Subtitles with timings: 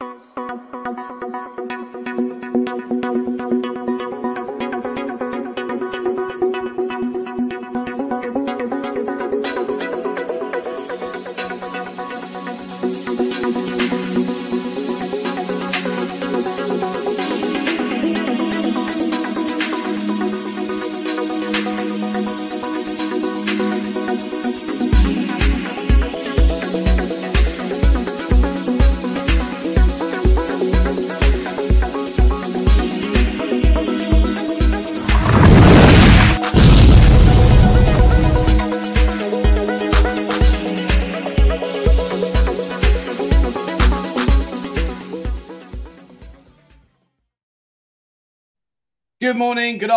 [0.00, 0.69] Good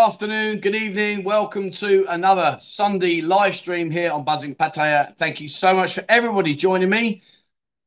[0.04, 1.24] afternoon, good evening.
[1.24, 5.16] Welcome to another Sunday live stream here on Buzzin Pattaya.
[5.16, 7.24] Thank you so much for everybody joining me.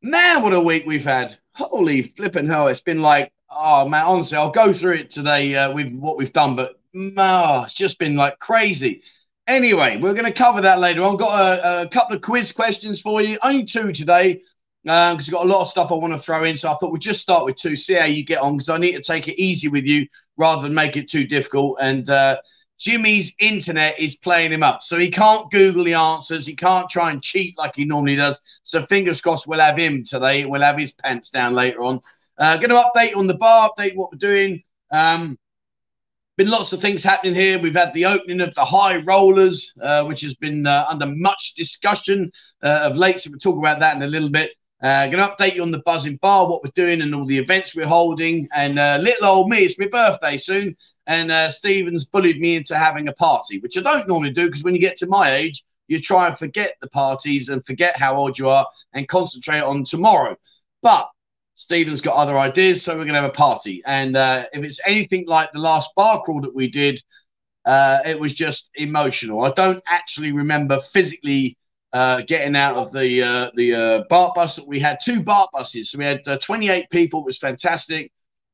[0.01, 1.37] Man, what a week we've had.
[1.53, 2.69] Holy flipping hell.
[2.69, 6.33] It's been like, oh man, honestly, I'll go through it today uh, with what we've
[6.33, 6.81] done, but
[7.19, 9.03] oh, it's just been like crazy.
[9.47, 11.19] Anyway, we're going to cover that later on.
[11.19, 14.41] Got a, a couple of quiz questions for you, only two today
[14.87, 16.57] because um, we've got a lot of stuff I want to throw in.
[16.57, 18.79] So I thought we'd just start with two, see how you get on, because I
[18.79, 20.07] need to take it easy with you
[20.37, 21.79] rather than make it too difficult.
[21.81, 22.37] And uh,
[22.79, 24.85] Jimmy's internet is playing him up.
[24.85, 26.47] So he can't Google the answers.
[26.47, 28.41] He can't try and cheat like he normally does.
[28.63, 30.45] So fingers crossed we'll have him today.
[30.45, 32.01] We'll have his pants down later on.
[32.39, 34.63] Uh, going to update on the bar, update what we're doing.
[34.93, 35.37] Um,
[36.37, 37.59] been lots of things happening here.
[37.59, 41.55] We've had the opening of the high rollers, uh, which has been uh, under much
[41.57, 42.31] discussion
[42.63, 43.19] uh, of late.
[43.19, 44.55] So we'll talk about that in a little bit.
[44.83, 47.39] Uh, going to update you on the buzzing bar, what we're doing, and all the
[47.39, 48.47] events we're holding.
[48.55, 52.77] And uh, little old me, it's my birthday soon, and uh, Stephen's bullied me into
[52.77, 55.65] having a party, which I don't normally do because when you get to my age,
[55.89, 59.85] you try and forget the parties and forget how old you are and concentrate on
[59.85, 60.37] tomorrow.
[60.83, 61.09] But
[61.55, 63.83] Stephen's got other ideas, so we're going to have a party.
[63.87, 67.03] And uh, if it's anything like the last bar crawl that we did,
[67.65, 69.45] uh, it was just emotional.
[69.45, 71.57] I don't actually remember physically
[71.93, 74.61] uh, getting out of the uh, the uh, baht bus.
[74.67, 77.21] We had two baht buses, so we had uh, 28 people.
[77.21, 78.13] It was fantastic.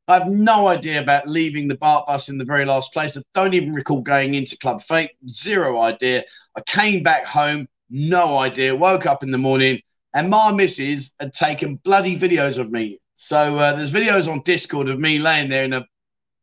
[0.09, 3.17] I have no idea about leaving the baht bus in the very last place.
[3.17, 5.13] I don't even recall going into Club Fate.
[5.29, 6.25] Zero idea.
[6.57, 8.75] I came back home, no idea.
[8.75, 9.81] Woke up in the morning,
[10.15, 12.99] and my missus had taken bloody videos of me.
[13.17, 15.87] So uh, there's videos on Discord of me laying there in a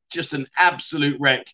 [0.09, 1.45] just an absolute wreck,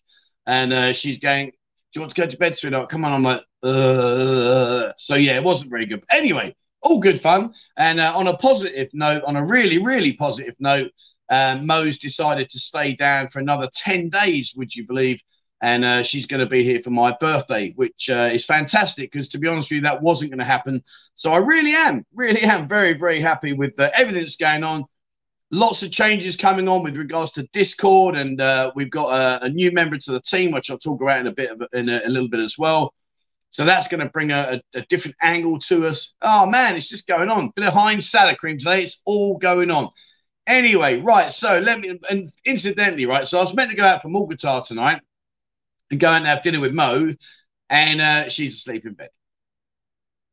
[0.46, 1.52] and uh, she's going,
[1.96, 2.88] you want to go to bed, sweetheart?
[2.88, 3.12] Come on.
[3.12, 4.92] I'm like, uh.
[4.96, 6.00] So, yeah, it wasn't very good.
[6.00, 7.54] But Anyway, all good fun.
[7.76, 10.92] And uh, on a positive note, on a really, really positive note,
[11.28, 15.20] um, Mo's decided to stay down for another 10 days, would you believe?
[15.62, 19.28] And uh, she's going to be here for my birthday, which uh, is fantastic because,
[19.30, 20.84] to be honest with you, that wasn't going to happen.
[21.14, 24.84] So I really am, really am very, very happy with uh, everything that's going on
[25.50, 29.48] lots of changes coming on with regards to Discord, and uh, we've got a, a,
[29.48, 32.02] new member to the team, which I'll talk about in a bit of, in a,
[32.04, 32.92] a little bit as well.
[33.50, 36.14] So that's going to bring a, a, different angle to us.
[36.20, 37.52] Oh man, it's just going on.
[37.54, 38.82] Bit of Heinz salad cream today.
[38.82, 39.90] It's all going on.
[40.46, 41.32] Anyway, right.
[41.32, 43.26] So let me, and incidentally, right.
[43.26, 45.00] So I was meant to go out for more guitar tonight
[45.90, 47.14] and go out and have dinner with Mo,
[47.70, 49.10] and uh, she's asleep in bed.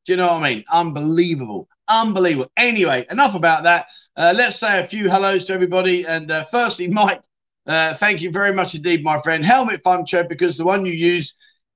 [0.05, 0.65] Do you know what I mean?
[0.69, 1.69] Unbelievable.
[1.87, 2.51] Unbelievable.
[2.57, 3.87] Anyway, enough about that.
[4.15, 6.05] Uh, let's say a few hellos to everybody.
[6.05, 7.21] And uh, firstly, Mike,
[7.65, 9.43] uh, thank you very much indeed, my friend.
[9.43, 11.35] Helmet function because the one you use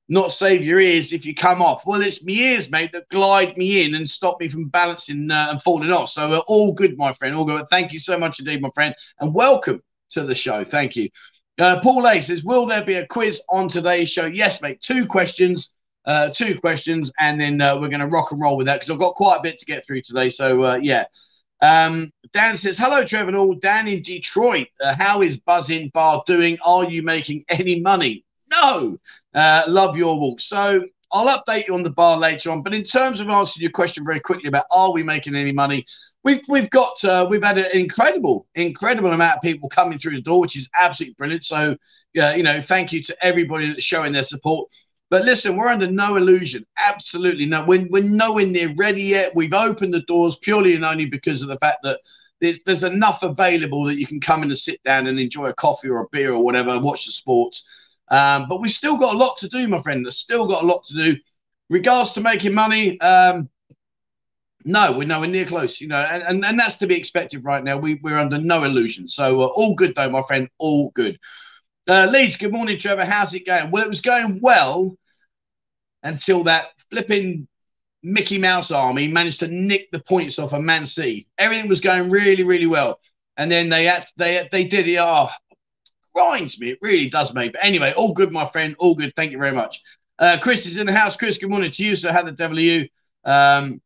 [0.10, 1.86] not save your ears if you come off.
[1.86, 5.48] Well, it's my ears, mate, that glide me in and stop me from balancing uh,
[5.50, 6.10] and falling off.
[6.10, 7.36] So uh, all good, my friend.
[7.36, 7.68] All good.
[7.70, 9.82] Thank you so much indeed, my friend, and welcome
[10.12, 10.64] to the show.
[10.64, 11.10] Thank you.
[11.60, 14.80] Uh, Paul A says, "Will there be a quiz on today's show?" Yes, mate.
[14.80, 15.74] Two questions
[16.08, 18.90] uh, two questions, and then uh, we're going to rock and roll with that because
[18.90, 20.30] I've got quite a bit to get through today.
[20.30, 21.04] So, uh, yeah.
[21.62, 23.56] Um, Dan says, Hello, Trevor all.
[23.56, 24.68] Dan in Detroit.
[24.84, 26.58] Uh, how is Buzzin Bar doing?
[26.66, 28.24] Are you making any money?
[28.52, 28.98] No.
[29.34, 30.40] Uh, love your walk.
[30.40, 32.62] So, I'll update you on the bar later on.
[32.62, 35.86] But in terms of answering your question very quickly about are we making any money?
[36.24, 40.22] We've, we've got uh, we've had an incredible incredible amount of people coming through the
[40.22, 41.46] door, which is absolutely brilliant.
[41.46, 41.78] So,
[42.20, 44.70] uh, you know, thank you to everybody that's showing their support.
[45.10, 46.66] But listen, we're under no illusion.
[46.78, 47.64] Absolutely no.
[47.64, 49.36] We're, we're nowhere near ready yet.
[49.36, 52.00] We've opened the doors purely and only because of the fact that
[52.42, 55.54] there's, there's enough available that you can come in and sit down and enjoy a
[55.54, 57.68] coffee or a beer or whatever, watch the sports.
[58.10, 60.06] Um, but we've still got a lot to do, my friend.
[60.06, 61.20] There's still got a lot to do.
[61.70, 63.50] Regards to making money, um,
[64.64, 67.64] no, we're nowhere near close, you know, and, and, and that's to be expected right
[67.64, 67.78] now.
[67.78, 69.08] We, we're under no illusion.
[69.08, 71.18] So, uh, all good, though, my friend, all good.
[71.88, 73.06] Uh, Leeds, good morning, Trevor.
[73.06, 73.72] How's it going?
[73.72, 74.98] Well, it was going well
[76.04, 77.48] until that flipping
[78.04, 81.28] Mickey Mouse army managed to nick the points off of Man City.
[81.38, 83.00] Everything was going really, really well.
[83.38, 84.98] and then they had they they did it.
[84.98, 85.30] Oh,
[86.14, 86.72] grinds me.
[86.72, 87.54] It really does, mate.
[87.54, 88.76] But anyway, all good, my friend.
[88.80, 89.14] All good.
[89.16, 89.82] Thank you very much.
[90.20, 91.16] Uh, Chris is in the house.
[91.16, 91.96] Chris, good morning to you.
[91.96, 92.90] So, how the devil are you?
[93.24, 93.82] Um,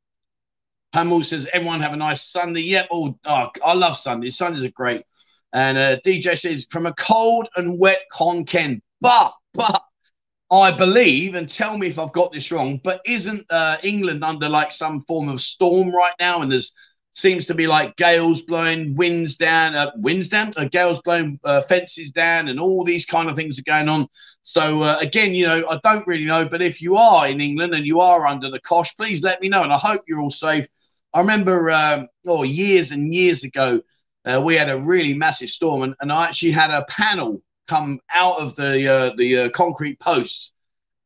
[0.94, 2.62] Pamela says, everyone have a nice Sunday.
[2.62, 2.88] Yep.
[2.92, 4.38] Oh, oh, I love Sundays.
[4.38, 5.04] Sundays are great.
[5.54, 8.82] And uh, DJ says, from a cold and wet con Ken.
[9.02, 9.84] But, but,
[10.52, 14.50] I believe, and tell me if I've got this wrong, but isn't uh, England under
[14.50, 16.42] like some form of storm right now?
[16.42, 16.74] And there's
[17.14, 21.62] seems to be like gales blowing winds down, uh, winds down, uh, gales blowing uh,
[21.62, 24.08] fences down, and all these kind of things are going on.
[24.44, 27.74] So uh, again, you know, I don't really know, but if you are in England
[27.74, 30.32] and you are under the cosh, please let me know, and I hope you're all
[30.32, 30.68] safe.
[31.14, 33.82] I remember, um, oh, years and years ago,
[34.26, 38.00] uh, we had a really massive storm, and, and I actually had a panel come
[38.14, 40.54] out of the uh, the concrete posts,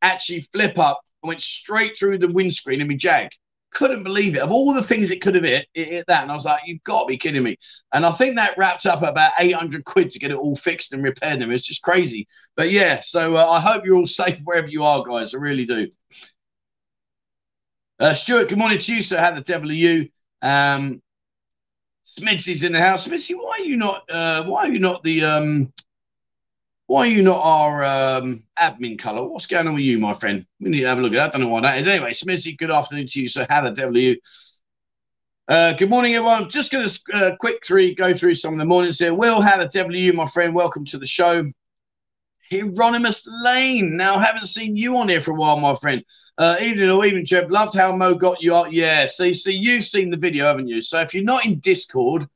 [0.02, 3.30] actually flip up, and went straight through the windscreen in my jag
[3.76, 4.42] couldn't believe it.
[4.42, 6.24] Of all the things it could have hit, it hit that.
[6.24, 7.58] And I was like, you've got to be kidding me.
[7.94, 11.04] And I think that wrapped up about 800 quid to get it all fixed and
[11.04, 11.52] repaired them.
[11.52, 12.28] It's just crazy.
[12.56, 15.36] But yeah, so uh, I hope you're all safe wherever you are, guys.
[15.36, 15.90] I really do.
[18.00, 19.20] Uh, Stuart, good morning to you, sir.
[19.20, 20.10] How the devil are you?
[20.42, 21.02] Um,
[22.06, 23.08] Smidsy's in the house.
[23.08, 24.10] Smidsy, why are you not?
[24.10, 25.74] Uh, why are you not the um,
[26.88, 29.28] why are you not our um, admin colour?
[29.28, 30.46] What's going on with you, my friend?
[30.60, 31.36] We need to have a look at that.
[31.36, 31.88] I don't know why that is.
[31.88, 33.28] Anyway, Smithy, good afternoon to you.
[33.28, 34.18] So, how the devil are you?
[35.48, 36.50] Uh, good morning, everyone.
[36.50, 39.14] Just going to uh, quick three go through some of the mornings here.
[39.14, 40.54] Will, how the devil are you, my friend?
[40.54, 41.52] Welcome to the show.
[42.52, 43.96] Hieronymus Lane.
[43.96, 46.04] Now, haven't seen you on here for a while, my friend.
[46.38, 47.52] Uh, evening or evening, Jeb.
[47.52, 48.74] Loved how Mo got you out.
[48.74, 50.82] Yeah, see, see, you've seen the video, haven't you?
[50.82, 52.28] So if you're not in Discord,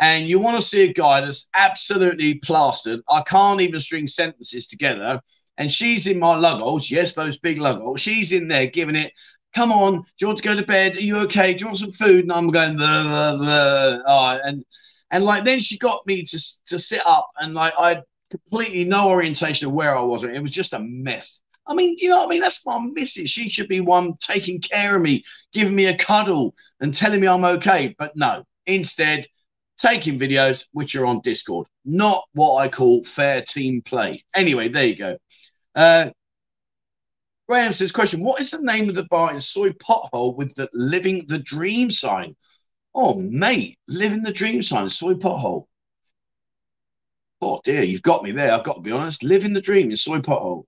[0.00, 3.00] and you want to see a guy that's absolutely plastered.
[3.08, 5.20] I can't even string sentences together.
[5.58, 6.90] And she's in my lugholes.
[6.90, 7.98] Yes, those big lugholes.
[7.98, 9.12] She's in there giving it.
[9.54, 10.96] Come on, do you want to go to bed?
[10.96, 11.52] Are you okay?
[11.52, 12.22] Do you want some food?
[12.22, 14.38] And I'm going, blah, blah, blah.
[14.42, 14.64] And
[15.10, 18.00] and like then she got me to to sit up, and like I
[18.30, 20.24] completely no orientation of where I was.
[20.24, 21.42] It was just a mess.
[21.66, 22.40] I mean, you know what I mean?
[22.40, 23.30] That's my missus.
[23.30, 27.28] She should be one taking care of me, giving me a cuddle, and telling me
[27.28, 27.94] I'm okay.
[27.98, 29.26] But no, instead
[29.78, 34.24] taking videos which are on Discord, not what I call fair team play.
[34.34, 35.16] Anyway, there you go.
[35.74, 36.10] Uh,
[37.48, 40.68] Graham says, question, what is the name of the bar in Soy Pothole with the
[40.72, 42.36] living the dream sign?
[42.94, 45.66] Oh, mate, living the dream sign, Soy Pothole.
[47.40, 48.52] Oh, dear, you've got me there.
[48.52, 49.22] I've got to be honest.
[49.22, 50.64] Living the dream in Soy Pothole.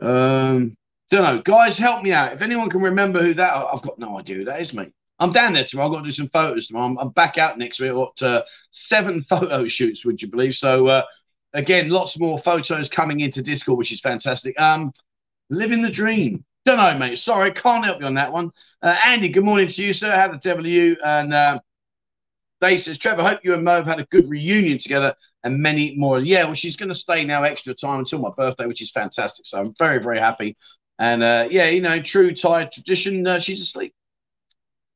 [0.00, 0.76] Um,
[1.10, 1.42] don't know.
[1.42, 2.32] Guys, help me out.
[2.32, 4.92] If anyone can remember who that I've got no idea who that is, mate.
[5.18, 5.88] I'm down there tomorrow.
[5.88, 6.86] I've got to do some photos tomorrow.
[6.86, 7.90] I'm, I'm back out next week.
[7.90, 10.54] I've got uh, seven photo shoots, would you believe?
[10.54, 11.02] So, uh,
[11.54, 14.58] again, lots more photos coming into Discord, which is fantastic.
[14.60, 14.92] Um,
[15.50, 16.44] living the dream.
[16.64, 17.18] Don't know, mate.
[17.18, 18.50] Sorry, can't help you on that one.
[18.82, 20.14] Uh, Andy, good morning to you, sir.
[20.14, 20.96] How the devil are you?
[21.02, 21.58] And uh,
[22.60, 25.14] Dave says, Trevor, hope you and Mo have had a good reunion together
[25.44, 26.18] and many more.
[26.20, 29.46] Yeah, well, she's going to stay now extra time until my birthday, which is fantastic.
[29.46, 30.56] So I'm very, very happy.
[30.98, 33.94] And uh, yeah, you know, true Thai tradition, uh, she's asleep.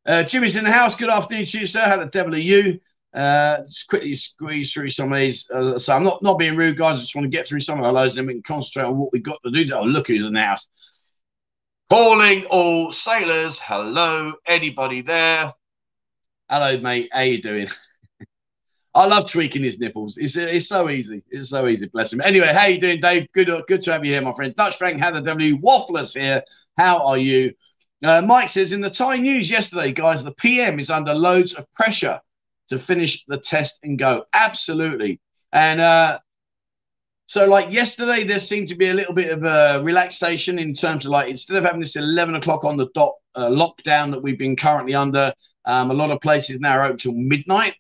[0.05, 0.97] Uh, Jimmy's in the house.
[0.97, 1.81] Good afternoon to you, sir.
[1.81, 2.81] How the devil are you?
[3.15, 5.49] Uh, just quickly squeeze through some of these.
[5.51, 6.99] Uh, so I'm not not being rude, guys.
[6.99, 8.89] I just want to get through some of our loads, and then we can concentrate
[8.89, 9.73] on what we've got to do.
[9.75, 10.67] Oh, look who's in the house.
[11.89, 13.61] Calling all sailors.
[13.61, 15.53] Hello, anybody there?
[16.53, 17.09] Hello, mate.
[17.11, 17.67] How you doing?
[18.95, 20.19] I love tweaking his nipples.
[20.19, 21.23] It's, it's so easy.
[21.31, 21.87] It's so easy.
[21.87, 22.21] Bless him.
[22.21, 23.27] Anyway, how you doing, Dave?
[23.33, 24.55] Good, good to have you here, my friend.
[24.55, 26.43] Dutch Frank, how the W Wafflers here.
[26.77, 27.55] How are you?
[28.05, 31.73] Uh, Mike says in the Thai news yesterday, guys, the PM is under loads of
[31.73, 32.21] pressure
[32.69, 34.27] to finish the test and go.
[34.35, 35.23] Absolutely.
[35.55, 36.19] And uh,
[37.29, 41.07] so, like yesterday, there seemed to be a little bit of a relaxation in terms
[41.07, 44.39] of like instead of having this 11 o'clock on the dot uh, lockdown that we've
[44.39, 45.33] been currently under,
[45.65, 47.77] um, a lot of places now are open till midnight.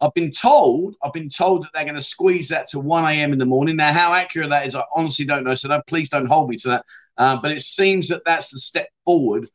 [0.00, 3.32] I've been told, I've been told that they're going to squeeze that to 1 a.m.
[3.32, 3.76] in the morning.
[3.76, 5.54] Now, how accurate that is, I honestly don't know.
[5.54, 6.84] So, don't, please don't hold me to that.
[7.16, 9.48] Uh, but it seems that that's the step forward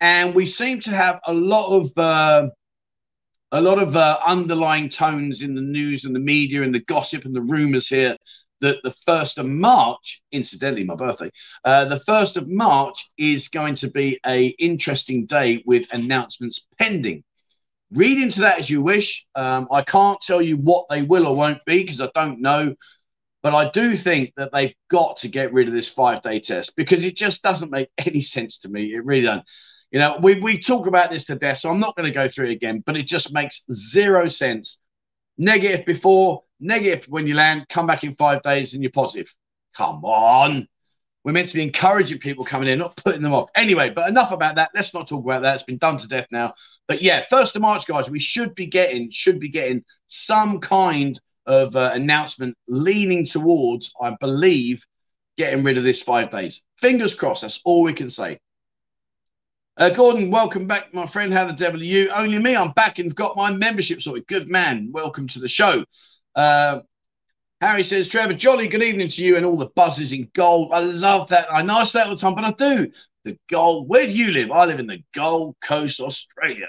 [0.00, 2.48] and we seem to have a lot of uh,
[3.52, 7.24] a lot of uh, underlying tones in the news and the media and the gossip
[7.24, 8.16] and the rumors here
[8.60, 11.30] that the first of March, incidentally, my birthday,
[11.64, 17.22] uh, the first of March is going to be a interesting day with announcements pending.
[17.92, 19.24] Read into that as you wish.
[19.34, 22.74] Um, I can't tell you what they will or won't be because I don't know.
[23.42, 26.74] But I do think that they've got to get rid of this five day test
[26.74, 28.92] because it just doesn't make any sense to me.
[28.92, 29.46] It really doesn't.
[29.92, 32.26] You know, we, we talk about this to death, so I'm not going to go
[32.26, 34.80] through it again, but it just makes zero sense.
[35.38, 39.32] Negative before, negative when you land, come back in five days and you're positive.
[39.76, 40.66] Come on.
[41.24, 43.50] We're meant to be encouraging people coming in, not putting them off.
[43.56, 44.70] Anyway, but enough about that.
[44.74, 45.54] Let's not talk about that.
[45.54, 46.54] It's been done to death now.
[46.86, 51.20] But yeah, first of March, guys, we should be getting should be getting some kind
[51.46, 54.84] of uh, announcement leaning towards, I believe,
[55.36, 56.62] getting rid of this five days.
[56.76, 57.42] Fingers crossed.
[57.42, 58.38] That's all we can say.
[59.76, 61.32] Uh, Gordon, welcome back, my friend.
[61.32, 62.08] How the devil are you?
[62.10, 62.56] Only me.
[62.56, 64.26] I'm back and got my membership sorted.
[64.26, 64.90] Good man.
[64.92, 65.84] Welcome to the show.
[66.36, 66.80] Uh,
[67.60, 70.72] Harry says, Trevor, jolly good evening to you and all the buzzes in gold.
[70.72, 71.50] I love that.
[71.52, 72.92] I know I say it all the time, but I do.
[73.24, 73.88] The gold.
[73.88, 74.52] Where do you live?
[74.52, 76.68] I live in the Gold Coast, Australia.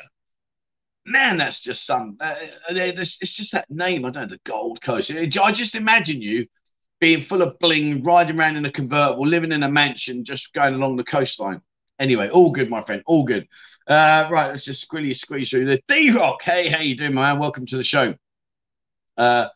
[1.05, 2.17] Man, that's just some.
[2.19, 2.35] Uh,
[2.69, 4.05] uh it's just that name.
[4.05, 5.11] I don't know, the Gold Coast.
[5.11, 6.47] I just imagine you
[6.99, 10.73] being full of bling, riding around in a convertible, living in a mansion, just going
[10.73, 11.61] along the coastline.
[11.99, 13.03] Anyway, all good, my friend.
[13.05, 13.47] All good.
[13.85, 16.41] Uh, right, let's just squeeze squeeze through the D Rock.
[16.41, 17.39] Hey, how you doing, man?
[17.39, 18.15] Welcome to the show.
[19.17, 19.47] Uh,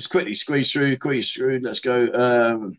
[0.00, 1.60] just quickly squeeze through, squeeze through.
[1.62, 2.08] Let's go.
[2.14, 2.78] Um,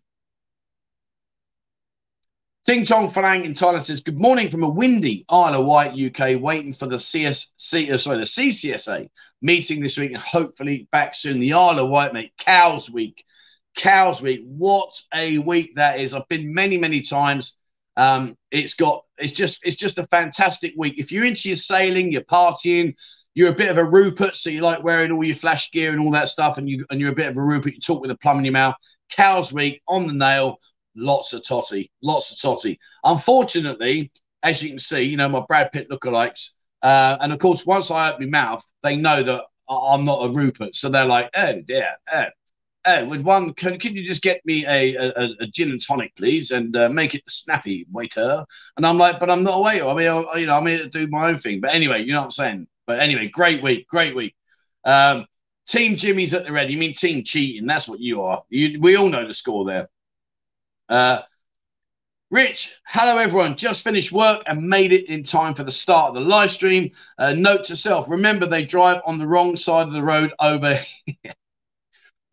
[2.65, 6.41] Ting Tong Falang in Thailand says, Good morning from a windy Isle of Wight, UK,
[6.41, 9.07] waiting for the CSC, uh, sorry, the CCSA
[9.39, 11.39] meeting this week and hopefully back soon.
[11.39, 13.23] The Isle of Wight, mate, Cowes Week.
[13.75, 14.41] Cowes Week.
[14.43, 16.15] What a week that is.
[16.15, 17.55] I've been many, many times.
[17.97, 20.95] Um, it's got it's just it's just a fantastic week.
[20.97, 22.95] If you're into your sailing, you're partying,
[23.33, 26.01] you're a bit of a Rupert, so you like wearing all your flash gear and
[26.01, 27.73] all that stuff, and you and you're a bit of a Rupert.
[27.73, 28.75] You talk with a plum in your mouth.
[29.09, 30.57] Cowes Week on the nail.
[30.95, 32.77] Lots of totty, lots of totty.
[33.05, 34.11] Unfortunately,
[34.43, 36.49] as you can see, you know my Brad Pitt lookalikes,
[36.81, 40.33] uh, and of course, once I open my mouth, they know that I'm not a
[40.33, 42.25] Rupert, so they're like, "Oh dear, oh,
[42.83, 46.15] Oh, with one, can, can you just get me a, a, a gin and tonic,
[46.15, 48.43] please, and uh, make it snappy, waiter?
[48.75, 49.87] And I'm like, but I'm not a waiter.
[49.87, 51.61] I mean, I, you know, I'm here to do my own thing.
[51.61, 52.67] But anyway, you know what I'm saying.
[52.87, 54.35] But anyway, great week, great week.
[54.83, 55.25] Um,
[55.67, 56.73] team Jimmy's at the ready.
[56.73, 57.65] You mean team cheating?
[57.67, 58.43] That's what you are.
[58.49, 59.89] You, we all know the score there.
[60.89, 61.21] Uh,
[62.31, 63.57] Rich, hello everyone.
[63.57, 66.91] Just finished work and made it in time for the start of the live stream.
[67.17, 70.75] Uh, note to self: remember they drive on the wrong side of the road over
[70.75, 71.33] here.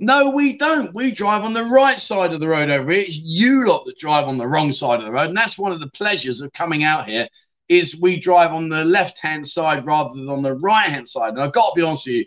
[0.01, 0.95] No, we don't.
[0.95, 3.01] We drive on the right side of the road over here.
[3.01, 5.29] It's you lot that drive on the wrong side of the road.
[5.29, 7.27] And that's one of the pleasures of coming out here
[7.69, 11.35] is we drive on the left-hand side rather than on the right-hand side.
[11.35, 12.25] And I've got to be honest with you,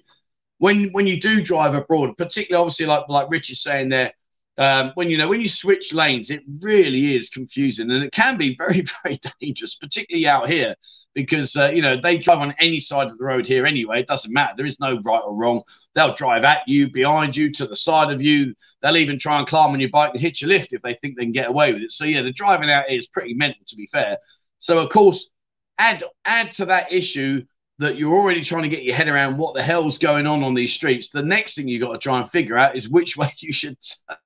[0.60, 4.14] when when you do drive abroad, particularly obviously like like Rich is saying there,
[4.58, 8.38] um, when you know when you switch lanes, it really is confusing and it can
[8.38, 10.76] be very very dangerous, particularly out here
[11.14, 14.02] because uh, you know they drive on any side of the road here anyway.
[14.02, 14.54] It doesn't matter.
[14.56, 15.64] There is no right or wrong.
[15.94, 18.54] They'll drive at you, behind you, to the side of you.
[18.82, 21.18] They'll even try and climb on your bike and hit your lift if they think
[21.18, 21.92] they can get away with it.
[21.92, 24.18] So yeah, the driving out is pretty mental, to be fair.
[24.62, 25.30] So of course,
[25.77, 27.44] add add to that issue
[27.80, 30.53] that you're already trying to get your head around what the hell's going on on
[30.53, 31.10] these streets.
[31.10, 33.77] The next thing you've got to try and figure out is which way you should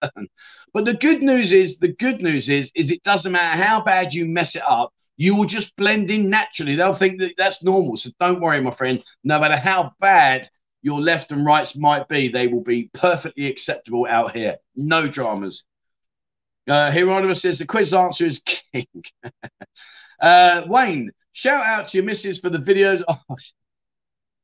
[0.04, 0.28] turn.
[0.74, 4.14] But the good news is, the good news is, is it doesn't matter how bad
[4.14, 6.76] you mess it up you will just blend in naturally.
[6.76, 7.98] They'll think that that's normal.
[7.98, 9.04] So don't worry, my friend.
[9.24, 10.50] No matter how bad
[10.82, 14.58] your left and rights might be, they will be perfectly acceptable out here.
[14.76, 15.64] No dramas.
[16.68, 18.88] Uh, Hieronymus says the quiz answer is king.
[20.20, 23.04] uh, Wayne, shout out to your missus for the videos.
[23.28, 23.36] Oh,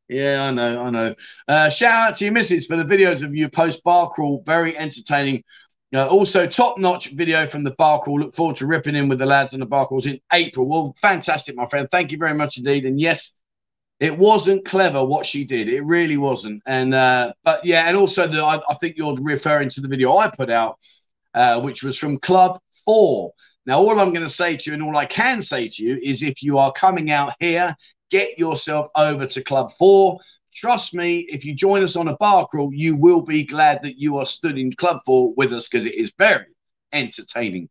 [0.10, 1.16] yeah, I know, I know.
[1.48, 4.44] Uh, shout out to your missus for the videos of you post bar crawl.
[4.46, 5.42] Very entertaining.
[5.96, 8.20] Uh, also, top notch video from the bar crawl.
[8.20, 10.68] Look forward to ripping in with the lads on the bar crawls in April.
[10.68, 11.88] Well, fantastic, my friend.
[11.90, 12.86] Thank you very much indeed.
[12.86, 13.32] And yes,
[14.01, 15.70] it wasn't clever what she did.
[15.70, 16.63] It really wasn't.
[16.66, 20.16] And uh, but yeah, and also the, I, I, think you're referring to the video
[20.18, 20.80] I put out,
[21.36, 23.32] uh, which was from Club Four.
[23.65, 26.00] Now, all I'm going to say to you, and all I can say to you,
[26.01, 27.75] is if you are coming out here,
[28.10, 30.20] get yourself over to Club Four
[30.53, 33.98] trust me, if you join us on a bar crawl, you will be glad that
[33.98, 36.46] you are stood in Club 4 with us because it is very
[36.94, 37.70] entertaining.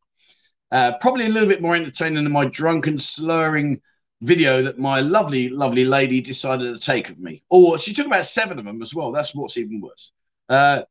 [0.72, 3.80] Uh, probably a little bit more entertaining than my drunken, slurring
[4.22, 7.42] video that my lovely, lovely lady decided to take of me.
[7.48, 9.12] Or she took about seven of them as well.
[9.12, 10.12] That's what's even worse.
[10.48, 10.82] Uh,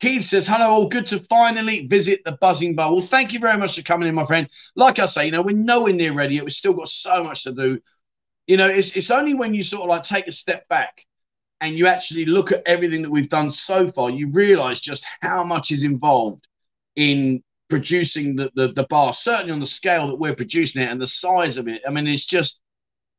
[0.00, 2.92] Keith says, hello, all good to finally visit the Buzzin Bar.
[2.92, 4.48] Well, thank you very much for coming in, my friend.
[4.74, 6.40] Like I say, you know, we're nowhere near ready.
[6.40, 7.80] We've still got so much to do.
[8.46, 11.04] You know, it's it's only when you sort of like take a step back
[11.60, 15.42] and you actually look at everything that we've done so far, you realize just how
[15.42, 16.46] much is involved
[16.94, 21.00] in producing the, the, the bar, certainly on the scale that we're producing it and
[21.00, 21.82] the size of it.
[21.86, 22.60] I mean, it's just,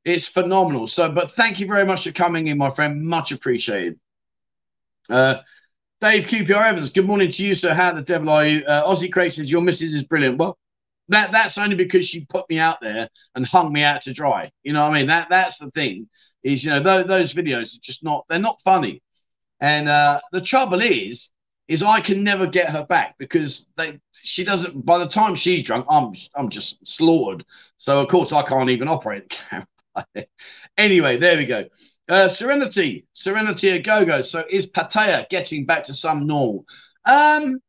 [0.05, 0.87] it's phenomenal.
[0.87, 3.03] So, but thank you very much for coming in, my friend.
[3.03, 3.99] Much appreciated.
[5.09, 5.37] Uh,
[5.99, 7.73] Dave QPR Evans, good morning to you, sir.
[7.73, 8.63] How the devil are you?
[8.65, 10.37] Uh, Aussie Craig says, Your missus is brilliant.
[10.37, 10.55] Well,
[11.09, 14.51] that that's only because she put me out there and hung me out to dry.
[14.61, 15.07] You know what I mean?
[15.07, 16.07] That that's the thing.
[16.43, 19.01] Is you know those, those videos are just not they're not funny.
[19.59, 21.31] And uh, the trouble is,
[21.67, 24.85] is I can never get her back because they she doesn't.
[24.85, 27.43] By the time she's drunk, I'm I'm just slaughtered.
[27.77, 29.65] So of course I can't even operate the
[30.15, 30.27] camera.
[30.77, 31.65] anyway, there we go.
[32.09, 34.21] Uh, Serenity, Serenity a go go.
[34.21, 36.65] So is Pattaya getting back to some normal?
[37.05, 37.59] Um,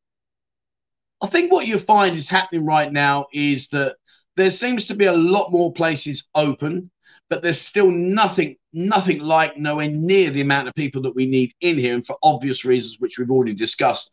[1.20, 3.96] I think what you find is happening right now is that
[4.36, 6.90] there seems to be a lot more places open,
[7.28, 11.52] but there's still nothing, nothing like nowhere near the amount of people that we need
[11.60, 14.12] in here, and for obvious reasons, which we've already discussed.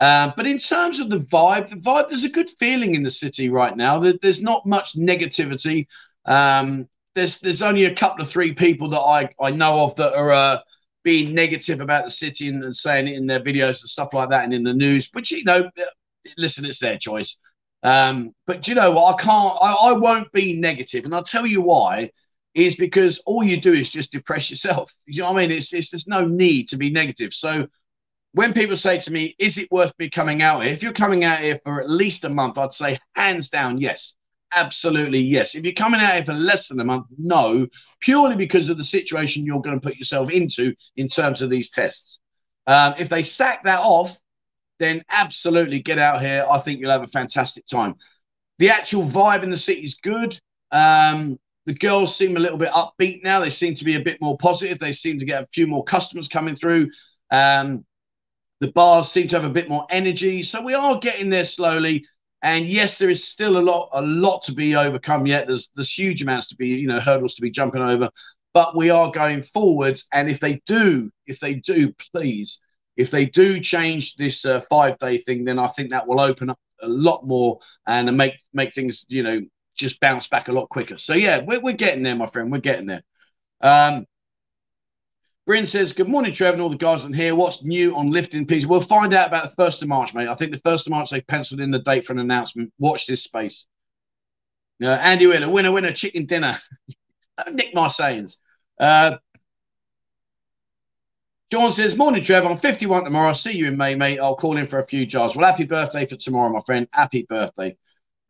[0.00, 3.10] Uh, but in terms of the vibe, the vibe, there's a good feeling in the
[3.10, 3.98] city right now.
[4.00, 5.86] That there's not much negativity.
[6.26, 10.14] Um, there's there's only a couple of three people that I, I know of that
[10.14, 10.58] are uh,
[11.02, 14.30] being negative about the city and, and, saying it in their videos and stuff like
[14.30, 15.10] that and in the news.
[15.12, 15.70] But you know,
[16.36, 17.36] listen, it's their choice.
[17.82, 19.14] Um, but you know what?
[19.14, 19.58] I can't.
[19.60, 22.10] I, I won't be negative, and I'll tell you why.
[22.54, 24.92] Is because all you do is just depress yourself.
[25.06, 25.56] You know what I mean?
[25.56, 27.32] It's, it's there's no need to be negative.
[27.32, 27.66] So
[28.32, 31.24] when people say to me, "Is it worth me coming out here?" If you're coming
[31.24, 34.14] out here for at least a month, I'd say hands down, yes.
[34.54, 35.54] Absolutely, yes.
[35.54, 37.66] If you're coming out here for less than a month, no,
[38.00, 41.70] purely because of the situation you're going to put yourself into in terms of these
[41.70, 42.20] tests.
[42.66, 44.16] Um, if they sack that off,
[44.78, 46.46] then absolutely get out here.
[46.50, 47.94] I think you'll have a fantastic time.
[48.58, 50.38] The actual vibe in the city is good.
[50.70, 53.40] Um, the girls seem a little bit upbeat now.
[53.40, 54.78] They seem to be a bit more positive.
[54.78, 56.90] They seem to get a few more customers coming through.
[57.30, 57.84] Um,
[58.60, 60.42] the bars seem to have a bit more energy.
[60.42, 62.06] So we are getting there slowly.
[62.42, 65.46] And yes, there is still a lot, a lot to be overcome yet.
[65.46, 68.10] There's there's huge amounts to be, you know, hurdles to be jumping over.
[68.52, 70.06] But we are going forwards.
[70.12, 72.60] And if they do, if they do, please,
[72.96, 76.50] if they do change this uh, five day thing, then I think that will open
[76.50, 79.40] up a lot more and make make things, you know,
[79.76, 80.98] just bounce back a lot quicker.
[80.98, 82.50] So yeah, we're, we're getting there, my friend.
[82.50, 83.02] We're getting there.
[83.60, 84.06] Um,
[85.44, 87.34] Bryn says, Good morning, Trevor, and all the guys on here.
[87.34, 88.66] What's new on lifting pieces?
[88.66, 90.28] We'll find out about the 1st of March, mate.
[90.28, 92.72] I think the 1st of March, they penciled in the date for an announcement.
[92.78, 93.66] Watch this space.
[94.80, 96.56] Uh, Andy Wheeler, winner, winner, chicken dinner.
[97.52, 98.38] Nick my sayings.
[98.78, 99.16] Uh,
[101.50, 102.46] John says, Morning, Trevor.
[102.46, 103.28] I'm 51 tomorrow.
[103.28, 104.20] I'll see you in May, mate.
[104.20, 105.34] I'll call in for a few jars.
[105.34, 106.86] Well, happy birthday for tomorrow, my friend.
[106.92, 107.76] Happy birthday.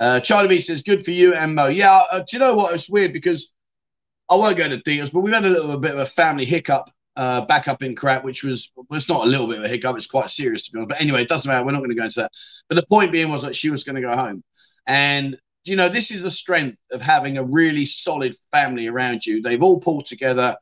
[0.00, 1.66] Uh, Charlie B says, Good for you and Mo.
[1.66, 2.74] Yeah, uh, do you know what?
[2.74, 3.52] It's weird because
[4.30, 6.90] I won't go into details, but we've had a little bit of a family hiccup
[7.16, 9.68] uh, back up in crap, which was well, it's not a little bit of a
[9.68, 10.90] hiccup, it's quite serious to be honest.
[10.90, 11.64] But anyway, it doesn't matter.
[11.64, 12.32] We're not going to go into that.
[12.68, 14.42] But the point being was that she was going to go home,
[14.86, 19.42] and you know this is the strength of having a really solid family around you.
[19.42, 20.56] They've all pulled together,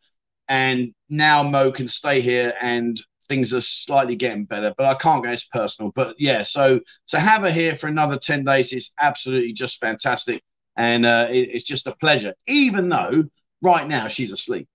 [0.48, 4.74] and now Mo can stay here, and things are slightly getting better.
[4.76, 5.92] But I can't go into personal.
[5.94, 10.42] But yeah, so so have her here for another ten days is absolutely just fantastic,
[10.76, 13.24] and uh, it, it's just a pleasure, even though
[13.62, 14.68] right now she's asleep.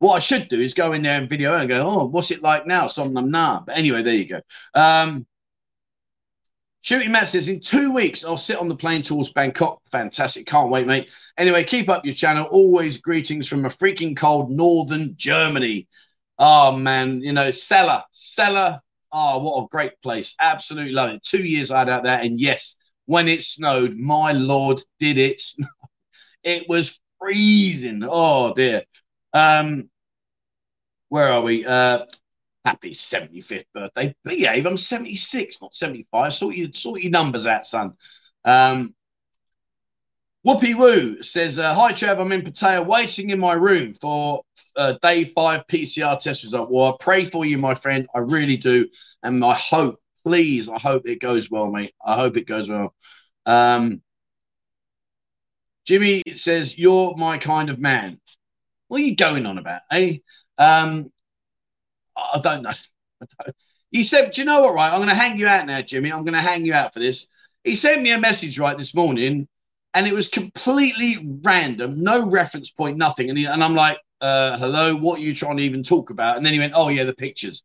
[0.00, 2.42] What I should do is go in there and video and go, oh, what's it
[2.42, 2.86] like now?
[2.86, 3.60] Somnam nah.
[3.60, 4.40] But anyway, there you go.
[4.74, 5.26] Um,
[6.80, 9.82] Shooting Matt says, in two weeks, I'll sit on the plane towards Bangkok.
[9.90, 10.46] Fantastic.
[10.46, 11.10] Can't wait, mate.
[11.36, 12.46] Anyway, keep up your channel.
[12.46, 15.88] Always greetings from a freaking cold northern Germany.
[16.38, 17.20] Oh, man.
[17.20, 18.04] You know, Celle.
[18.12, 18.80] Celle.
[19.12, 20.36] Oh, what a great place.
[20.40, 21.24] Absolutely love it.
[21.24, 22.20] Two years I had out there.
[22.20, 25.66] And yes, when it snowed, my Lord, did it snow.
[26.44, 28.06] It was freezing.
[28.08, 28.84] Oh, dear.
[29.32, 29.90] Um,
[31.08, 31.64] where are we?
[31.64, 32.04] Uh,
[32.64, 34.14] happy 75th birthday.
[34.24, 34.66] Behave.
[34.66, 36.32] I'm 76, not 75.
[36.32, 37.94] Sort your, sort your numbers out, son.
[38.44, 38.94] Um,
[40.46, 42.20] Whoopie Woo says, uh, Hi, Trev.
[42.20, 44.42] I'm in Pattaya waiting in my room for
[44.76, 46.70] uh, day five PCR test result.
[46.70, 48.06] Well, I pray for you, my friend.
[48.14, 48.88] I really do.
[49.22, 51.92] And I hope, please, I hope it goes well, mate.
[52.04, 52.94] I hope it goes well.
[53.46, 54.00] Um,
[55.86, 58.20] Jimmy says, You're my kind of man.
[58.88, 60.18] What are you going on about, eh?
[60.58, 61.12] Um,
[62.16, 62.70] I don't know.
[63.90, 64.90] He said, Do you know what, right?
[64.90, 66.12] I'm going to hang you out now, Jimmy.
[66.12, 67.26] I'm going to hang you out for this.
[67.64, 69.48] He sent me a message, right, this morning,
[69.94, 73.30] and it was completely random, no reference point, nothing.
[73.30, 76.36] And, he, and I'm like, uh, hello, what are you trying to even talk about?
[76.36, 77.62] And then he went, oh, yeah, the pictures.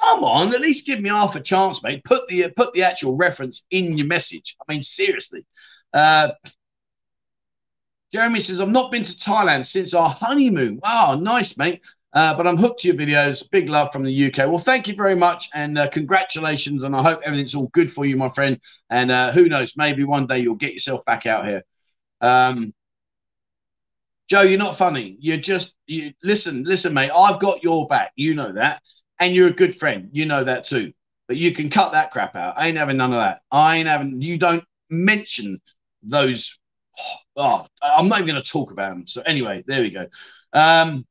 [0.00, 2.04] Come on, at least give me half a chance, mate.
[2.04, 4.56] Put the put the actual reference in your message.
[4.60, 5.44] I mean, seriously.
[5.92, 6.28] Uh,
[8.12, 10.80] Jeremy says, I've not been to Thailand since our honeymoon.
[10.82, 11.80] Wow, nice, mate.
[12.12, 13.48] Uh, but I'm hooked to your videos.
[13.48, 14.38] Big love from the UK.
[14.38, 16.82] Well, thank you very much and uh, congratulations.
[16.82, 18.58] And I hope everything's all good for you, my friend.
[18.90, 21.62] And uh, who knows, maybe one day you'll get yourself back out here.
[22.20, 22.74] Um,
[24.28, 25.16] Joe, you're not funny.
[25.20, 27.12] You're just, you listen, listen, mate.
[27.14, 28.12] I've got your back.
[28.16, 28.82] You know that.
[29.20, 30.08] And you're a good friend.
[30.12, 30.92] You know that too.
[31.28, 32.54] But you can cut that crap out.
[32.56, 33.42] I ain't having none of that.
[33.52, 35.60] I ain't having, you don't mention
[36.02, 36.58] those
[37.36, 39.06] oh, I'm not even going to talk about them.
[39.06, 40.06] So anyway, there we go.
[40.52, 41.06] Um,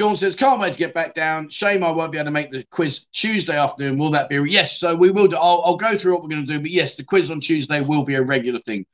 [0.00, 1.48] Sean says, can't wait to get back down.
[1.48, 3.98] Shame I won't be able to make the quiz Tuesday afternoon.
[3.98, 4.36] Will that be?
[4.48, 5.36] Yes, so we will do.
[5.36, 6.60] I'll, I'll go through what we're going to do.
[6.60, 8.86] But yes, the quiz on Tuesday will be a regular thing.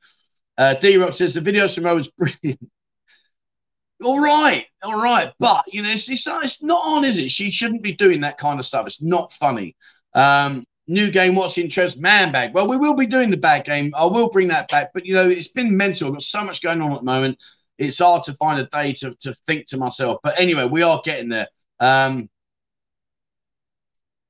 [0.57, 2.59] Uh, D Rock says, the video from was brilliant.
[4.03, 5.31] all right, all right.
[5.39, 7.31] But, you know, it's, it's, it's, not on, is it?
[7.31, 8.87] She shouldn't be doing that kind of stuff.
[8.87, 9.75] It's not funny.
[10.13, 11.97] Um, new game, what's interest?
[11.97, 12.53] Man bag.
[12.53, 13.93] Well, we will be doing the bag game.
[13.95, 14.91] I will bring that back.
[14.93, 16.07] But, you know, it's been mental.
[16.07, 17.37] I've got so much going on at the moment
[17.77, 20.19] it's hard to find a day to, to think to myself.
[20.23, 21.47] But anyway, we are getting there.
[21.79, 22.29] Um,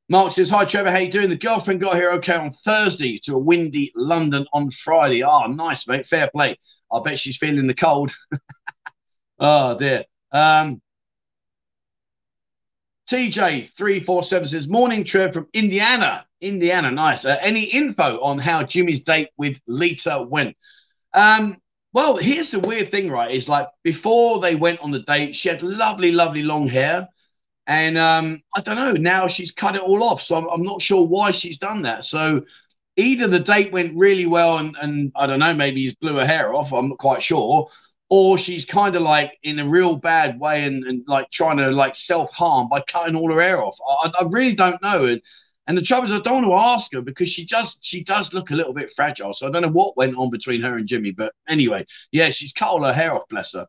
[0.09, 0.91] Mark says, Hi, Trevor.
[0.91, 1.29] How you doing?
[1.29, 5.23] The girlfriend got here okay on Thursday to a windy London on Friday.
[5.23, 6.07] Oh, nice, mate.
[6.07, 6.57] Fair play.
[6.91, 8.13] I bet she's feeling the cold.
[9.39, 10.05] oh, dear.
[10.31, 10.81] Um,
[13.09, 16.25] TJ347 says, Morning, Trev from Indiana.
[16.41, 17.25] Indiana, nice.
[17.25, 20.55] Uh, any info on how Jimmy's date with Lita went?
[21.13, 21.57] Um,
[21.93, 23.31] well, here's the weird thing, right?
[23.31, 27.07] Is like before they went on the date, she had lovely, lovely long hair.
[27.65, 30.21] And um, I don't know, now she's cut it all off.
[30.21, 32.05] So I'm, I'm, not sure why she's done that.
[32.05, 32.43] So
[32.97, 36.25] either the date went really well and, and I don't know, maybe he's blew her
[36.25, 36.71] hair off.
[36.71, 37.69] I'm not quite sure.
[38.09, 41.71] Or she's kind of like in a real bad way and, and like trying to
[41.71, 43.77] like self harm by cutting all her hair off.
[44.03, 45.05] I, I really don't know.
[45.05, 45.21] And
[45.67, 48.33] and the trouble is, I don't want to ask her because she does she does
[48.33, 49.33] look a little bit fragile.
[49.33, 51.11] So I don't know what went on between her and Jimmy.
[51.11, 53.67] But anyway, yeah, she's cut all her hair off, bless her.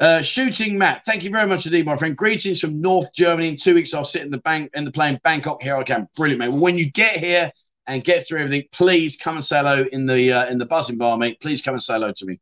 [0.00, 2.16] Uh, shooting Matt, thank you very much indeed, my friend.
[2.16, 3.48] Greetings from North Germany.
[3.48, 5.62] In two weeks, I'll sit in the bank in the plane Bangkok.
[5.62, 6.08] Here I can.
[6.16, 6.58] Brilliant, mate.
[6.58, 7.52] When you get here
[7.86, 10.96] and get through everything, please come and say hello in the uh, in the buzzing
[10.96, 11.38] bar, mate.
[11.42, 12.40] Please come and say hello to me.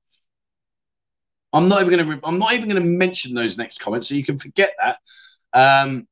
[1.53, 2.27] I'm not even going to.
[2.27, 4.99] I'm not even going to mention those next comments, so you can forget that.
[5.53, 6.07] Um,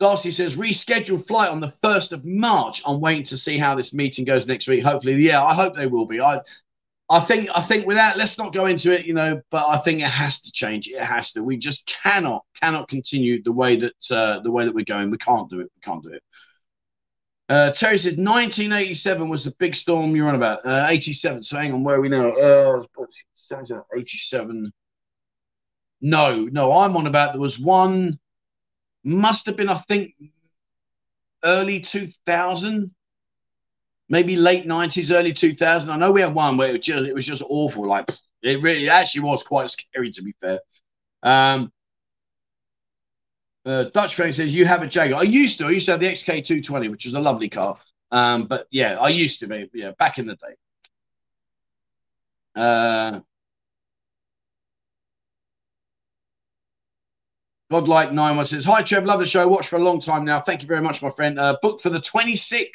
[0.00, 2.82] Darcy says rescheduled flight on the first of March.
[2.86, 4.82] I'm waiting to see how this meeting goes next week.
[4.82, 6.20] Hopefully, yeah, I hope they will be.
[6.20, 6.40] I,
[7.10, 10.00] I think, I think without let's not go into it, you know, but I think
[10.00, 10.88] it has to change.
[10.88, 11.44] It has to.
[11.44, 15.10] We just cannot, cannot continue the way that uh, the way that we're going.
[15.10, 15.70] We can't do it.
[15.76, 16.22] We can't do it.
[17.50, 20.64] Uh, Terry says 1987 was the big storm you're on about.
[20.64, 21.42] Uh, 87.
[21.42, 22.30] So hang on, where are we now?
[22.30, 22.84] Uh,
[23.96, 24.72] 87.
[26.00, 28.20] No, no, I'm on about there was one
[29.02, 30.14] must have been, I think,
[31.42, 32.94] early 2000,
[34.08, 35.90] maybe late 90s, early 2000.
[35.90, 37.84] I know we had one where it was just, it was just awful.
[37.84, 38.08] Like
[38.42, 40.60] it really it actually was quite scary, to be fair.
[41.24, 41.72] Um,
[43.66, 45.20] uh, Dutch friend says, You have a Jaguar.
[45.20, 45.66] I used to.
[45.66, 47.78] I used to have the XK220, which was a lovely car.
[48.10, 50.54] Um, but yeah, I used to be, yeah, back in the day.
[52.56, 53.20] Uh,
[57.70, 59.04] Godlike Nine One says, Hi, Trev.
[59.04, 59.46] Love the show.
[59.46, 60.40] Watch for a long time now.
[60.40, 61.38] Thank you very much, my friend.
[61.38, 62.74] Uh, booked for the 26th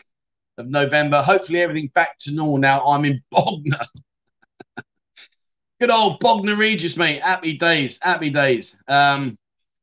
[0.57, 1.21] of November.
[1.21, 2.85] Hopefully, everything back to normal now.
[2.85, 3.77] I'm in Bognor.
[5.81, 7.21] Good old Bognor Regis, mate.
[7.21, 7.99] Happy days.
[8.01, 8.73] Happy days.
[8.87, 9.37] Um,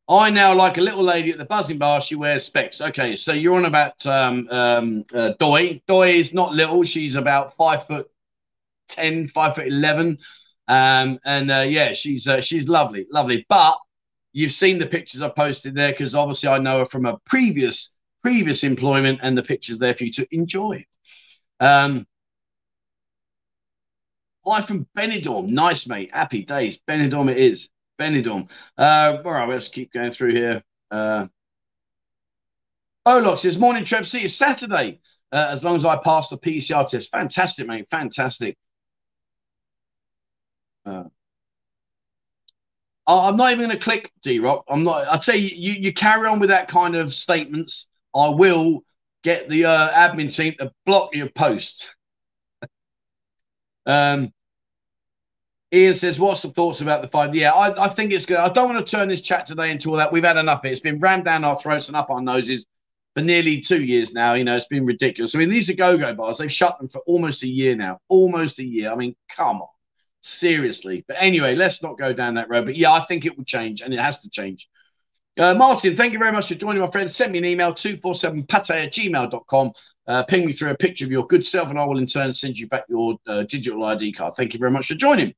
[0.09, 2.01] I now like a little lady at the buzzing bar.
[2.01, 2.81] She wears specs.
[2.81, 5.81] Okay, so you're on about um, um, uh, Doi.
[5.87, 6.85] Doi is not little.
[6.85, 8.11] She's about five foot
[8.89, 10.19] ten, five foot eleven.
[10.69, 13.47] Um, and uh, yeah, she's uh, she's lovely, lovely.
[13.49, 13.79] But
[14.33, 17.95] You've seen the pictures I posted there because obviously I know her from a previous
[18.23, 20.85] previous employment, and the pictures there for you to enjoy.
[21.61, 22.07] Um,
[24.47, 25.49] I'm from Benidorm.
[25.49, 26.11] Nice, mate.
[26.13, 26.81] Happy days.
[26.89, 27.69] Benidorm it is.
[27.99, 28.49] Benidorm.
[28.77, 30.63] Uh, all right, let's keep going through here.
[30.91, 31.27] Uh,
[33.07, 34.07] Olok says, Morning, Trev.
[34.07, 35.01] See you Saturday.
[35.33, 37.11] Uh, as long as I pass the PCR test.
[37.11, 37.87] Fantastic, mate.
[37.91, 38.57] Fantastic.
[40.85, 41.05] Uh,
[43.07, 44.65] I'm not even going to click D Rock.
[44.69, 45.09] I'm not.
[45.09, 47.89] I'd say you you carry on with that kind of statements.
[48.15, 48.85] I will
[49.25, 51.95] get the uh, admin team to block your post.
[53.87, 54.33] um,
[55.73, 58.37] Ian says, "What's the thoughts about the fight?" Yeah, I, I think it's good.
[58.37, 60.13] I don't want to turn this chat today into all that.
[60.13, 60.73] We've had enough it.
[60.73, 62.67] It's been rammed down our throats and up our noses
[63.15, 64.35] for nearly two years now.
[64.35, 65.35] You know, it's been ridiculous.
[65.35, 66.39] I mean, these are go-go bars.
[66.39, 67.99] They've shut them for almost a year now.
[68.09, 68.93] Almost a year.
[68.93, 69.69] I mean, come on.
[70.21, 71.05] Seriously.
[71.09, 72.67] But anyway, let's not go down that road.
[72.67, 74.69] But yeah, I think it will change and it has to change.
[75.39, 77.11] Uh, Martin, thank you very much for joining my friend.
[77.11, 79.73] Send me an email, 247pattaya at gmail.com.
[80.07, 82.33] Uh, ping me through a picture of your good self, and I will in turn
[82.33, 84.35] send you back your uh, digital ID card.
[84.35, 85.33] Thank you very much for joining.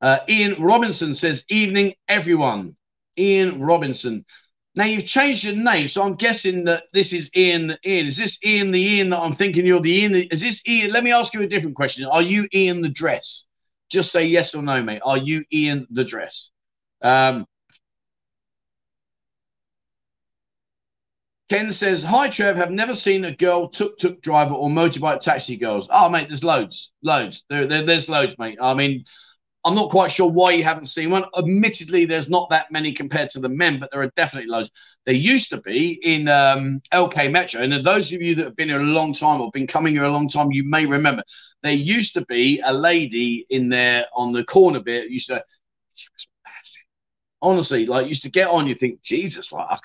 [0.00, 2.76] Uh, Ian Robinson says, Evening, everyone.
[3.18, 4.24] Ian Robinson.
[4.74, 7.76] Now you've changed your name, so I'm guessing that this is Ian.
[7.84, 10.14] Ian, is this Ian the Ian that I'm thinking you're the Ian?
[10.14, 10.92] Is this Ian?
[10.92, 12.04] Let me ask you a different question.
[12.04, 13.46] Are you Ian the dress?
[13.90, 15.00] Just say yes or no, mate.
[15.04, 16.50] Are you Ian the dress?
[17.02, 17.46] Um,
[21.48, 25.56] Ken says, "Hi Trev, have never seen a girl tuk tuk driver or motorbike taxi
[25.56, 25.88] girls.
[25.90, 27.44] Oh mate, there's loads, loads.
[27.48, 28.58] There, there, there's loads, mate.
[28.60, 29.04] I mean,
[29.64, 31.24] I'm not quite sure why you haven't seen one.
[31.36, 34.70] Admittedly, there's not that many compared to the men, but there are definitely loads.
[35.04, 38.68] There used to be in um, LK Metro, and those of you that have been
[38.68, 41.22] here a long time or been coming here a long time, you may remember
[41.62, 45.10] there used to be a lady in there on the corner bit.
[45.10, 45.42] Used to,
[45.94, 46.82] she was massive.
[47.42, 48.68] Honestly, like used to get on.
[48.68, 49.80] You think, Jesus, like,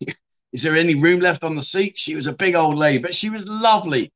[0.52, 1.98] is there any room left on the seat?
[1.98, 4.10] She was a big old lady, but she was lovely.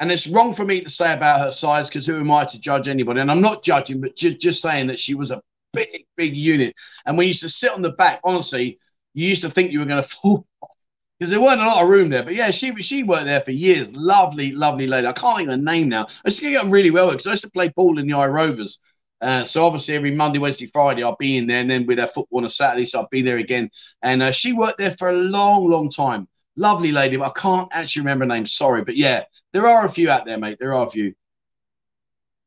[0.00, 2.58] And it's wrong for me to say about her size because who am I to
[2.58, 3.20] judge anybody?
[3.20, 5.40] And I'm not judging, but ju- just saying that she was a
[5.72, 6.74] big, big unit.
[7.06, 8.78] And we used to sit on the back, honestly,
[9.14, 10.70] you used to think you were going to fall off
[11.18, 12.24] because there weren't a lot of room there.
[12.24, 13.88] But yeah, she she worked there for years.
[13.92, 15.06] Lovely, lovely lady.
[15.06, 16.06] I can't think name now.
[16.06, 18.14] I used to get on really well because I used to play ball in the
[18.14, 18.80] I Rovers.
[19.20, 22.12] Uh, so obviously every Monday, Wednesday, Friday, I'll be in there, and then we'd have
[22.12, 23.70] football on a Saturday, so I'll be there again.
[24.02, 26.26] And uh, she worked there for a long, long time.
[26.56, 28.46] Lovely lady, but I can't actually remember her name.
[28.46, 30.58] Sorry, but yeah, there are a few out there, mate.
[30.60, 31.14] There are a few.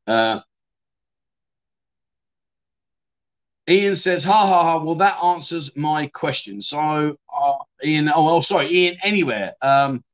[0.06, 0.40] Uh,
[3.68, 4.82] Ian says, ha ha ha.
[4.82, 6.62] Well, that answers my question.
[6.62, 9.54] So, uh, Ian, oh, oh, sorry, Ian, anywhere.
[9.60, 10.04] Um,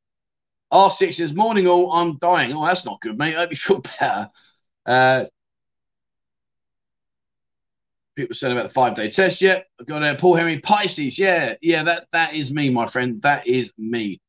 [0.70, 2.54] R6 says, morning all, I'm dying.
[2.54, 3.34] Oh, that's not good, mate.
[3.36, 4.30] I hope you feel better.
[4.86, 5.24] Uh,
[8.16, 9.66] people saying about the five day test yet.
[9.80, 11.18] I've got uh, Paul Henry Pisces.
[11.18, 13.20] Yeah, yeah, that that is me, my friend.
[13.22, 14.20] That is me.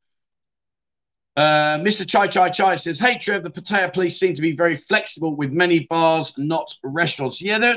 [1.35, 2.07] Uh, Mr.
[2.07, 5.51] Chai Chai Chai says, Hey, Trev, the Pattaya police seem to be very flexible with
[5.51, 7.41] many bars, not restaurants.
[7.41, 7.75] Yeah,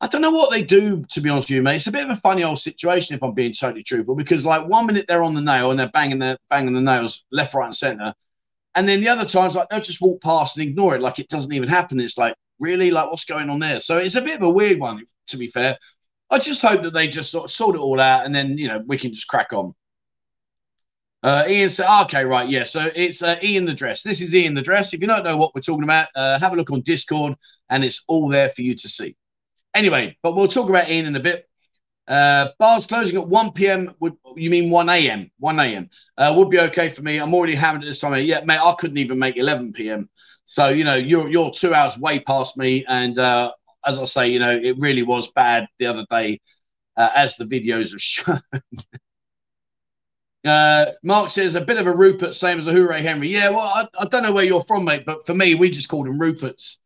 [0.00, 1.76] I don't know what they do, to be honest with you, mate.
[1.76, 4.66] It's a bit of a funny old situation, if I'm being totally truthful, because like
[4.66, 7.66] one minute they're on the nail and they're banging their banging the nails left, right,
[7.66, 8.14] and center.
[8.74, 11.28] And then the other times, like they'll just walk past and ignore it, like it
[11.28, 12.00] doesn't even happen.
[12.00, 13.80] It's like, really, like what's going on there?
[13.80, 15.78] So it's a bit of a weird one, to be fair.
[16.30, 18.68] I just hope that they just sort of sort it all out and then you
[18.68, 19.74] know we can just crack on.
[21.22, 22.64] Uh, Ian said, okay, right, yeah.
[22.64, 24.02] So it's uh, Ian the Dress.
[24.02, 24.92] This is Ian the Dress.
[24.92, 27.34] If you don't know what we're talking about, uh, have a look on Discord
[27.70, 29.16] and it's all there for you to see.
[29.74, 31.48] Anyway, but we'll talk about Ian in a bit.
[32.06, 33.94] Uh, bars closing at 1 p.m.
[34.00, 35.30] Would you mean 1 a.m.?
[35.38, 35.88] 1 a.m.
[36.18, 37.16] Uh, would be okay for me.
[37.18, 38.22] I'm already hammered at this time.
[38.22, 40.10] Yeah, mate, I couldn't even make 11 p.m.
[40.44, 43.52] So you know, you're you're two hours way past me, and uh,
[43.86, 46.40] as I say, you know, it really was bad the other day,
[46.96, 48.40] uh, as the videos have shown.
[50.44, 53.28] Uh, Mark says a bit of a Rupert, same as a Hooray Henry.
[53.28, 55.88] Yeah, well, I, I, don't know where you're from, mate, but for me, we just
[55.88, 56.76] called them Ruperts.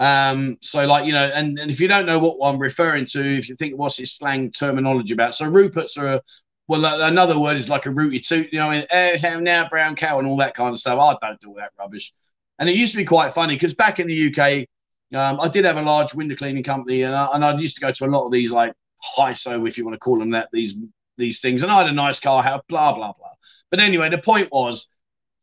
[0.00, 3.38] Um, so like you know, and, and if you don't know what I'm referring to,
[3.38, 6.22] if you think what's his slang terminology about, so Ruperts are a,
[6.66, 10.26] well, another word is like a rooty toot, you know, oh, now brown cow and
[10.26, 10.98] all that kind of stuff.
[10.98, 12.12] I don't do all that rubbish.
[12.58, 14.66] And it used to be quite funny because back in the UK,
[15.16, 17.80] um, I did have a large window cleaning company, and I, and I used to
[17.80, 18.72] go to a lot of these like
[19.02, 20.78] high so if you want to call them that, these
[21.16, 21.62] these things.
[21.62, 23.28] And I had a nice car, had blah, blah, blah.
[23.70, 24.88] But anyway, the point was,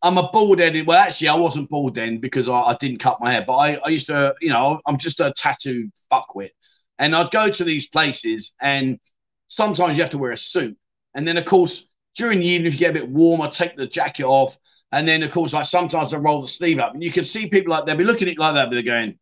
[0.02, 0.88] I'm a bald headed.
[0.88, 3.80] Well, actually, I wasn't bald then because I, I, didn't cut my hair, but I,
[3.86, 6.50] I used to, you know, I'm just a tattooed fuckwit.
[6.98, 9.00] And I'd go to these places, and
[9.48, 10.78] sometimes you have to wear a suit.
[11.14, 13.76] And then, of course, during the evening, if you get a bit warm, I take
[13.76, 14.58] the jacket off.
[14.92, 17.48] And then, of course, like sometimes I roll the sleeve up, and you can see
[17.48, 19.18] people like they'll be looking at it like that, but they're going,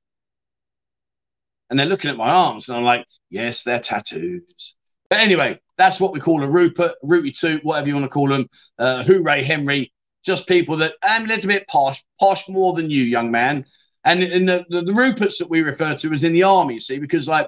[1.69, 4.75] and they're looking at my arms, and I'm like, yes, they're tattoos.
[5.09, 8.27] But anyway, that's what we call a Rupert, Rooty Toot, whatever you want to call
[8.27, 8.47] them.
[8.77, 9.91] Uh, Hooray Henry,
[10.23, 13.65] just people that I'm a little bit posh, posh more than you, young man.
[14.05, 16.99] And in the, the, the Ruperts that we refer to as in the army, see,
[16.99, 17.47] because like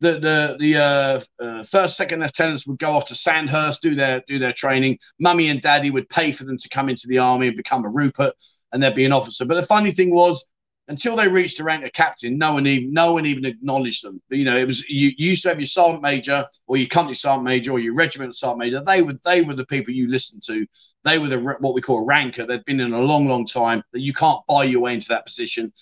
[0.00, 4.22] the the the uh, uh, first second lieutenants would go off to Sandhurst do their
[4.26, 4.98] do their training.
[5.18, 7.88] Mummy and Daddy would pay for them to come into the army and become a
[7.88, 8.34] Rupert,
[8.72, 9.44] and they'd be an officer.
[9.44, 10.44] But the funny thing was,
[10.88, 14.20] until they reached the rank of captain, no one even no one even acknowledged them.
[14.30, 17.14] You know, it was you, you, used to have your sergeant major or your company
[17.14, 18.82] sergeant major or your regiment sergeant major.
[18.82, 20.66] They were they were the people you listened to.
[21.04, 22.46] They were the what we call a ranker.
[22.46, 23.82] They'd been in a long, long time.
[23.92, 25.72] That you can't buy your way into that position.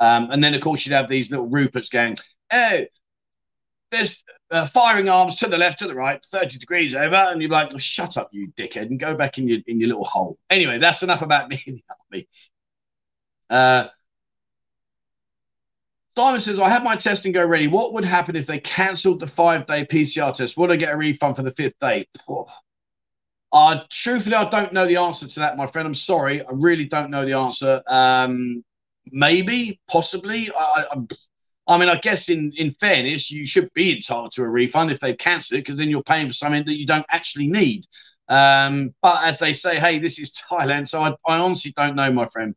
[0.00, 2.16] Um, and then of course you'd have these little Ruperts going,
[2.52, 2.80] oh,
[3.90, 7.14] there's uh, firing arms to the left, to the right, 30 degrees over.
[7.14, 10.04] And you're like, shut up, you dickhead, and go back in your in your little
[10.04, 10.38] hole.
[10.50, 12.28] Anyway, that's enough about me in the army.
[13.48, 13.88] Uh,
[16.16, 17.66] Simon says, I have my test and go ready.
[17.66, 20.56] What would happen if they cancelled the five day PCR test?
[20.56, 22.08] Would I get a refund for the fifth day?
[23.52, 25.86] Uh, truthfully, I don't know the answer to that, my friend.
[25.86, 26.40] I'm sorry.
[26.40, 27.82] I really don't know the answer.
[27.86, 28.64] Um,
[29.12, 30.50] maybe, possibly.
[30.50, 30.96] I, I,
[31.68, 35.00] I, mean, I guess in, in fairness, you should be entitled to a refund if
[35.00, 37.84] they cancel it because then you're paying for something that you don't actually need.
[38.28, 40.88] Um, but as they say, hey, this is Thailand.
[40.88, 42.54] So I, I honestly don't know, my friend.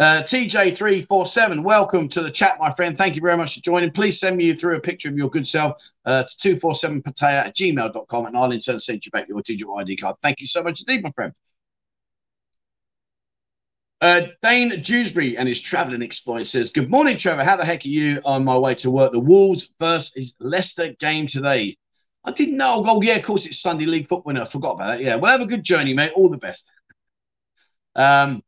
[0.00, 2.96] Uh, TJ347, welcome to the chat, my friend.
[2.96, 3.90] Thank you very much for joining.
[3.90, 5.74] Please send me through a picture of your good self
[6.06, 9.98] uh, to 247pattaya at gmail.com and I'll in turn send you back your digital ID
[9.98, 10.16] card.
[10.22, 11.34] Thank you so much indeed, my friend.
[14.00, 17.44] Uh, Dane Dewsbury and his travelling exploit says, Good morning, Trevor.
[17.44, 19.12] How the heck are you on my way to work?
[19.12, 21.76] The Wolves versus Leicester game today.
[22.24, 22.82] I didn't know.
[22.86, 24.40] Oh, yeah, of course, it's Sunday League football.
[24.40, 25.02] I forgot about that.
[25.02, 26.12] Yeah, well, have a good journey, mate.
[26.16, 26.72] All the best.
[27.94, 28.42] Um,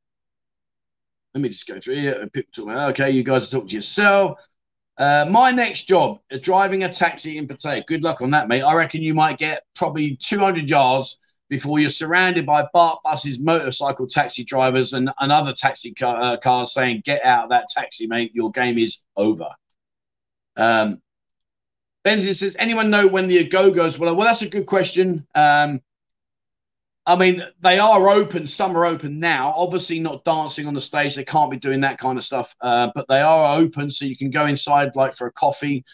[1.35, 2.29] let me just go through here.
[2.59, 4.39] Okay, you guys talk to yourself.
[4.99, 7.85] Uh, my next job, uh, driving a taxi in Pattaya.
[7.87, 8.63] Good luck on that, mate.
[8.63, 11.19] I reckon you might get probably 200 yards
[11.49, 16.37] before you're surrounded by baht buses, motorcycle taxi drivers, and, and other taxi car, uh,
[16.37, 18.35] cars saying, Get out of that taxi, mate.
[18.35, 19.49] Your game is over.
[20.57, 21.01] Um,
[22.05, 24.15] Benzi says, Anyone know when the Agogos will?
[24.15, 25.27] Well, that's a good question.
[25.35, 25.81] Um,
[27.05, 28.47] I mean, they are open.
[28.47, 29.53] Some are open now.
[29.57, 31.17] Obviously, not dancing on the stage.
[31.17, 32.55] They can't be doing that kind of stuff.
[32.61, 35.85] Uh, but they are open, so you can go inside like for a coffee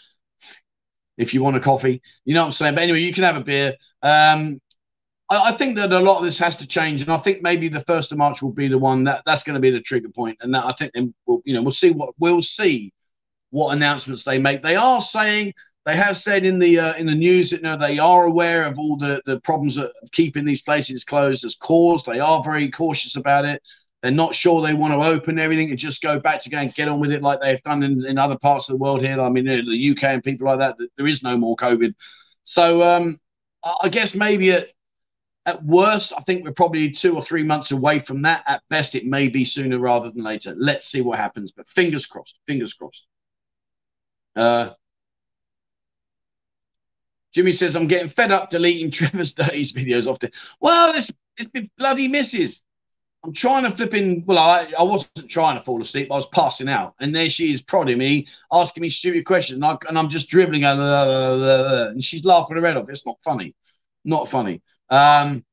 [1.17, 2.03] if you want a coffee.
[2.25, 2.75] You know what I'm saying?
[2.75, 3.75] But anyway, you can have a beer.
[4.03, 4.61] Um,
[5.31, 7.69] I, I, think that a lot of this has to change, and I think maybe
[7.69, 10.11] the first of March will be the one that that's going to be the trigger
[10.11, 12.93] point, and that I think then we'll, you know we'll see what we'll see
[13.51, 14.63] what announcements they make.
[14.63, 15.55] They are saying
[15.87, 18.65] they have said in the uh, in the news that you know, they are aware
[18.65, 22.07] of all the, the problems of keeping these places closed has caused.
[22.07, 23.63] They are very cautious about it.
[24.03, 26.73] They're not sure they want to open everything and just go back to go and
[26.73, 29.21] get on with it like they've done in, in other parts of the world here.
[29.21, 31.95] I mean, the UK and people like that, there is no more COVID.
[32.45, 33.19] So um,
[33.83, 34.69] I guess maybe at,
[35.47, 38.45] at worst, I think we're probably two or three months away from that.
[38.47, 40.55] At best, it may be sooner rather than later.
[40.57, 41.51] Let's see what happens.
[41.51, 43.07] But fingers crossed, fingers crossed.
[44.37, 44.71] Uh,
[47.35, 50.31] Jimmy says, I'm getting fed up deleting Trevor's Dirties videos often.
[50.61, 52.63] Well, it's, it's been bloody misses.
[53.25, 54.23] I'm trying to flip in.
[54.27, 56.09] Well, I, I wasn't trying to fall asleep.
[56.11, 56.95] I was passing out.
[57.01, 59.57] And there she is prodding me, asking me stupid questions.
[59.57, 60.63] And, I, am just dribbling.
[60.63, 62.89] Going, and she's laughing her head off.
[62.89, 63.55] It's not funny.
[64.05, 64.63] Not funny.
[64.89, 65.45] Um,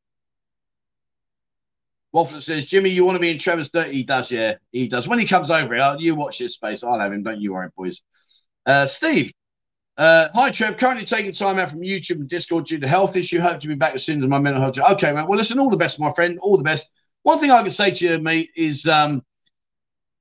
[2.16, 3.96] Waffler says, Jimmy, you want to be in Trevor's Dirty?
[3.96, 4.54] He does, yeah.
[4.72, 5.08] He does.
[5.08, 6.84] When he comes over you watch this space.
[6.84, 7.24] I'll have him.
[7.24, 8.02] Don't you worry, boys.
[8.66, 9.34] Uh, Steve,
[9.98, 10.78] uh, hi, Trev.
[10.78, 13.40] Currently taking time out from YouTube and Discord due to health issue.
[13.40, 14.78] Hope to be back as soon as my mental health.
[14.78, 15.26] Okay, man.
[15.28, 16.38] Well, listen, all the best, my friend.
[16.42, 16.92] All the best.
[17.24, 19.24] One thing I can say to you, mate, is um,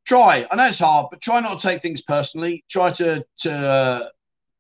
[0.07, 0.47] try.
[0.49, 2.65] I know it's hard, but try not to take things personally.
[2.69, 4.09] Try to to uh,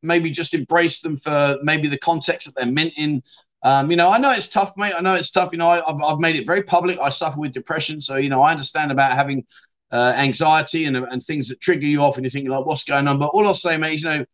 [0.02, 3.22] maybe just embrace them for maybe the context that they're meant in.
[3.62, 4.94] Um, you know, I know it's tough, mate.
[4.96, 5.50] I know it's tough.
[5.52, 6.98] You know, I, have I've made it very public.
[6.98, 9.46] I suffer with depression, so you know, I understand about having
[9.92, 13.06] uh, anxiety and and things that trigger you off, and you think like, what's going
[13.06, 13.20] on?
[13.20, 14.24] But all I'll say, mate, is, you know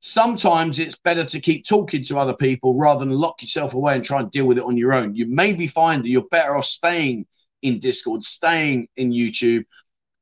[0.00, 4.04] sometimes it's better to keep talking to other people rather than lock yourself away and
[4.04, 5.14] try and deal with it on your own.
[5.14, 7.26] You maybe find that you're better off staying
[7.62, 9.64] in Discord, staying in YouTube,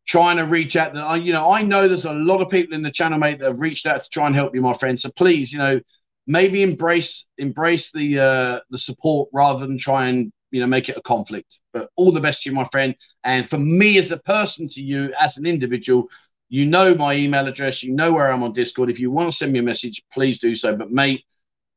[0.06, 0.94] trying to reach out.
[0.94, 3.46] That you know, I know there's a lot of people in the channel, mate, that
[3.46, 4.98] have reached out to try and help you, my friend.
[4.98, 5.80] So please, you know,
[6.26, 10.96] maybe embrace embrace the uh, the support rather than try and you know make it
[10.96, 11.60] a conflict.
[11.72, 12.96] But all the best to you, my friend.
[13.22, 16.08] And for me as a person, to you as an individual,
[16.48, 17.82] you know my email address.
[17.82, 18.90] You know where I'm on Discord.
[18.90, 20.74] If you want to send me a message, please do so.
[20.74, 21.24] But mate,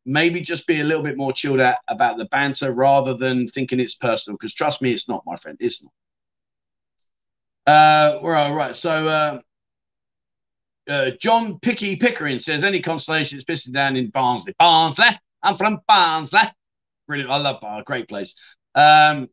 [0.06, 3.80] maybe just be a little bit more chilled out about the banter rather than thinking
[3.80, 4.38] it's personal.
[4.38, 5.58] Because trust me, it's not, my friend.
[5.60, 5.94] It's not.
[7.68, 8.76] Uh, all right.
[8.76, 9.40] So uh,
[10.90, 14.56] uh, John Picky Pickering says, any consolation is pissing down in Barnsley.
[14.58, 15.06] Barnsley.
[15.44, 16.40] I'm from Barnsley.
[17.08, 17.32] Brilliant.
[17.32, 17.84] I love Barnsley.
[17.84, 18.36] Great place.
[18.74, 19.28] Um,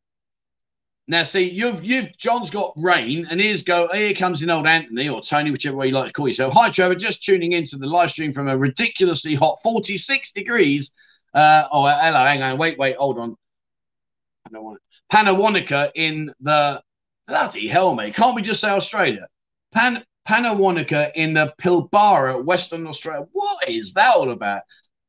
[1.11, 3.89] now, see, you've you've John's got rain, and here's go.
[3.95, 6.53] Here comes in old Anthony or Tony, whichever way you like to call yourself.
[6.53, 6.95] Hi, Trevor.
[6.95, 10.93] Just tuning into the live stream from a ridiculously hot 46 degrees.
[11.33, 12.25] Uh, oh, hello.
[12.25, 12.59] Hang on.
[12.59, 12.97] Wait, wait.
[12.97, 13.37] Hold on.
[14.47, 14.83] I don't want it.
[15.11, 16.83] Pannawonica in the
[17.27, 18.15] bloody hell, mate.
[18.15, 19.29] Can't we just say Australia?
[19.73, 23.27] Pan Pannawonica in the Pilbara, Western Australia.
[23.33, 24.61] What is that all about?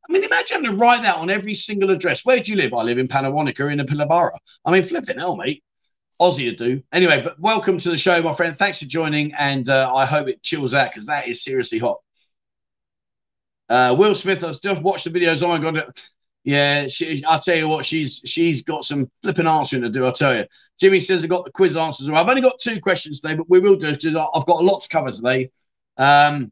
[0.10, 2.24] I mean, imagine having to write that on every single address.
[2.24, 2.74] Where do you live?
[2.74, 4.32] I live in Pannawonica in the Pilbara.
[4.64, 5.62] I mean, flipping hell, mate.
[6.20, 6.84] Aussie to do.
[6.92, 8.58] Anyway, but welcome to the show, my friend.
[8.58, 11.98] Thanks for joining, and uh, I hope it chills out because that is seriously hot.
[13.70, 15.44] Uh, Will Smith, I've just watched the videos.
[15.44, 15.98] Oh my god,
[16.44, 16.88] yeah.
[16.88, 20.06] She, I'll tell you what, she's she's got some flipping answering to do.
[20.06, 20.46] I'll tell you.
[20.80, 22.10] Jimmy says I've got the quiz answers.
[22.10, 24.82] I've only got two questions today, but we will do because I've got a lot
[24.82, 25.52] to cover today.
[25.98, 26.52] Um,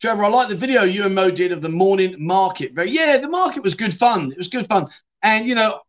[0.00, 2.72] Trevor, I like the video you and Mo did of the morning market.
[2.72, 4.30] Very yeah, the market was good fun.
[4.30, 4.86] It was good fun.
[5.22, 5.80] And, you know,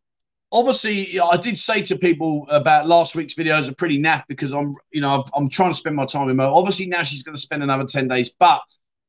[0.51, 4.75] obviously I did say to people about last week's videos are pretty naff because I'm
[4.91, 6.53] you know I'm trying to spend my time with Mo.
[6.53, 8.61] Obviously now she's going to spend another 10 days, but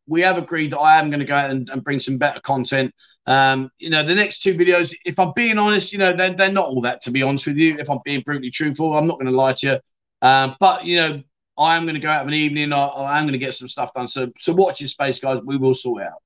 [0.07, 2.41] we have agreed that I am going to go out and, and bring some better
[2.41, 2.93] content.
[3.27, 6.51] Um, you know, the next two videos, if I'm being honest, you know, they're, they're
[6.51, 7.77] not all that to be honest with you.
[7.79, 9.79] If I'm being brutally truthful, I'm not going to lie to you.
[10.23, 11.23] Um, but you know,
[11.57, 12.73] I am going to go out of an evening.
[12.73, 14.09] I, I am going to get some stuff done.
[14.09, 15.39] So, so watch your space, guys.
[15.45, 16.23] We will sort out.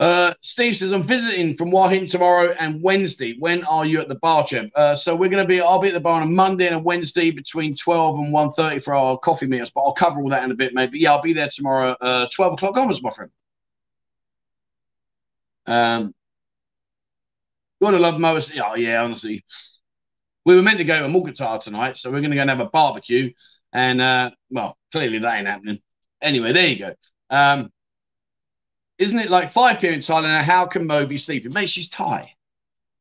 [0.00, 3.36] Uh, Steve says, I'm visiting from Hua Hin tomorrow and Wednesday.
[3.38, 4.68] When are you at the bar, Trev?
[4.74, 6.74] Uh, so we're going to be, I'll be at the bar on a Monday and
[6.74, 10.42] a Wednesday between 12 and 1.30 for our coffee meals, but I'll cover all that
[10.42, 10.74] in a bit.
[10.74, 13.30] But yeah, I'll be there tomorrow, uh, 12 o'clock onwards, my friend.
[15.66, 16.14] Um,
[17.80, 18.52] gotta love Moas.
[18.60, 19.44] Oh, yeah, honestly.
[20.44, 22.60] We were meant to go to a tonight, so we're going to go and have
[22.60, 23.32] a barbecue.
[23.72, 25.78] And, uh, well, clearly that ain't happening.
[26.20, 26.94] Anyway, there you go.
[27.30, 27.70] Um,
[28.98, 29.94] isn't it like 5 p.m.
[29.94, 30.42] in Thailand?
[30.42, 31.52] How can Mo be sleeping?
[31.52, 32.34] Mate, she's Thai.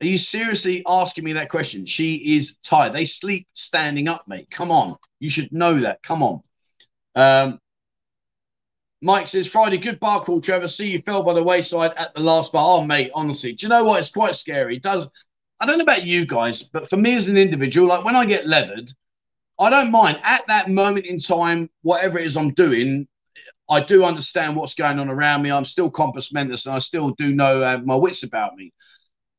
[0.01, 1.85] Are you seriously asking me that question?
[1.85, 2.89] She is Thai.
[2.89, 4.49] They sleep standing up, mate.
[4.51, 4.97] Come on.
[5.19, 6.03] You should know that.
[6.03, 6.41] Come on.
[7.15, 7.59] Um,
[9.01, 10.67] Mike says, Friday, good bar call, Trevor.
[10.67, 12.79] See you fell by the wayside at the last bar.
[12.79, 13.53] Oh, mate, honestly.
[13.53, 13.99] Do you know what?
[13.99, 14.77] It's quite scary.
[14.77, 15.07] It does.
[15.59, 18.25] I don't know about you guys, but for me as an individual, like when I
[18.25, 18.91] get leathered,
[19.59, 20.19] I don't mind.
[20.23, 23.07] At that moment in time, whatever it is I'm doing,
[23.69, 25.51] I do understand what's going on around me.
[25.51, 28.73] I'm still compos mentis and I still do know uh, my wits about me.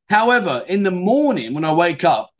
[0.09, 2.31] However, in the morning when I wake up,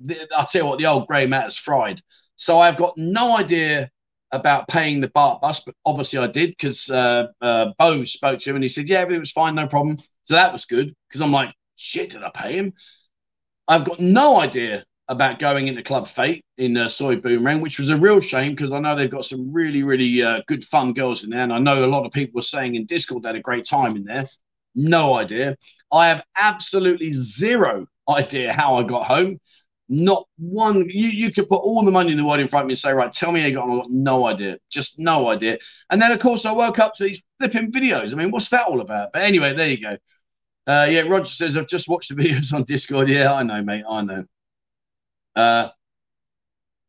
[0.00, 2.00] the, I'll tell you what, the old grey matter's fried.
[2.36, 3.90] So I've got no idea
[4.30, 8.50] about paying the baht bus, but obviously I did because uh, uh, Bo spoke to
[8.50, 9.96] him and he said, yeah, everything was fine, no problem.
[10.22, 12.74] So that was good because I'm like, shit, did I pay him?
[13.66, 17.90] I've got no idea about going into Club Fate in uh, Soi Boomerang, which was
[17.90, 21.24] a real shame because I know they've got some really, really uh, good, fun girls
[21.24, 21.40] in there.
[21.40, 23.64] And I know a lot of people were saying in Discord they had a great
[23.64, 24.24] time in there.
[24.74, 25.56] No idea.
[25.92, 29.38] I have absolutely zero idea how I got home.
[29.88, 30.84] Not one.
[30.90, 32.78] You, you could put all the money in the world in front of me and
[32.78, 33.78] say, right, tell me how you got home.
[33.78, 34.58] I got no idea.
[34.70, 35.56] Just no idea.
[35.88, 38.12] And then, of course, I woke up to these flipping videos.
[38.12, 39.10] I mean, what's that all about?
[39.14, 39.96] But anyway, there you go.
[40.66, 43.08] Uh, yeah, Roger says, I've just watched the videos on Discord.
[43.08, 43.84] Yeah, I know, mate.
[43.88, 44.24] I know.
[45.36, 45.68] Uh,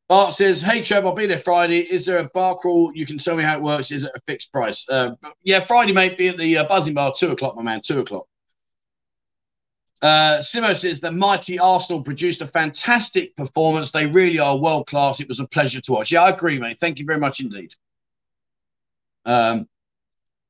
[0.08, 1.82] Bart says, "Hey Trev, I'll be there Friday.
[1.82, 2.92] Is there a bar crawl?
[2.96, 3.92] You can tell me how it works.
[3.92, 4.90] Is it a fixed price?
[4.90, 5.12] Uh,
[5.44, 6.18] yeah, Friday, mate.
[6.18, 7.82] Be at the uh, Buzzin Bar, two o'clock, my man.
[7.84, 8.26] Two o'clock."
[10.02, 13.92] Uh, Simo says the mighty Arsenal produced a fantastic performance.
[13.92, 15.20] They really are world class.
[15.20, 16.12] It was a pleasure to watch.
[16.12, 16.80] Yeah, I agree, mate.
[16.80, 17.76] Thank you very much indeed.
[19.26, 19.68] Um,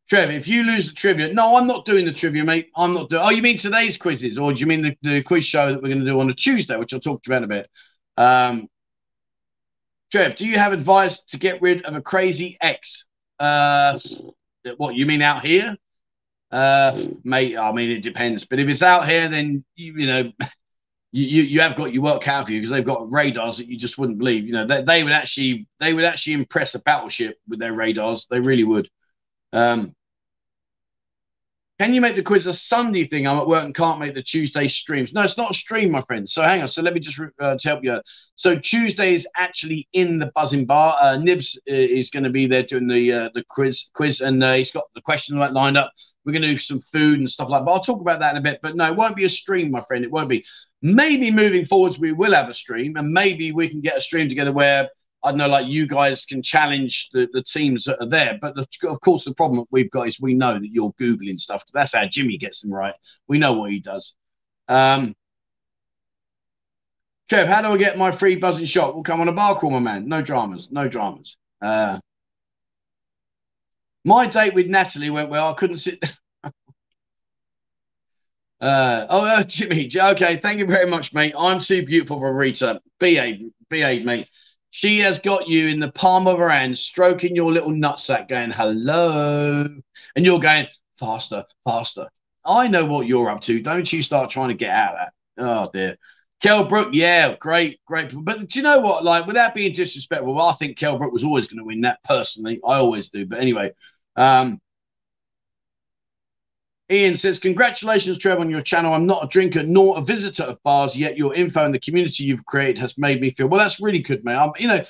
[0.10, 2.72] Trev, if you lose the trivia, no, I'm not doing the trivia, mate.
[2.76, 3.22] I'm not doing.
[3.24, 5.90] Oh, you mean today's quizzes, or do you mean the, the quiz show that we're
[5.90, 7.70] going to do on a Tuesday, which I'll talk to you about a bit?
[8.18, 8.68] Um,
[10.12, 13.06] Trev, do you have advice to get rid of a crazy ex?
[13.40, 14.00] Uh,
[14.78, 15.78] what you mean out here?
[16.52, 18.46] Uh, mate, I mean it depends.
[18.46, 20.32] But if it's out here, then you, you know,
[21.12, 23.68] you, you, you have got your work out for you because they've got radars that
[23.68, 24.48] you just wouldn't believe.
[24.48, 28.26] You know, they, they would actually they would actually impress a battleship with their radars.
[28.28, 28.90] They really would.
[29.54, 29.96] Um,
[31.80, 33.26] can you make the quiz a Sunday thing?
[33.26, 35.14] I'm at work and can't make the Tuesday streams.
[35.14, 36.28] No, it's not a stream, my friend.
[36.28, 36.68] So hang on.
[36.68, 38.02] So let me just uh, help you.
[38.36, 40.98] So Tuesday is actually in the Buzzin Bar.
[41.02, 44.44] Uh, Nibs uh, is going to be there doing the uh, the quiz, quiz, and
[44.44, 45.94] uh, he's got the questions lined up.
[46.26, 47.62] We're going to do some food and stuff like.
[47.62, 47.66] that.
[47.66, 48.60] But I'll talk about that in a bit.
[48.62, 50.04] But no, it won't be a stream, my friend.
[50.04, 50.44] It won't be.
[50.82, 54.28] Maybe moving forwards, we will have a stream, and maybe we can get a stream
[54.28, 54.90] together where
[55.24, 58.38] I don't know, like you guys can challenge the, the teams that are there.
[58.42, 61.64] But the, of course, the problem we've got is we know that you're Googling stuff.
[61.74, 62.94] That's how Jimmy gets them right.
[63.28, 64.16] We know what he does.
[64.70, 65.16] Um,
[67.30, 68.94] Trev, how do I get my free buzzing shot?
[68.94, 70.08] We'll come on a bar call, my man.
[70.08, 70.72] No dramas.
[70.72, 71.38] No dramas.
[71.62, 72.00] Uh,
[74.06, 75.50] my date with Natalie went well.
[75.50, 76.00] I couldn't sit.
[76.44, 76.52] uh,
[78.62, 79.92] oh, uh, Jimmy.
[79.94, 81.34] Okay, thank you very much, mate.
[81.38, 82.82] I'm too beautiful for Rita.
[83.00, 84.28] Be a be behave, mate.
[84.72, 88.52] She has got you in the palm of her hand, stroking your little nutsack, going,
[88.52, 89.68] hello.
[90.16, 90.68] And you're going,
[90.98, 92.08] faster, faster.
[92.46, 93.62] I know what you're up to.
[93.62, 95.14] Don't you start trying to get out of that.
[95.44, 95.98] Oh, dear.
[96.42, 98.14] Kel Brook, yeah, great, great.
[98.14, 99.04] But do you know what?
[99.04, 102.62] Like, without being disrespectful, I think Kel Brook was always going to win that personally.
[102.66, 103.26] I always do.
[103.26, 103.72] But anyway,
[104.16, 104.62] um,
[106.92, 108.94] Ian says, Congratulations, Trevor, on your channel.
[108.94, 112.24] I'm not a drinker nor a visitor of bars, yet your info and the community
[112.24, 113.60] you've created has made me feel well.
[113.60, 114.40] That's really good, man.
[114.40, 114.84] I'm, you know,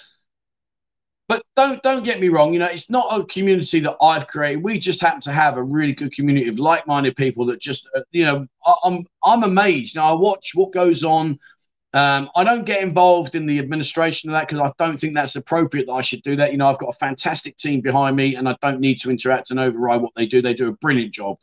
[1.28, 2.54] but don't don't get me wrong.
[2.54, 4.64] You know, it's not a community that I've created.
[4.64, 8.02] We just happen to have a really good community of like-minded people that just, uh,
[8.12, 9.96] you know, I, I'm I'm amazed.
[9.96, 11.38] Now I watch what goes on.
[11.94, 15.36] Um, I don't get involved in the administration of that because I don't think that's
[15.36, 16.52] appropriate that I should do that.
[16.52, 19.50] You know, I've got a fantastic team behind me and I don't need to interact
[19.50, 20.42] and override what they do.
[20.42, 21.38] They do a brilliant job.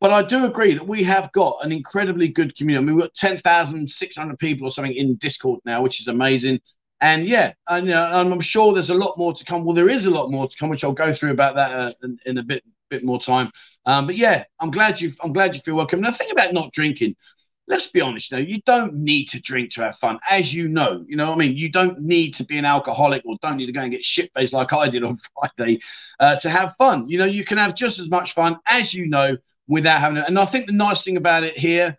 [0.00, 2.82] But I do agree that we have got an incredibly good community.
[2.82, 6.60] I mean, we've got 10,600 people or something in Discord now, which is amazing.
[7.02, 9.64] And yeah, and, you know, and I'm sure there's a lot more to come.
[9.64, 11.92] Well, there is a lot more to come, which I'll go through about that uh,
[12.02, 13.50] in, in, a bit bit more time.
[13.86, 16.00] Um, but yeah, I'm glad you I'm glad you feel welcome.
[16.00, 17.16] Now, the thing about not drinking,
[17.68, 21.04] let's be honest now, you don't need to drink to have fun, as you know.
[21.08, 21.56] You know I mean?
[21.56, 24.30] You don't need to be an alcoholic or don't need to go and get shit
[24.36, 25.18] faced like I did on
[25.56, 25.80] Friday
[26.18, 27.08] uh, to have fun.
[27.08, 29.38] You know, you can have just as much fun as you know
[29.70, 30.24] without having it.
[30.26, 31.96] And I think the nice thing about it here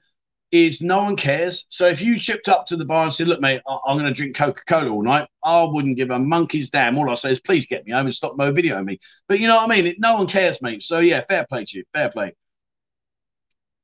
[0.51, 1.65] is no one cares.
[1.69, 4.13] So if you chipped up to the bar and said, "Look, mate, I'm going to
[4.13, 6.97] drink Coca Cola all night," I wouldn't give a monkey's damn.
[6.97, 9.47] All I say is, "Please get me home and stop mo videoing me." But you
[9.47, 9.87] know what I mean?
[9.87, 10.83] It, no one cares, mate.
[10.83, 11.85] So yeah, fair play to you.
[11.93, 12.33] Fair play.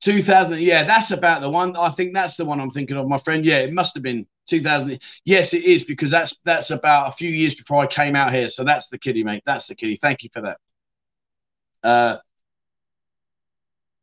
[0.02, 0.60] 2000.
[0.60, 1.74] Yeah, that's about the one.
[1.74, 3.44] I think that's the one I'm thinking of, my friend.
[3.44, 5.00] Yeah, it must have been 2000.
[5.24, 8.50] Yes, it is because that's that's about a few years before I came out here.
[8.50, 9.42] So that's the kiddie, mate.
[9.46, 9.98] That's the kiddie.
[10.00, 10.58] Thank you for that.
[11.82, 12.16] Uh,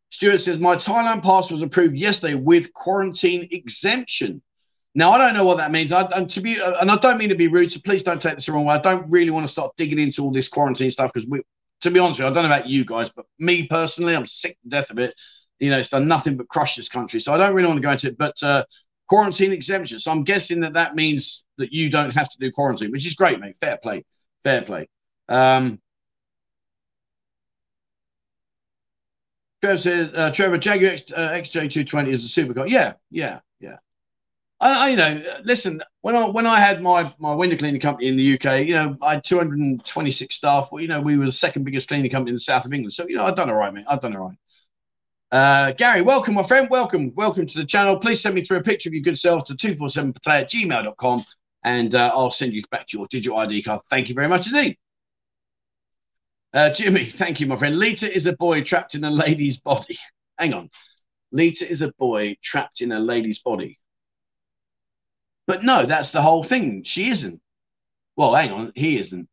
[0.10, 4.42] Stuart says my Thailand pass was approved yesterday with quarantine exemption.
[4.94, 5.92] Now I don't know what that means.
[5.92, 8.36] I, and to be and I don't mean to be rude, so please don't take
[8.36, 8.76] this the wrong way.
[8.76, 11.30] I don't really want to start digging into all this quarantine stuff because
[11.82, 14.26] to be honest with you, I don't know about you guys, but me personally, I'm
[14.26, 15.14] sick to death of it.
[15.60, 17.84] You know, it's done nothing but crush this country, so I don't really want to
[17.84, 18.18] go into it.
[18.18, 18.64] But uh,
[19.08, 20.00] quarantine exemption.
[20.00, 23.16] So I'm guessing that that means that you don't have to do quarantine, which is
[23.16, 23.58] great, mate.
[23.62, 24.06] Fair play,
[24.44, 24.88] fair play.
[25.28, 25.80] Um,
[29.66, 32.70] Trevor says, uh, Trevor, Jaguar X, uh, XJ220 is a supercar.
[32.70, 33.78] Yeah, yeah, yeah.
[34.60, 38.08] I, I, you know, listen, when I when I had my my window cleaning company
[38.08, 40.70] in the UK, you know, I had 226 staff.
[40.72, 42.94] Well, you know, we were the second biggest cleaning company in the south of England.
[42.94, 43.86] So, you know, I've done all right, mate.
[43.88, 44.38] I've done all right.
[45.32, 46.68] Uh, Gary, welcome, my friend.
[46.70, 47.12] Welcome.
[47.16, 47.98] Welcome to the channel.
[47.98, 51.24] Please send me through a picture of your good self to 247pattaya at gmail.com
[51.64, 53.82] and uh, I'll send you back to your digital ID card.
[53.90, 54.78] Thank you very much indeed.
[56.56, 57.78] Uh, Jimmy, thank you, my friend.
[57.78, 59.98] Lita is a boy trapped in a lady's body.
[60.38, 60.70] Hang on.
[61.34, 63.78] Lita is a boy trapped in a lady's body.
[65.48, 66.84] But no, that's the whole thing.
[66.84, 67.42] She isn't.
[68.16, 68.72] Well, hang on.
[68.74, 69.28] He isn't.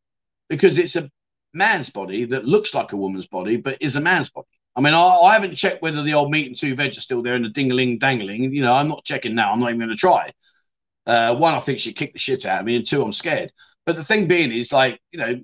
[0.49, 1.09] Because it's a
[1.53, 4.47] man's body that looks like a woman's body, but is a man's body.
[4.75, 7.23] I mean, I, I, haven't checked whether the old meat and two veg are still
[7.23, 8.53] there and the dingling dangling.
[8.53, 9.51] You know, I'm not checking now.
[9.51, 10.31] I'm not even going to try.
[11.07, 13.51] Uh, one, I think she kicked the shit out of me, and two, I'm scared.
[13.85, 15.41] But the thing being is, like, you know,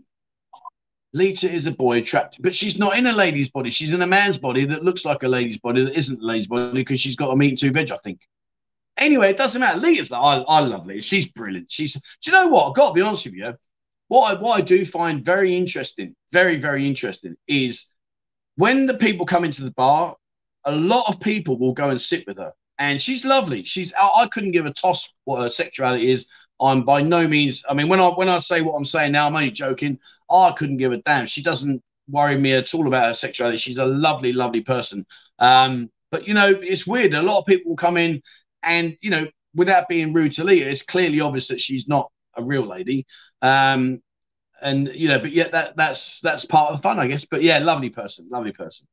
[1.14, 3.70] Lita is a boy trapped, but she's not in a lady's body.
[3.70, 6.48] She's in a man's body that looks like a lady's body that isn't a lady's
[6.48, 8.22] body because she's got a meat and two veg, I think.
[8.98, 9.80] Anyway, it doesn't matter.
[9.80, 11.02] Lita's like, I, I love Lita.
[11.02, 11.72] She's brilliant.
[11.72, 12.70] She's, do you know what?
[12.70, 13.54] I've got to be honest with you.
[14.10, 17.90] What I, what I do find very interesting, very, very interesting is
[18.56, 20.16] when the people come into the bar,
[20.66, 22.52] a lot of people will go and sit with her.
[22.78, 23.64] And she's lovely.
[23.64, 26.28] She's I, couldn't give a toss what her sexuality is.
[26.62, 27.64] I'm by no means.
[27.70, 30.00] I mean, when I when I say what I'm saying now, I'm only joking.
[30.30, 31.26] I couldn't give a damn.
[31.26, 33.58] She doesn't worry me at all about her sexuality.
[33.58, 35.06] She's a lovely, lovely person.
[35.40, 37.14] Um, but you know, it's weird.
[37.14, 38.22] A lot of people come in,
[38.64, 42.44] and you know, without being rude to Lita, it's clearly obvious that she's not a
[42.44, 43.06] real lady.
[43.42, 44.02] Um,
[44.62, 47.26] and you know, but yet that that's that's part of the fun, I guess.
[47.26, 48.88] But yeah, lovely person, lovely person.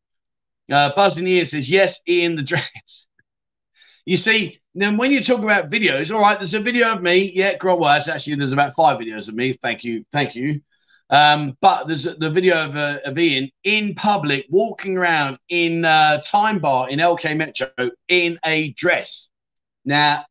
[0.70, 3.06] Uh, Buzz in the ear says yes, Ian the dress.
[4.04, 7.32] you see, then when you talk about videos, all right, there's a video of me.
[7.34, 7.78] Yeah, great.
[7.78, 9.52] Well, actually there's about five videos of me.
[9.52, 10.60] Thank you, thank you.
[11.08, 16.20] Um, but there's the video of, uh, of Ian in public walking around in uh,
[16.22, 17.68] Time Bar in LK Metro
[18.08, 19.30] in a dress.
[19.84, 20.24] Now,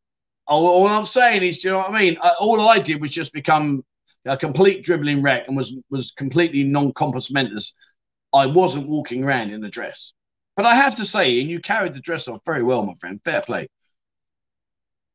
[0.47, 2.17] all, all I'm saying is, do you know what I mean?
[2.21, 3.83] Uh, all I did was just become
[4.25, 7.73] a complete dribbling wreck and was was completely non-compos mentis.
[8.33, 10.13] I wasn't walking around in a dress.
[10.57, 13.19] But I have to say, and you carried the dress off very well, my friend.
[13.23, 13.67] Fair play.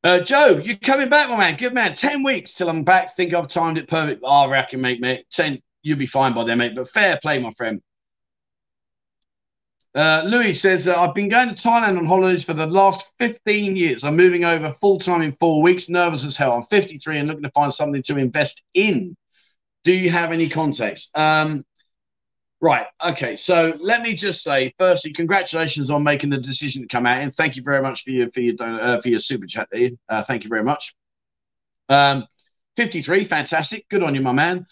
[0.03, 1.57] Uh, Joe, you're coming back, my man.
[1.57, 1.95] Good man.
[1.95, 3.17] 10 weeks till I'm back.
[3.17, 4.23] Think I've timed it perfect.
[4.25, 5.27] Oh, reckon, mate, mate.
[5.31, 6.75] 10, you'll be fine by then, mate.
[6.75, 7.83] But fair play, my friend.
[9.95, 13.77] Uh, Louis says, uh, I've been going to Thailand on holidays for the last 15
[13.77, 14.05] years.
[14.05, 15.89] I'm moving over full time in four weeks.
[15.91, 16.53] Nervous as hell.
[16.53, 19.17] I'm 53 and looking to find something to invest in.
[19.85, 21.11] Do you have any context?
[21.15, 21.65] Um,
[22.61, 22.87] right.
[23.05, 23.37] Okay.
[23.37, 27.35] So let me just say, firstly, congratulations on making the decision to come out, and
[27.35, 29.91] thank you very much for your for your uh, for your super chat there.
[30.09, 30.95] Uh, thank you very much.
[31.89, 32.27] Um,
[32.77, 33.89] 53, fantastic.
[33.89, 34.67] Good on you, my man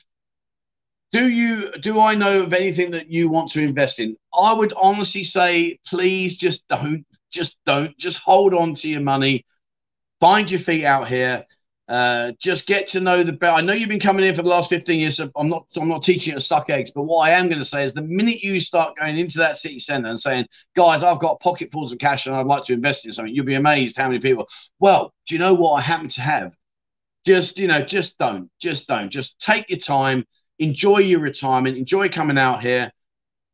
[1.13, 4.17] do you do I know of anything that you want to invest in?
[4.39, 9.47] I would honestly say, please just don't, just don't, just hold on to your money,
[10.21, 11.45] find your feet out here.
[11.89, 13.57] Uh, just get to know the bell.
[13.57, 15.89] I know you've been coming in for the last 15 years, so I'm not I'm
[15.89, 18.03] not teaching you to suck eggs, but what I am going to say is the
[18.03, 21.99] minute you start going into that city centre and saying, guys, I've got pocketfuls of
[21.99, 24.47] cash and I'd like to invest in something, you'll be amazed how many people,
[24.79, 26.55] well, do you know what I happen to have?
[27.25, 29.09] Just, you know, just don't, just don't.
[29.09, 30.25] Just take your time
[30.59, 32.93] enjoy your retirement, enjoy coming out here.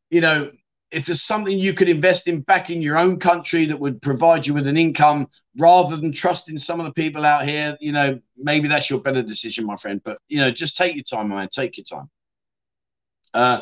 [0.09, 0.51] You know,
[0.95, 4.47] if there's something you could invest in back in your own country that would provide
[4.47, 5.27] you with an income
[5.57, 9.21] rather than trusting some of the people out here, you know, maybe that's your better
[9.21, 9.99] decision, my friend.
[10.05, 11.49] But, you know, just take your time, man.
[11.51, 12.09] Take your time.
[13.33, 13.61] Uh,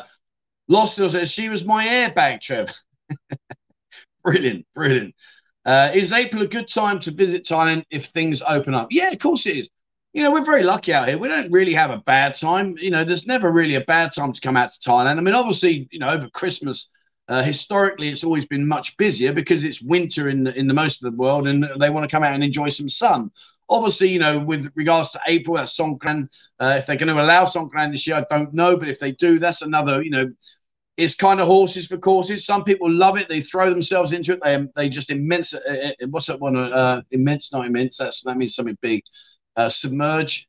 [0.68, 2.72] Lost says, she was my airbag, Trev.
[4.24, 5.16] brilliant, brilliant.
[5.66, 8.88] Uh, is April a good time to visit Thailand if things open up?
[8.92, 9.70] Yeah, of course it is
[10.12, 11.18] you know, we're very lucky out here.
[11.18, 12.76] We don't really have a bad time.
[12.78, 15.18] You know, there's never really a bad time to come out to Thailand.
[15.18, 16.88] I mean, obviously, you know, over Christmas,
[17.26, 21.02] Uh, historically, it's always been much busier because it's winter in the, in the most
[21.02, 23.30] of the world, and they want to come out and enjoy some sun.
[23.70, 26.28] Obviously, you know, with regards to April, that's Songkran.
[26.60, 29.12] Uh, if they're going to allow Songkran this year, I don't know, but if they
[29.12, 30.30] do, that's another, you know,
[30.96, 32.46] it's kind of horses for courses.
[32.46, 34.40] Some people love it; they throw themselves into it.
[34.42, 35.54] They they just immense.
[35.54, 36.56] Uh, uh what's that one?
[36.56, 37.96] Uh, immense, not immense.
[37.96, 39.02] That's that means something big.
[39.56, 40.46] Uh, submerge,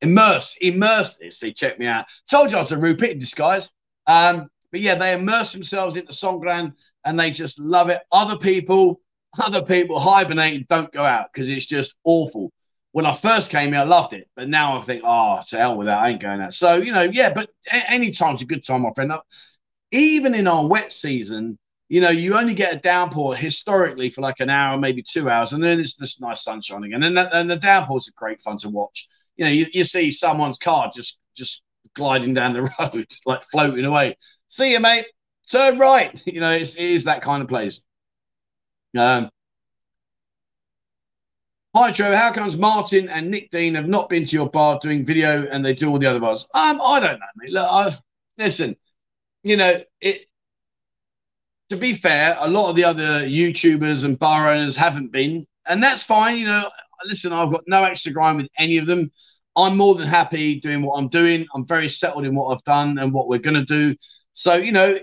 [0.00, 1.18] immerse, immerse.
[1.30, 2.06] See, check me out.
[2.28, 3.70] Told you I was a Rupert in disguise.
[4.06, 6.72] Um, but yeah, they immerse themselves into Songkran
[7.04, 8.00] and they just love it.
[8.10, 9.00] Other people,
[9.40, 12.52] other people hibernate and don't go out because it's just awful.
[12.90, 15.76] When I first came here, I loved it, but now I think, oh, to hell
[15.76, 16.54] with that, I ain't going out.
[16.54, 19.12] So you know, yeah, but any time's a good time, my friend
[19.92, 21.56] even in our wet season,
[21.88, 25.52] you know, you only get a downpour historically for like an hour, maybe two hours,
[25.52, 26.94] and then it's just nice sun shining.
[26.94, 29.06] And then and the downpours are great fun to watch.
[29.36, 31.62] You know, you, you see someone's car just just
[31.94, 34.16] gliding down the road, like floating away.
[34.48, 35.06] See you, mate.
[35.50, 36.22] Turn right.
[36.26, 37.80] You know, it's, it is that kind of place.
[38.96, 39.30] Um,
[41.76, 42.16] Hi, Trevor.
[42.16, 45.64] How comes Martin and Nick Dean have not been to your bar doing video and
[45.64, 46.46] they do all the other bars?
[46.54, 47.52] Um, I don't know, mate.
[47.52, 47.92] Look, I,
[48.38, 48.76] listen,
[49.42, 50.26] you know, it.
[51.70, 55.82] To be fair, a lot of the other YouTubers and bar owners haven't been, and
[55.82, 56.36] that's fine.
[56.38, 56.70] You know,
[57.06, 59.10] listen, I've got no extra grind with any of them.
[59.56, 61.44] I'm more than happy doing what I'm doing.
[61.54, 63.96] I'm very settled in what I've done and what we're going to do.
[64.34, 64.98] So, you know,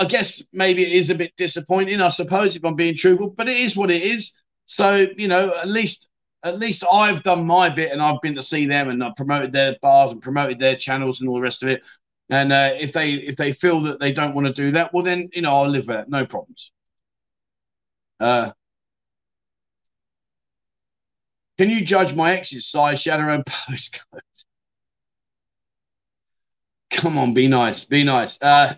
[0.00, 3.48] I guess maybe it is a bit disappointing, I suppose, if I'm being truthful, but
[3.48, 4.32] it is what it is.
[4.66, 6.06] So, you know, at least
[6.44, 9.52] at least I've done my bit and I've been to see them and I've promoted
[9.52, 11.82] their bars and promoted their channels and all the rest of it.
[12.30, 15.04] And uh, if they if they feel that they don't want to do that, well
[15.04, 16.72] then you know I'll live with it, no problems.
[18.20, 18.52] Uh,
[21.58, 23.04] can you judge my ex's size?
[23.04, 24.20] Her own postcode.
[26.92, 28.38] Come on, be nice, be nice.
[28.40, 28.74] Uh,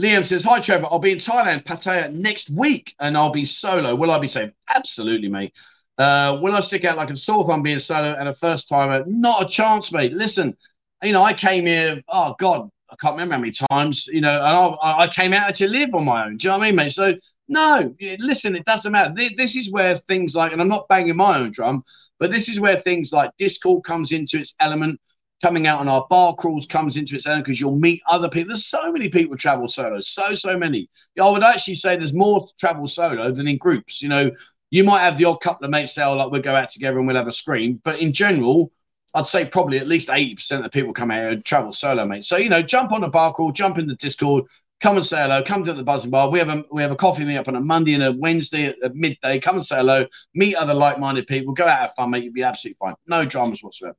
[0.00, 0.86] Liam says, Hi, Trevor.
[0.90, 3.94] I'll be in Thailand, Pattaya next week, and I'll be solo.
[3.94, 4.50] Will I be safe?
[4.74, 5.54] Absolutely, mate.
[5.98, 9.02] Uh, will I stick out like a sore thumb being solo and a first timer?
[9.06, 10.12] Not a chance, mate.
[10.12, 10.56] Listen,
[11.02, 14.34] you know, I came here, oh God, I can't remember how many times, you know,
[14.34, 16.38] and I, I came out to live on my own.
[16.38, 16.92] Do you know what I mean, mate?
[16.92, 17.14] So,
[17.48, 19.12] no, listen, it doesn't matter.
[19.14, 21.84] This is where things like, and I'm not banging my own drum,
[22.18, 25.00] but this is where things like Discord comes into its element.
[25.42, 28.48] Coming out on our bar crawls comes into its own because you'll meet other people.
[28.48, 30.90] There's so many people travel solo, so so many.
[31.20, 34.02] I would actually say there's more travel solo than in groups.
[34.02, 34.30] You know,
[34.70, 36.98] you might have the odd couple of mates say, "Oh, like we'll go out together
[36.98, 38.70] and we'll have a scream," but in general,
[39.14, 42.24] I'd say probably at least 80% of the people come out and travel solo, mate.
[42.24, 44.44] So, you know, jump on a bar call, jump in the Discord,
[44.80, 46.30] come and say hello, come to the Buzzin Bar.
[46.30, 48.66] We have a we have a coffee meet up on a Monday and a Wednesday
[48.66, 49.38] at, at midday.
[49.38, 52.24] Come and say hello, meet other like-minded people, go out have fun, mate.
[52.24, 52.94] You'll be absolutely fine.
[53.06, 53.96] No dramas whatsoever.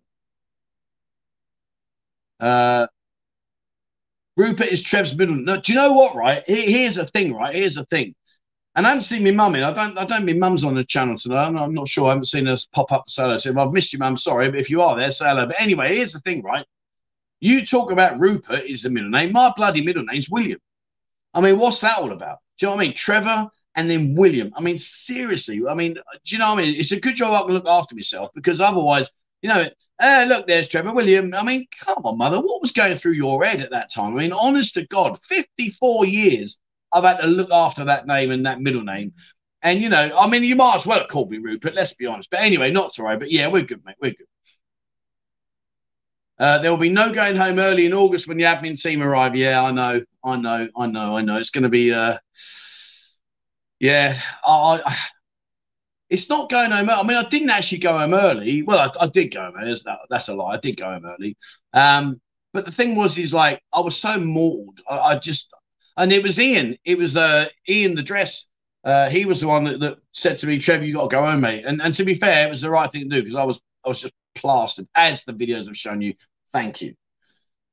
[2.42, 2.88] Uh
[4.38, 5.36] Rupert is Trev's middle.
[5.36, 6.44] No, do you know what, right?
[6.48, 7.54] Here's the thing, right?
[7.54, 8.16] Here's the thing.
[8.76, 9.64] And I haven't seen my mum in.
[9.64, 9.98] I don't.
[9.98, 10.26] I don't.
[10.26, 11.46] My mum's on the channel tonight.
[11.46, 12.08] I'm not, I'm not sure.
[12.08, 13.10] I haven't seen us pop up.
[13.10, 14.50] Say hello So if I've missed you, mum, sorry.
[14.50, 15.46] But if you are there, say hello.
[15.48, 16.66] But anyway, here's the thing, right?
[17.42, 19.34] You talk about Rupert is the middle name.
[19.34, 20.60] My bloody middle name's William.
[21.34, 22.38] I mean, what's that all about?
[22.58, 22.96] Do you know what I mean?
[22.96, 24.52] Trevor and then William.
[24.56, 25.62] I mean, seriously.
[25.70, 26.80] I mean, do you know what I mean?
[26.80, 29.10] It's a good job I can look after myself because otherwise,
[29.42, 29.68] you know,
[30.00, 31.34] uh, look, there's Trevor William.
[31.34, 32.40] I mean, come on, mother.
[32.40, 34.16] What was going through your head at that time?
[34.16, 36.58] I mean, honest to God, 54 years
[36.94, 39.14] I've had to look after that name and that middle name.
[39.64, 41.76] And you know, I mean, you might as well have called me Rupert.
[41.76, 42.30] Let's be honest.
[42.30, 43.18] But anyway, not to worry.
[43.18, 43.96] But yeah, we're good, mate.
[44.02, 44.28] We're good.
[46.40, 49.36] Uh, there will be no going home early in August when the admin team arrive.
[49.36, 51.38] Yeah, I know, I know, I know, I know.
[51.38, 52.18] It's going to be, uh,
[53.80, 54.20] yeah.
[54.44, 54.98] I, I,
[56.12, 56.90] it's not going home.
[56.90, 58.64] I mean, I didn't actually go home early.
[58.64, 59.80] Well, I, I did go home early.
[60.10, 60.54] That's, a lie.
[60.54, 61.38] I did go home early.
[61.72, 62.20] Um,
[62.52, 64.82] but the thing was, is like I was so mauled.
[64.90, 65.54] I, I just
[65.96, 66.78] and it was Ian.
[66.84, 68.46] It was uh, Ian the dress.
[68.84, 71.26] Uh, he was the one that, that said to me, "Trevor, you got to go
[71.26, 73.36] home, mate." And and to be fair, it was the right thing to do because
[73.36, 76.14] I was I was just plastered, as the videos have shown you.
[76.52, 76.96] Thank you.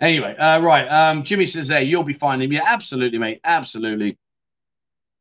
[0.00, 0.86] Anyway, uh, right.
[0.86, 3.40] Um, Jimmy says, "Hey, you'll be fine." Yeah, absolutely, mate.
[3.42, 4.16] Absolutely.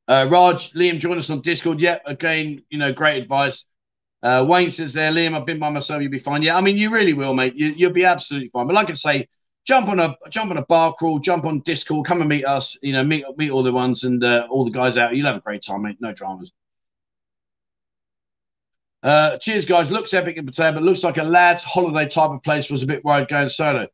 [0.07, 1.81] Uh, Raj, Liam, join us on Discord.
[1.81, 3.65] Yeah, again, you know, great advice.
[4.23, 6.01] Uh, Wayne says there, Liam, I've been by myself.
[6.01, 6.41] You'll be fine.
[6.41, 7.55] Yeah, I mean, you really will, mate.
[7.55, 8.67] You, will be absolutely fine.
[8.67, 9.27] But like I say,
[9.65, 12.77] jump on a jump on a bar crawl, jump on Discord, come and meet us.
[12.81, 15.15] You know, meet meet all the ones and uh, all the guys out.
[15.15, 15.97] You'll have a great time, mate.
[15.99, 16.51] No dramas.
[19.03, 19.91] Uh, cheers, guys.
[19.91, 22.69] Looks epic in Pattaya, but looks like a lad's holiday type of place.
[22.69, 23.87] Was a bit worried going solo.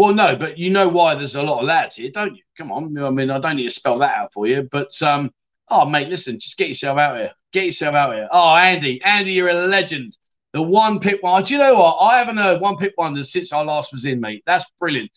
[0.00, 2.42] Well, no, but you know why there's a lot of lads here, don't you?
[2.56, 2.96] Come on.
[2.96, 5.30] I mean, I don't need to spell that out for you, but um,
[5.68, 7.32] oh, mate, listen, just get yourself out here.
[7.52, 8.26] Get yourself out here.
[8.32, 10.16] Oh, Andy, Andy, you're a legend.
[10.54, 11.44] The one pit one.
[11.44, 11.98] Do you know what?
[11.98, 14.42] I haven't heard one pit wonder since I last was in, mate.
[14.46, 15.10] That's brilliant.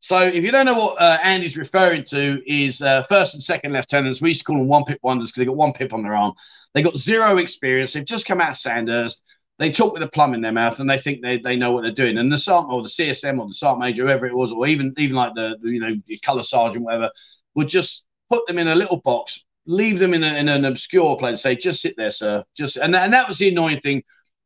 [0.00, 3.72] So if you don't know what uh, Andy's referring to, is uh, first and second
[3.72, 4.20] lieutenants.
[4.20, 6.16] We used to call them one pip wonders because they got one pip on their
[6.16, 6.32] arm.
[6.74, 7.92] They got zero experience.
[7.92, 9.22] They've just come out of Sandhurst.
[9.58, 11.82] They talk with a plum in their mouth and they think they, they know what
[11.82, 12.18] they're doing.
[12.18, 14.92] And the sergeant or the CSM or the sergeant major, whoever it was, or even
[14.98, 17.10] even like the, the you know the colour sergeant, whatever,
[17.54, 21.16] would just put them in a little box, leave them in, a, in an obscure
[21.16, 22.42] place, say just sit there, sir.
[22.56, 24.02] Just and that, and that was the annoying thing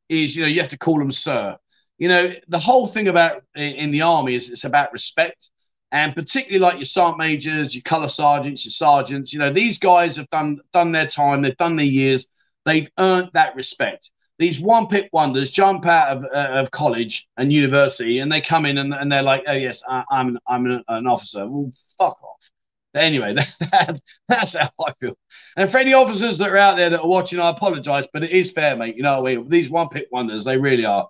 [0.08, 1.56] is you know you have to call them sir
[1.98, 5.50] you know, the whole thing about in the army is it's about respect.
[5.90, 10.16] And particularly like your sergeant majors, your colour sergeants, your sergeants, you know, these guys
[10.16, 12.28] have done done their time, they've done their years,
[12.64, 14.10] they've earned that respect.
[14.38, 18.66] These one pip wonders jump out of, uh, of college and university and they come
[18.66, 21.46] in and, and they're like, oh, yes, I, am an, I'm an, an, officer.
[21.48, 22.50] Well, fuck off.
[22.94, 25.18] Anyway, that, that's how I feel.
[25.56, 28.30] And for any officers that are out there that are watching, I apologise, but it
[28.30, 28.96] is fair, mate.
[28.96, 29.44] You know?
[29.44, 31.08] These one pip wonders, they really are.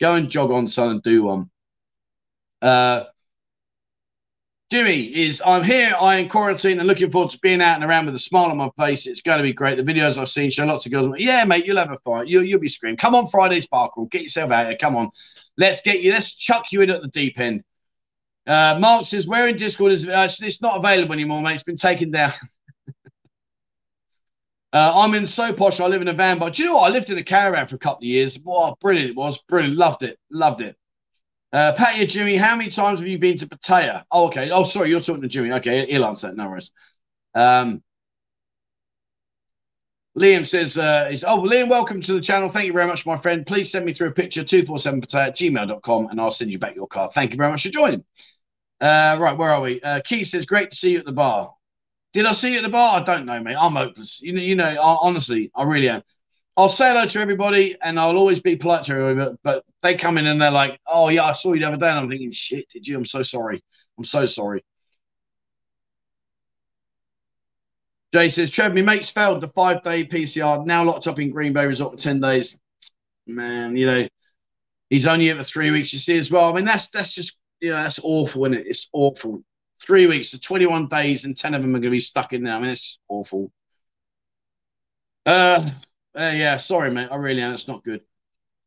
[0.00, 1.50] Go and jog on, son, and do one.
[2.62, 3.04] Uh,
[4.70, 5.96] Jimmy is I'm here.
[6.00, 8.56] I am quarantine and looking forward to being out and around with a smile on
[8.56, 9.08] my face.
[9.08, 9.76] It's going to be great.
[9.76, 11.16] The videos I've seen show lots of girls.
[11.18, 12.28] Yeah, mate, you'll have a fight.
[12.28, 12.96] You'll you'll be screaming.
[12.96, 14.04] Come on, Friday's Sparkle.
[14.06, 14.76] Get yourself out here.
[14.80, 15.10] Come on.
[15.56, 16.12] Let's get you.
[16.12, 17.64] Let's chuck you in at the deep end.
[18.46, 21.54] Uh, Mark says, "Where in Discord is uh, it's not available anymore, mate.
[21.54, 22.32] It's been taken down."
[24.72, 25.80] Uh, I'm in so posh.
[25.80, 26.88] I live in a van, but do you know what?
[26.88, 28.38] I lived in a caravan for a couple of years.
[28.38, 29.36] Wow, brilliant it was.
[29.48, 29.76] Brilliant.
[29.76, 30.16] Loved it.
[30.30, 30.76] Loved it.
[31.52, 34.04] Uh, Patty Jimmy, how many times have you been to Pattaya?
[34.10, 34.50] Oh, okay.
[34.50, 35.52] Oh, sorry, you're talking to Jimmy.
[35.52, 36.36] Okay, he'll answer that.
[36.36, 36.70] No worries.
[37.34, 37.82] Um,
[40.16, 42.50] Liam says, uh, oh, Liam, welcome to the channel.
[42.50, 43.46] Thank you very much, my friend.
[43.46, 46.88] Please send me through a picture, 247pattaya at gmail.com, and I'll send you back your
[46.88, 47.12] card.
[47.12, 48.04] Thank you very much for joining.
[48.80, 49.80] Uh, right, where are we?
[49.80, 51.54] Uh, Keith says, great to see you at the bar.
[52.12, 53.00] Did I see you at the bar?
[53.00, 53.56] I don't know, mate.
[53.58, 54.20] I'm hopeless.
[54.20, 54.68] You know, you know.
[54.68, 56.02] I, honestly, I really am.
[56.56, 59.36] I'll say hello to everybody, and I'll always be polite to everybody.
[59.42, 61.76] But, but they come in and they're like, "Oh yeah, I saw you the other
[61.76, 62.96] day," and I'm thinking, "Shit, did you?
[62.96, 63.62] I'm so sorry.
[63.96, 64.64] I'm so sorry."
[68.12, 71.52] Jay says, Trev, my mate's failed the five day PCR, now locked up in Green
[71.52, 72.58] Bay Resort for 10 days.
[73.26, 74.08] Man, you know,
[74.88, 76.50] he's only here for three weeks, you see, as well.
[76.50, 78.66] I mean, that's that's just, you know, that's awful, isn't it?
[78.66, 79.44] It's awful
[79.80, 82.42] three weeks, so 21 days, and 10 of them are going to be stuck in
[82.42, 82.54] there.
[82.54, 83.52] I mean, it's awful.
[85.24, 85.70] Uh,
[86.18, 87.08] uh, yeah, sorry, mate.
[87.10, 87.54] I really am.
[87.54, 88.00] It's not good.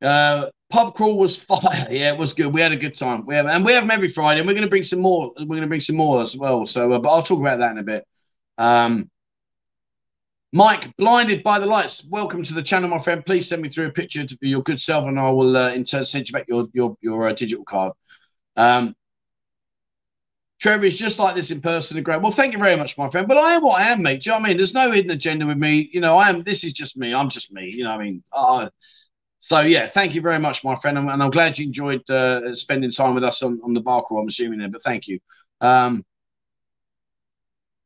[0.01, 1.87] Uh, pub crawl was fire.
[1.89, 2.47] Yeah, it was good.
[2.47, 3.25] We had a good time.
[3.25, 5.33] We have, and we have them every Friday, and we're going to bring some more.
[5.37, 6.65] We're going to bring some more as well.
[6.65, 8.05] So, uh, but I'll talk about that in a bit.
[8.57, 9.09] Um,
[10.51, 12.05] Mike, blinded by the lights.
[12.05, 13.25] Welcome to the channel, my friend.
[13.25, 15.83] Please send me through a picture to your good self, and I will uh, in
[15.83, 17.93] turn send you back your your your uh, digital card.
[18.55, 18.95] Um,
[20.63, 22.21] Trevor is just like this in person and great.
[22.21, 23.27] Well, thank you very much, my friend.
[23.27, 24.21] But I am what I am, mate.
[24.21, 24.55] Do you know what I mean?
[24.55, 25.89] There's no hidden agenda with me.
[25.91, 26.41] You know, I am.
[26.41, 27.13] This is just me.
[27.13, 27.69] I'm just me.
[27.69, 28.23] You know what I mean?
[28.31, 28.69] Uh,
[29.39, 32.91] so yeah, thank you very much, my friend, and, I'm glad you enjoyed uh, spending
[32.91, 34.21] time with us on, on the bar crawl.
[34.21, 35.19] I'm assuming there, but thank you.
[35.59, 36.05] Um,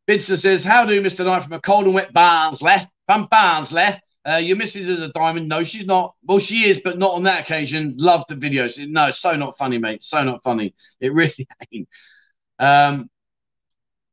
[0.07, 1.25] Bidster says, "How do Mr.
[1.25, 2.75] Knight from a cold and wet Barnsley?
[3.07, 3.99] From Barnsley,
[4.29, 5.47] uh, your missus is a diamond.
[5.47, 6.13] No, she's not.
[6.23, 7.95] Well, she is, but not on that occasion.
[7.97, 8.87] Love the videos.
[8.87, 10.03] No, so not funny, mate.
[10.03, 10.75] So not funny.
[10.99, 11.89] It really ain't.
[12.59, 13.09] Um,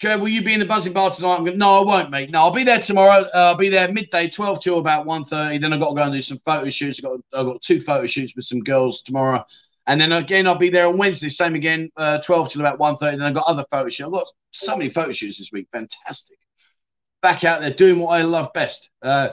[0.00, 1.38] Trev, will you be in the Buzzin Bar tonight?
[1.38, 2.30] Going, no, I won't, mate.
[2.30, 3.28] No, I'll be there tomorrow.
[3.34, 5.60] Uh, I'll be there midday, 12 till about 1.30.
[5.60, 6.98] Then I've got to go and do some photo shoots.
[6.98, 9.44] I've got, I've got two photo shoots with some girls tomorrow.
[9.86, 12.98] And then again, I'll be there on Wednesday, same again, uh, 12 till about 1.30.
[13.12, 14.06] Then I've got other photo shoots.
[14.06, 15.68] I've got so many photo shoots this week.
[15.72, 16.38] Fantastic.
[17.22, 18.90] Back out there doing what I love best.
[19.00, 19.30] Uh,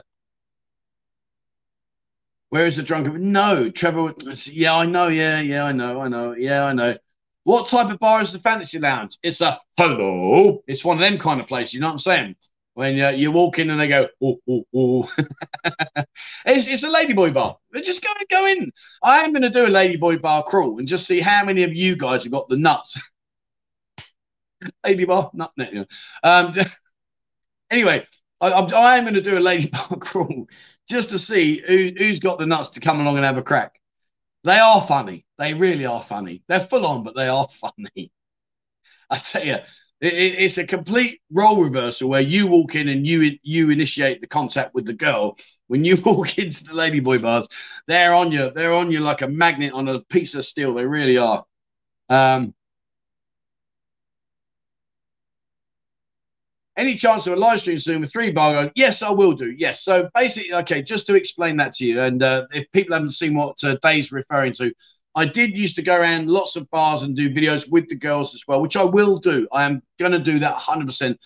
[2.50, 3.32] where is the drunken?
[3.32, 4.14] No, Trevor.
[4.46, 5.08] Yeah, I know.
[5.08, 6.00] Yeah, yeah, I know.
[6.00, 6.34] I know.
[6.34, 6.96] Yeah, I know.
[7.44, 9.18] What type of bar is the Fantasy Lounge?
[9.22, 10.62] It's a hello.
[10.66, 11.74] It's one of them kind of places.
[11.74, 12.36] You know what I'm saying?
[12.74, 15.12] When uh, you walk in and they go, oh, oh, oh.
[16.46, 17.58] it's, it's a ladyboy bar.
[17.70, 18.72] But just go and go in.
[19.02, 21.74] I am going to do a ladyboy bar crawl and just see how many of
[21.74, 22.98] you guys have got the nuts.
[24.84, 25.88] lady bar, nut net.
[26.22, 26.54] Um,
[27.70, 28.06] anyway,
[28.40, 30.46] I, I, I am going to do a lady bar crawl
[30.88, 33.72] just to see who, who's got the nuts to come along and have a crack.
[34.44, 35.24] They are funny.
[35.42, 36.44] They really are funny.
[36.46, 38.12] They're full on, but they are funny.
[39.10, 43.38] I tell you, it, it's a complete role reversal where you walk in and you
[43.42, 45.36] you initiate the contact with the girl.
[45.68, 47.48] When you walk into the ladyboy bars,
[47.86, 48.50] they're on you.
[48.50, 50.74] They're on you like a magnet on a piece of steel.
[50.74, 51.44] They really are.
[52.10, 52.54] Um,
[56.76, 58.72] Any chance of a live stream soon with three bar?
[58.74, 59.50] Yes, I will do.
[59.58, 59.82] Yes.
[59.84, 63.34] So basically, okay, just to explain that to you, and uh, if people haven't seen
[63.34, 64.72] what uh, Dave's referring to,
[65.14, 68.34] I did used to go around lots of bars and do videos with the girls
[68.34, 69.46] as well, which I will do.
[69.52, 71.16] I am going to do that 100%.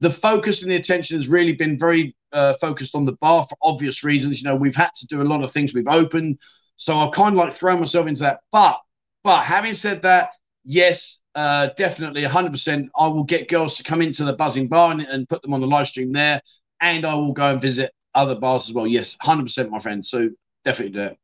[0.00, 3.56] The focus and the attention has really been very uh, focused on the bar for
[3.62, 4.40] obvious reasons.
[4.40, 5.74] You know, we've had to do a lot of things.
[5.74, 6.38] We've opened,
[6.76, 8.40] so I've kind of like thrown myself into that.
[8.52, 8.80] But,
[9.24, 10.30] but having said that,
[10.64, 12.88] yes, uh, definitely 100%.
[12.96, 15.60] I will get girls to come into the Buzzin Bar and, and put them on
[15.60, 16.40] the live stream there.
[16.80, 18.86] And I will go and visit other bars as well.
[18.86, 20.04] Yes, 100%, my friend.
[20.04, 20.30] So
[20.64, 21.18] definitely do it.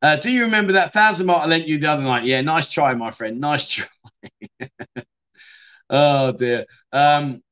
[0.00, 2.24] Uh, do you remember that thousand mark I lent you the other night?
[2.24, 3.40] Yeah, nice try, my friend.
[3.40, 3.86] Nice try.
[5.90, 6.66] oh dear.
[6.92, 7.42] Um,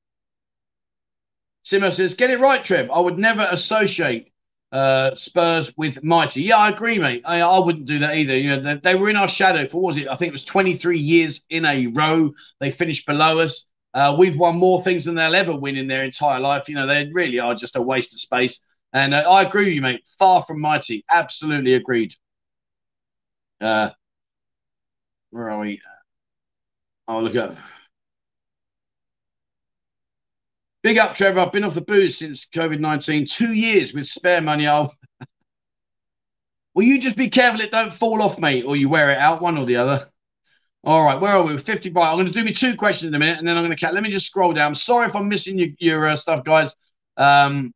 [1.64, 2.90] Simo says, "Get it right, Trev.
[2.90, 4.32] I would never associate
[4.70, 7.22] uh, Spurs with Mighty." Yeah, I agree, mate.
[7.24, 8.38] I, I wouldn't do that either.
[8.38, 10.09] You know, they, they, were in our shadow for what was it?
[10.09, 12.32] I think it was 23 years in a row.
[12.61, 13.64] They finished below us.
[13.92, 16.68] Uh, we've won more things than they'll ever win in their entire life.
[16.68, 18.61] You know, they really are just a waste of space.
[18.92, 20.09] And uh, I agree with you, mate.
[20.18, 21.05] Far from mighty.
[21.11, 22.14] Absolutely agreed.
[23.61, 23.90] Uh,
[25.30, 25.80] where are we?
[27.09, 27.57] Oh, look up.
[30.82, 31.40] Big up, Trevor.
[31.40, 34.66] I've been off the booze since COVID 19, two years with spare money.
[34.66, 34.94] I'll.
[36.74, 39.40] Will you just be careful it don't fall off, mate, or you wear it out,
[39.40, 40.11] one or the other?
[40.84, 41.59] All right, where are we?
[41.59, 41.96] 55.
[41.96, 43.80] I'm going to do me two questions in a minute, and then I'm going to
[43.84, 43.94] cut.
[43.94, 44.74] let me just scroll down.
[44.74, 46.74] Sorry if I'm missing your, your uh, stuff, guys.
[47.16, 47.72] Um,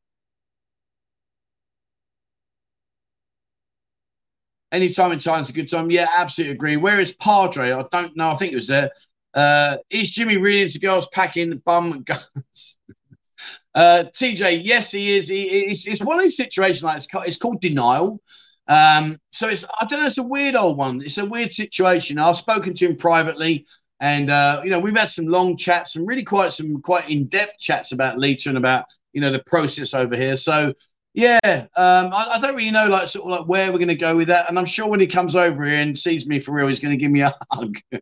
[4.73, 5.91] Anytime in time is a good time.
[5.91, 6.77] Yeah, absolutely agree.
[6.77, 7.73] Where is Padre?
[7.73, 8.31] I don't know.
[8.31, 8.91] I think it was there.
[9.35, 12.79] Uh, is Jimmy really into girls packing bum guns?
[13.75, 15.29] uh, TJ, yes, he is.
[15.29, 18.21] He, it's, it's one of these situations like it's called, it's called denial.
[18.69, 20.07] Um, so it's I don't know.
[20.07, 21.03] It's a weird old one.
[21.03, 22.19] It's a weird situation.
[22.19, 23.67] I've spoken to him privately,
[23.99, 27.27] and uh, you know we've had some long chats, and really quite some quite in
[27.27, 30.37] depth chats about Lita and about you know the process over here.
[30.37, 30.73] So
[31.15, 31.39] yeah,
[31.77, 34.17] um, I, I, don't really know like sort of like where we're going to go
[34.17, 36.69] with that, and I'm sure when he comes over here and sees me for real,
[36.69, 37.77] he's going to give me a hug.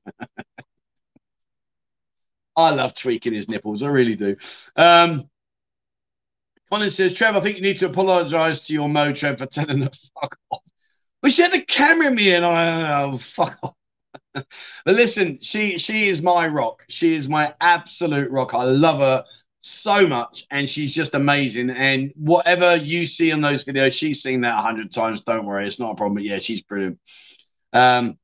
[2.57, 4.37] I love tweaking his nipples, I really do.
[4.77, 5.31] Um,
[6.71, 9.81] Colin says, Trev, I think you need to apologise to your mo, Trev, for telling
[9.81, 9.91] the
[10.21, 10.63] fuck off.
[11.23, 13.75] But she had the camera me and I oh fuck off.
[14.35, 14.47] but
[14.87, 16.85] listen, she she is my rock.
[16.89, 18.55] She is my absolute rock.
[18.55, 19.25] I love her
[19.61, 24.43] so much and she's just amazing and whatever you see on those videos she's seen
[24.43, 26.99] that a hundred times don't worry it's not a problem but yeah she's brilliant
[27.73, 28.17] um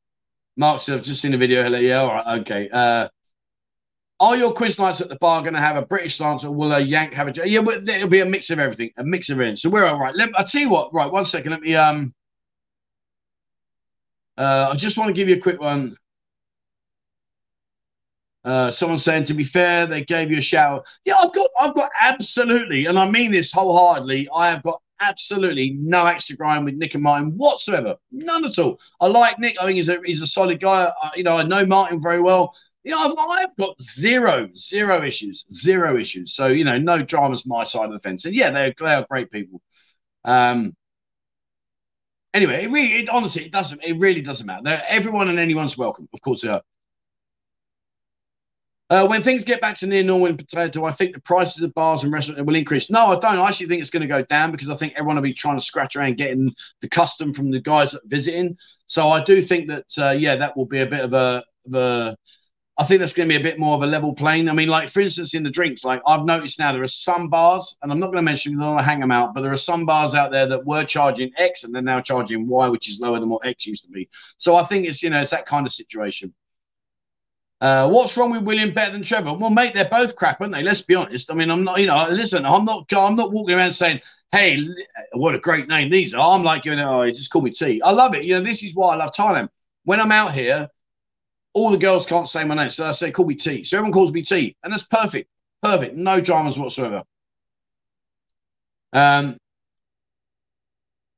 [0.57, 3.09] mark said i've just seen the video hello yeah all right okay uh
[4.21, 6.73] are your quiz nights at the bar going to have a British stance, or will
[6.73, 7.49] a Yank have a?
[7.49, 9.57] Yeah, it'll be a mix of everything, a mix of everything.
[9.57, 10.15] So we're all right.
[10.15, 10.95] Let, me I'll tell you what.
[10.95, 11.51] Right, one second.
[11.51, 11.75] Let me.
[11.75, 12.15] Um.
[14.37, 15.97] Uh, I just want to give you a quick one.
[18.45, 20.83] Uh, someone saying, to be fair, they gave you a shower.
[21.05, 24.29] Yeah, I've got, I've got absolutely, and I mean this wholeheartedly.
[24.35, 28.79] I have got absolutely no extra grind with Nick and Martin whatsoever, none at all.
[29.01, 29.57] I like Nick.
[29.61, 30.93] I think he's a, he's a solid guy.
[31.03, 32.55] I, you know, I know Martin very well.
[32.85, 36.35] Know, I've, I've got zero, zero issues, zero issues.
[36.37, 38.27] So you know, no dramas my side of the fence.
[38.27, 39.63] And yeah, they're they are great people.
[40.25, 40.77] Um,
[42.35, 43.83] anyway, it really, it, honestly, it doesn't.
[43.83, 44.63] It really doesn't matter.
[44.65, 46.09] They're, everyone and anyone's welcome.
[46.13, 46.63] Of course, they are.
[48.95, 51.75] Uh, when things get back to near normal in potato, I think the prices of
[51.75, 52.91] bars and restaurants will increase.
[52.91, 53.39] No, I don't.
[53.41, 55.59] I actually think it's going to go down because I think everyone will be trying
[55.59, 58.57] to scratch around getting the custom from the guys that visiting.
[58.87, 61.75] So I do think that, uh, yeah, that will be a bit of a, of
[61.75, 62.17] a
[62.79, 64.49] I think that's going to be a bit more of a level plane.
[64.49, 67.29] I mean, like for instance, in the drinks, like I've noticed now there are some
[67.29, 69.43] bars, and I'm not going to mention because I don't to hang them out, but
[69.43, 72.69] there are some bars out there that were charging X and they're now charging Y,
[72.69, 74.09] which is lower than what X used to be.
[74.37, 76.33] So I think it's you know it's that kind of situation.
[77.65, 79.33] Uh, what's wrong with William better than Trevor?
[79.33, 80.63] Well, mate, they're both crap, aren't they?
[80.63, 81.31] Let's be honest.
[81.31, 84.03] I mean, I'm not, you know, listen, I'm not, I'm not walking around saying,
[84.33, 84.59] "Hey,
[85.15, 87.81] what a great name these are." I'm like you know, oh, just call me T.
[87.81, 88.25] I love it.
[88.25, 89.49] You know, this is why I love Thailand.
[89.85, 90.69] When I'm out here,
[91.55, 93.95] all the girls can't say my name, so I say, "Call me T." So everyone
[93.95, 95.31] calls me T, and that's perfect,
[95.63, 97.03] perfect, no dramas whatsoever.
[98.93, 99.39] Um,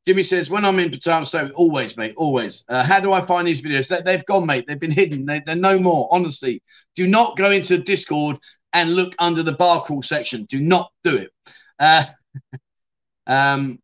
[0.07, 2.65] Jimmy says, when I'm in Patama so always, mate, always.
[2.69, 3.89] Uh, how do I find these videos?
[3.89, 4.65] They, have gone, mate.
[4.67, 5.27] They've been hidden.
[5.27, 6.63] They, are no more, honestly.
[6.95, 8.37] Do not go into Discord
[8.73, 10.45] and look under the bar crawl section.
[10.45, 11.33] Do not do it.
[11.81, 12.05] Uh,
[13.27, 13.81] um,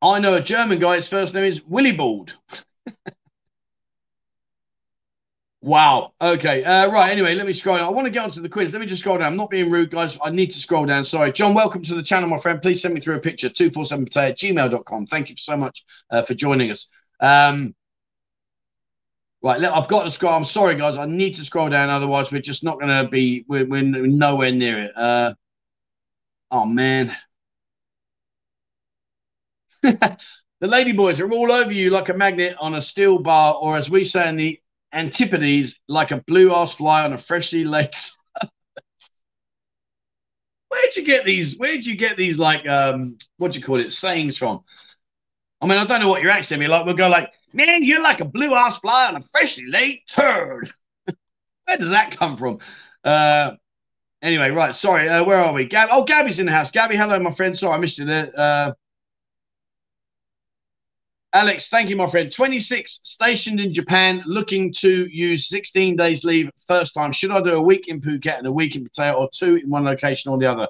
[0.00, 0.96] I know a German guy.
[0.96, 2.34] His first name is Willibald.
[5.64, 6.12] Wow.
[6.20, 6.62] Okay.
[6.62, 7.10] Uh, right.
[7.10, 7.78] Anyway, let me scroll.
[7.78, 8.74] I want to get onto the quiz.
[8.74, 9.28] Let me just scroll down.
[9.28, 10.18] I'm not being rude, guys.
[10.22, 11.06] I need to scroll down.
[11.06, 11.32] Sorry.
[11.32, 12.60] John, welcome to the channel, my friend.
[12.60, 13.48] Please send me through a picture.
[13.48, 15.06] 247 at gmail.com.
[15.06, 16.88] Thank you so much uh, for joining us.
[17.18, 17.74] Um,
[19.42, 19.64] right.
[19.64, 20.34] I've got to scroll.
[20.34, 20.98] I'm sorry, guys.
[20.98, 21.88] I need to scroll down.
[21.88, 24.92] Otherwise, we're just not going to be, we're, we're, nowhere near it.
[24.94, 25.32] Uh,
[26.50, 27.16] oh, man.
[29.82, 30.18] the
[30.60, 33.88] lady boys are all over you like a magnet on a steel bar, or as
[33.88, 34.60] we say in the
[34.94, 37.90] Antipodes like a blue ass fly on a freshly laid.
[40.68, 41.56] where'd you get these?
[41.56, 44.60] Where'd you get these like um what do you call it sayings from?
[45.60, 46.84] I mean, I don't know what you're actually like.
[46.84, 50.70] We'll go like Man, you're like a blue ass fly on a freshly laid turd.
[51.06, 52.58] Where does that come from?
[53.04, 53.52] Uh,
[54.22, 54.74] anyway, right.
[54.74, 55.08] Sorry.
[55.08, 55.64] Uh, where are we?
[55.64, 56.72] Gab- oh, Gabby's in the house.
[56.72, 57.56] Gabby, hello, my friend.
[57.56, 58.32] Sorry, I missed you there.
[58.36, 58.72] Uh,
[61.34, 62.30] Alex, thank you, my friend.
[62.30, 67.10] 26 stationed in Japan, looking to use 16 days leave first time.
[67.10, 69.68] Should I do a week in Phuket and a week in Pattaya or two in
[69.68, 70.68] one location or the other?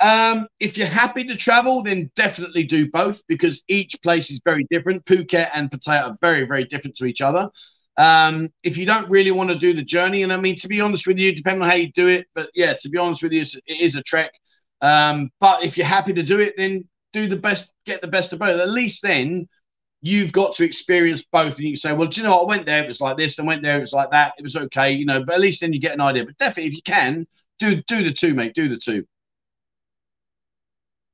[0.00, 4.66] Um, if you're happy to travel, then definitely do both because each place is very
[4.70, 5.04] different.
[5.04, 7.50] Phuket and Pattaya are very, very different to each other.
[7.98, 10.80] Um, if you don't really want to do the journey, and I mean, to be
[10.80, 13.32] honest with you, depending on how you do it, but yeah, to be honest with
[13.32, 14.32] you, it is a trek.
[14.80, 18.32] Um, but if you're happy to do it, then do the best, get the best
[18.32, 18.58] of both.
[18.58, 19.46] At least then
[20.02, 21.56] you've got to experience both.
[21.56, 22.42] And you can say, well, do you know what?
[22.42, 24.34] I went there, it was like this, and went there, it was like that.
[24.36, 26.26] It was okay, you know, but at least then you get an idea.
[26.26, 27.26] But definitely, if you can,
[27.58, 28.54] do do the two, mate.
[28.54, 29.06] Do the two.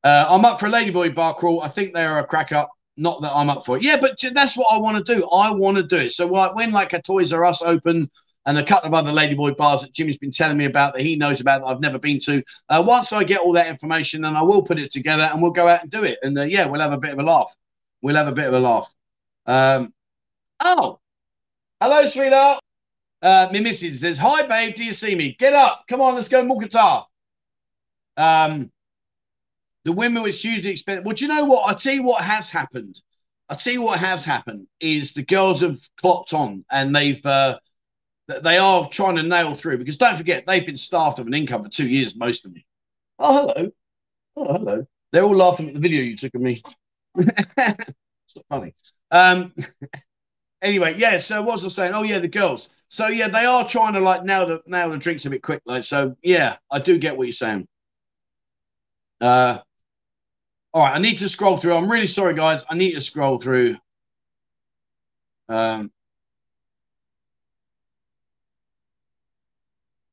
[0.03, 1.62] Uh, I'm up for a Ladyboy bar crawl.
[1.62, 2.70] I think they are a crack up.
[2.97, 3.84] Not that I'm up for it.
[3.84, 5.28] Yeah, but that's what I want to do.
[5.28, 6.12] I want to do it.
[6.12, 8.11] So when like a Toys R Us open
[8.47, 11.14] and a couple of other Ladyboy bars that Jimmy's been telling me about that he
[11.14, 12.43] knows about that I've never been to.
[12.68, 15.53] Uh, once I get all that information, then I will put it together and we'll
[15.53, 16.18] go out and do it.
[16.22, 17.55] And uh, yeah, we'll have a bit of a laugh.
[18.03, 18.94] We'll have a bit of a laugh.
[19.46, 19.92] Um,
[20.61, 21.01] oh,
[21.80, 22.62] hello, sweetheart.
[23.20, 24.76] Uh, my missus says, Hi, babe.
[24.76, 25.34] Do you see me?
[25.38, 25.84] Get up.
[25.88, 27.05] Come on, let's go Mukata.
[28.16, 28.70] Um,
[29.84, 31.05] the women was hugely expensive.
[31.05, 31.68] Well, do you know what?
[31.68, 33.01] I'll tell you what has happened.
[33.49, 37.59] I'll tell you what has happened is the girls have clocked on and they've uh,
[38.26, 41.64] they are trying to nail through because don't forget they've been starved of an income
[41.64, 42.62] for two years, most of them.
[43.18, 43.70] Oh, hello.
[44.36, 44.86] Oh, hello.
[45.12, 46.62] They're all laughing at the video you took of me.
[47.16, 48.74] It's not funny.
[49.11, 49.54] Um,
[50.62, 51.18] anyway, yeah.
[51.20, 51.94] So what was I saying?
[51.94, 52.68] Oh, yeah, the girls.
[52.88, 55.62] So yeah, they are trying to like nail the nail the drinks a bit quick.
[55.66, 57.66] Like so, yeah, I do get what you're saying.
[59.20, 59.59] Uh,
[60.72, 61.74] all right, I need to scroll through.
[61.74, 62.64] I'm really sorry, guys.
[62.70, 63.76] I need to scroll through.
[65.48, 65.90] Um,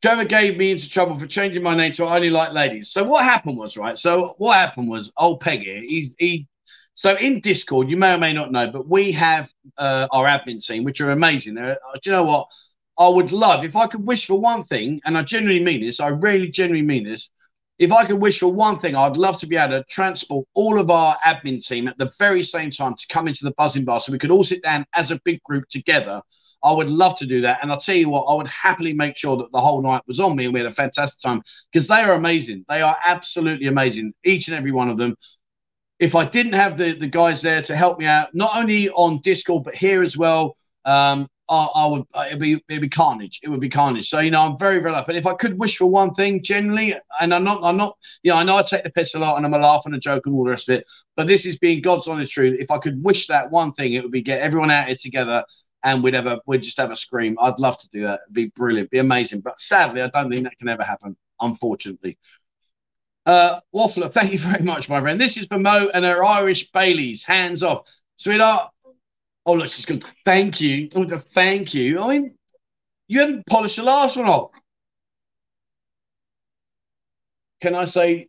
[0.02, 2.92] Trevor gave me into trouble for changing my name to I only like ladies.
[2.92, 3.98] So what happened was right.
[3.98, 5.86] So what happened was old Peggy.
[5.88, 6.48] He's he.
[6.96, 10.66] So in Discord, you may or may not know, but we have uh, our admin
[10.66, 11.58] team, which are amazing.
[11.58, 12.48] Uh, do you know what?
[12.98, 16.00] I would love if I could wish for one thing, and I genuinely mean this.
[16.00, 17.30] I really genuinely mean this
[17.78, 20.80] if I could wish for one thing, I'd love to be able to transport all
[20.80, 24.00] of our admin team at the very same time to come into the buzzing bar
[24.00, 26.22] so we could all sit down as a big group together.
[26.64, 27.60] I would love to do that.
[27.62, 30.20] And I'll tell you what, I would happily make sure that the whole night was
[30.20, 31.42] on me and we had a fantastic time
[31.72, 32.66] because they are amazing.
[32.70, 35.16] They are absolutely amazing, each and every one of them.
[36.06, 39.22] If I didn't have the, the guys there to help me out, not only on
[39.22, 43.40] Discord, but here as well, um, I, I would it'd be it'd be carnage.
[43.42, 44.08] It would be carnage.
[44.08, 45.16] So you know, I'm very very lucky.
[45.16, 48.38] If I could wish for one thing, generally, and I'm not I'm not you know
[48.38, 50.28] I know I take the piss a lot and I'm a laugh and a joke
[50.28, 50.86] and all the rest of it.
[51.16, 52.58] But this is being God's honest truth.
[52.60, 55.44] If I could wish that one thing, it would be get everyone out here together
[55.84, 57.36] and we'd a we'd just have a scream.
[57.42, 58.22] I'd love to do that.
[58.28, 59.42] It'd be brilliant, be amazing.
[59.42, 61.18] But sadly, I don't think that can ever happen.
[61.42, 62.18] Unfortunately.
[63.26, 65.20] Uh, Waffler, thank you very much, my friend.
[65.20, 67.24] This is for Mo and her Irish Baileys.
[67.24, 68.72] Hands off, sweetheart.
[69.46, 70.90] Oh, look, she's going, thank you.
[70.96, 72.02] Oh, thank you.
[72.02, 72.36] I mean,
[73.08, 74.52] you haven't polished the last one off.
[77.62, 78.28] Can I say?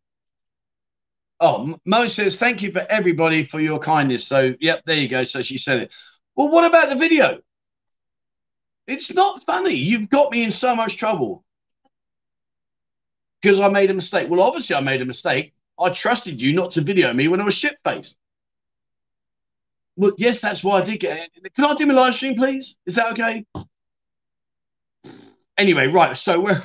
[1.40, 4.26] Oh, Mo says, thank you for everybody for your kindness.
[4.26, 5.24] So, yep, there you go.
[5.24, 5.94] So she said it.
[6.34, 7.38] Well, what about the video?
[8.86, 9.74] It's not funny.
[9.74, 11.44] You've got me in so much trouble
[13.46, 14.28] because I made a mistake.
[14.28, 15.54] Well, obviously, I made a mistake.
[15.78, 18.18] I trusted you not to video me when I was shit faced.
[19.94, 21.54] Well, yes, that's why I did get it.
[21.54, 22.76] Can I do my live stream, please?
[22.86, 23.46] Is that okay?
[25.56, 26.16] Anyway, right.
[26.16, 26.60] So where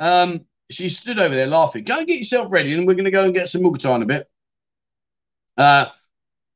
[0.00, 1.84] um, she stood over there laughing.
[1.84, 4.02] Go and get yourself ready, and we're going to go and get some Mukata in
[4.02, 4.28] a bit.
[5.56, 5.86] Uh,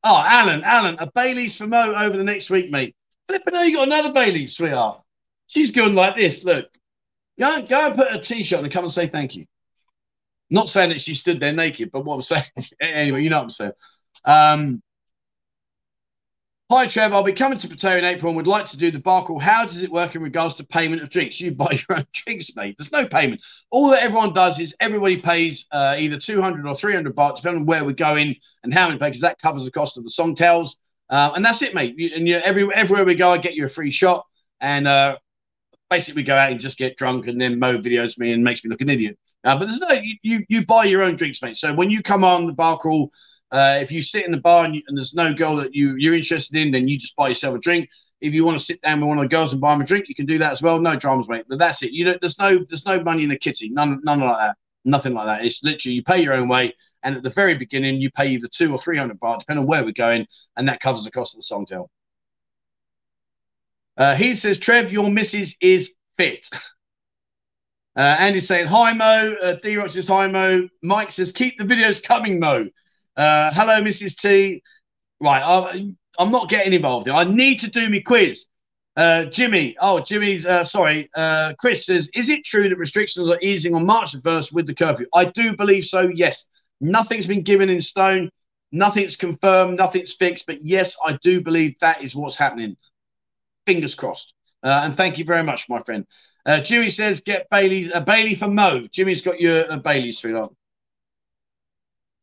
[0.03, 2.97] oh, Alan, Alan, a Bailey's for Mo over the next week, mate.
[3.29, 5.01] Flipping, you got another Bailey's, sweetheart.
[5.47, 6.43] She's going like this.
[6.43, 6.67] Look,
[7.39, 9.47] go, go and put a t-shirt on and come and say thank you.
[10.51, 12.45] Not saying that she stood there naked, but what I'm saying
[12.80, 13.72] anyway, you know what I'm saying.
[14.24, 14.82] Um,
[16.70, 17.12] Hi, Trev.
[17.12, 19.39] I'll be coming to Pattaya in April and would like to do the bar crawl.
[19.39, 21.39] How does it work in regards to payment of drinks?
[21.39, 22.74] You buy your own drinks, mate.
[22.78, 23.43] There's no payment.
[23.70, 27.66] All that everyone does is everybody pays uh, either 200 or 300 baht, depending on
[27.66, 30.70] where we're going and how many because that covers the cost of the songthaews.
[31.11, 31.95] Uh, and that's it, mate.
[31.99, 34.24] You, and you, every, everywhere we go, I get you a free shot.
[34.61, 35.18] And uh,
[35.91, 38.70] basically, go out and just get drunk, and then Mo videos me and makes me
[38.70, 39.18] look an idiot.
[39.45, 41.57] Uh, but there's no, you, you, you buy your own drinks, mate.
[41.57, 43.12] So when you come on the bar crawl,
[43.51, 45.95] uh, if you sit in the bar and, you, and, there's no girl that you
[45.97, 47.89] you're interested in, then you just buy yourself a drink.
[48.20, 49.85] If you want to sit down with one of the girls and buy them a
[49.85, 50.80] drink, you can do that as well.
[50.80, 51.45] No dramas, mate.
[51.49, 51.93] But that's it.
[51.93, 53.68] You know, there's no there's no money in the kitty.
[53.68, 54.57] None none like that.
[54.87, 55.45] Nothing like that.
[55.45, 58.49] It's literally you pay your own way, and at the very beginning, you pay either
[58.49, 60.26] two or three hundred baht, depending on where we're going,
[60.57, 61.87] and that covers the cost of the songthaew.
[63.97, 66.49] Uh, he says, Trev, your missus is fit.
[67.97, 69.37] Uh, Andy's saying, hi, Mo.
[69.41, 70.69] Uh, D-Rock says, hi, Mo.
[70.83, 72.67] Mike says, keep the videos coming, Mo.
[73.17, 74.17] Uh, hello, Mrs.
[74.17, 74.61] T.
[75.21, 77.09] Right, I, I'm not getting involved.
[77.09, 78.49] I need to do my quiz.
[78.97, 83.39] Uh, Jimmy, oh, Jimmy's, uh, sorry, uh, Chris says, is it true that restrictions are
[83.43, 85.07] easing on March the 1st with the curfew?
[85.15, 86.47] I do believe so, yes.
[86.81, 88.31] Nothing's been given in stone,
[88.71, 92.77] nothing's confirmed, nothing's fixed, but yes, I do believe that is what's happening.
[93.67, 94.35] Fingers crossed.
[94.62, 96.07] Uh, and thank you very much, my friend.
[96.47, 98.87] Uh, Jimmy says, get Bailey, uh, Bailey for Mo.
[98.91, 100.53] Jimmy's got your uh, Bailey's sweetheart.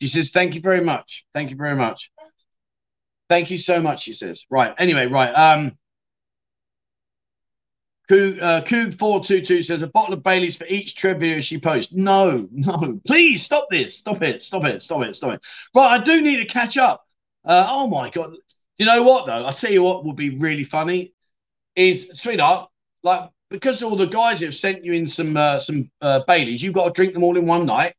[0.02, 1.26] She says, thank you very much.
[1.34, 2.12] Thank you very much.
[3.30, 4.46] Thank you so much, she says.
[4.50, 4.74] Right.
[4.78, 5.32] Anyway, right.
[5.32, 5.74] Um,
[8.10, 11.94] Coog, uh, Coog422 says a bottle of Bailey's for each video she posts.
[11.94, 13.98] No, no, please stop this.
[13.98, 14.42] Stop it.
[14.42, 14.82] Stop it.
[14.82, 15.16] Stop it.
[15.16, 15.42] Stop it.
[15.74, 17.06] Right, I do need to catch up.
[17.46, 18.36] Uh, oh my God.
[18.78, 19.46] You know what, though?
[19.46, 21.14] I'll tell you what would be really funny
[21.76, 22.70] is, sweetheart,
[23.04, 26.74] like, because all the guys have sent you in some uh, some uh, Baileys, you've
[26.74, 27.94] got to drink them all in one night.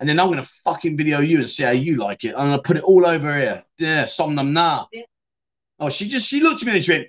[0.00, 2.34] And then I'm going to fucking video you and see how you like it.
[2.36, 3.62] I'm going to put it all over here.
[3.78, 4.86] Yeah, somnum na.
[4.92, 5.02] Yeah.
[5.78, 7.06] Oh, she just, she looked at me and she went,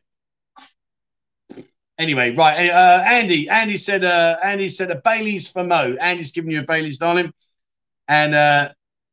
[1.98, 2.70] Anyway, right.
[2.70, 5.96] Uh, Andy, Andy said, uh, Andy said a Bailey's for Mo.
[6.00, 7.32] Andy's giving you a Bailey's, darling.
[8.08, 8.70] And uh,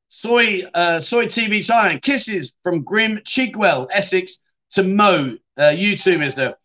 [0.08, 4.40] Soy, uh, Soy TV Thailand kisses from Grim Chigwell, Essex
[4.72, 5.36] to Mo.
[5.58, 6.56] Uh, you too, Mister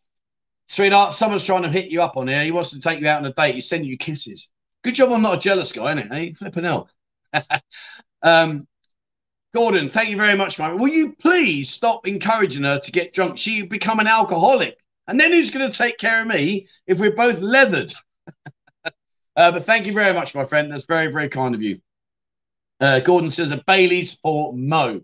[0.67, 1.13] Sweetheart.
[1.13, 2.43] Someone's trying to hit you up on here.
[2.43, 3.55] He wants to take you out on a date.
[3.55, 4.49] He's sending you kisses.
[4.83, 5.11] Good job.
[5.11, 6.13] I'm not a jealous guy, isn't it?
[6.13, 6.89] Hey, flipping hell.
[8.21, 8.67] um,
[9.53, 10.77] Gordon, thank you very much, man.
[10.77, 13.37] Will you please stop encouraging her to get drunk?
[13.37, 14.77] She become an alcoholic.
[15.07, 17.93] And then who's going to take care of me if we're both leathered?
[18.85, 18.91] uh,
[19.35, 20.71] but thank you very much, my friend.
[20.71, 21.79] That's very, very kind of you.
[22.81, 25.01] Uh, Gordon says a Bailey's for Mo.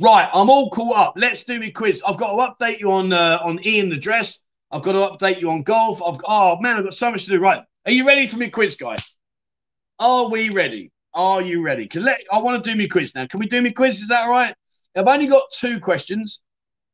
[0.00, 1.14] Right, I'm all caught up.
[1.16, 2.02] Let's do me quiz.
[2.06, 4.40] I've got to update you on uh, on Ian the dress.
[4.74, 6.02] I've got to update you on golf.
[6.02, 7.38] I've oh man, I've got so much to do.
[7.38, 9.14] Right, are you ready for me quiz, guys?
[10.00, 10.90] Are we ready?
[11.14, 11.84] Are you ready?
[11.84, 13.24] Because let I want to do me quiz now.
[13.28, 14.02] Can we do me quiz?
[14.02, 14.52] Is that all right?
[14.96, 16.40] I've only got two questions.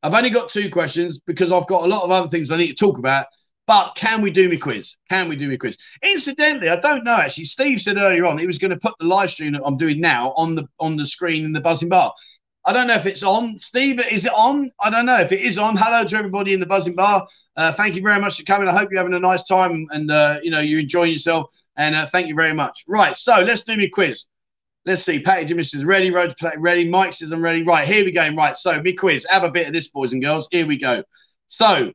[0.03, 2.67] I've only got two questions because I've got a lot of other things I need
[2.67, 3.25] to talk about.
[3.65, 4.97] But can we do me quiz?
[5.09, 5.75] Can we do me quiz?
[6.03, 7.45] Incidentally, I don't know actually.
[7.45, 9.99] Steve said earlier on he was going to put the live stream that I'm doing
[9.99, 12.13] now on the on the screen in the buzzing bar.
[12.65, 13.59] I don't know if it's on.
[13.59, 14.69] Steve, is it on?
[14.79, 15.75] I don't know if it is on.
[15.75, 17.27] Hello to everybody in the buzzing bar.
[17.57, 18.67] Uh, thank you very much for coming.
[18.67, 21.47] I hope you're having a nice time and uh, you know you're enjoying yourself.
[21.77, 22.83] And uh, thank you very much.
[22.87, 24.25] Right, so let's do me quiz.
[24.85, 25.19] Let's see.
[25.19, 26.11] Patty Jimmy says ready.
[26.11, 26.87] Road play ready.
[26.87, 27.63] Mike says I'm ready.
[27.63, 28.27] Right here we go.
[28.29, 28.57] Right.
[28.57, 29.25] So big quiz.
[29.29, 30.47] Have a bit of this, boys and girls.
[30.51, 31.03] Here we go.
[31.47, 31.91] So,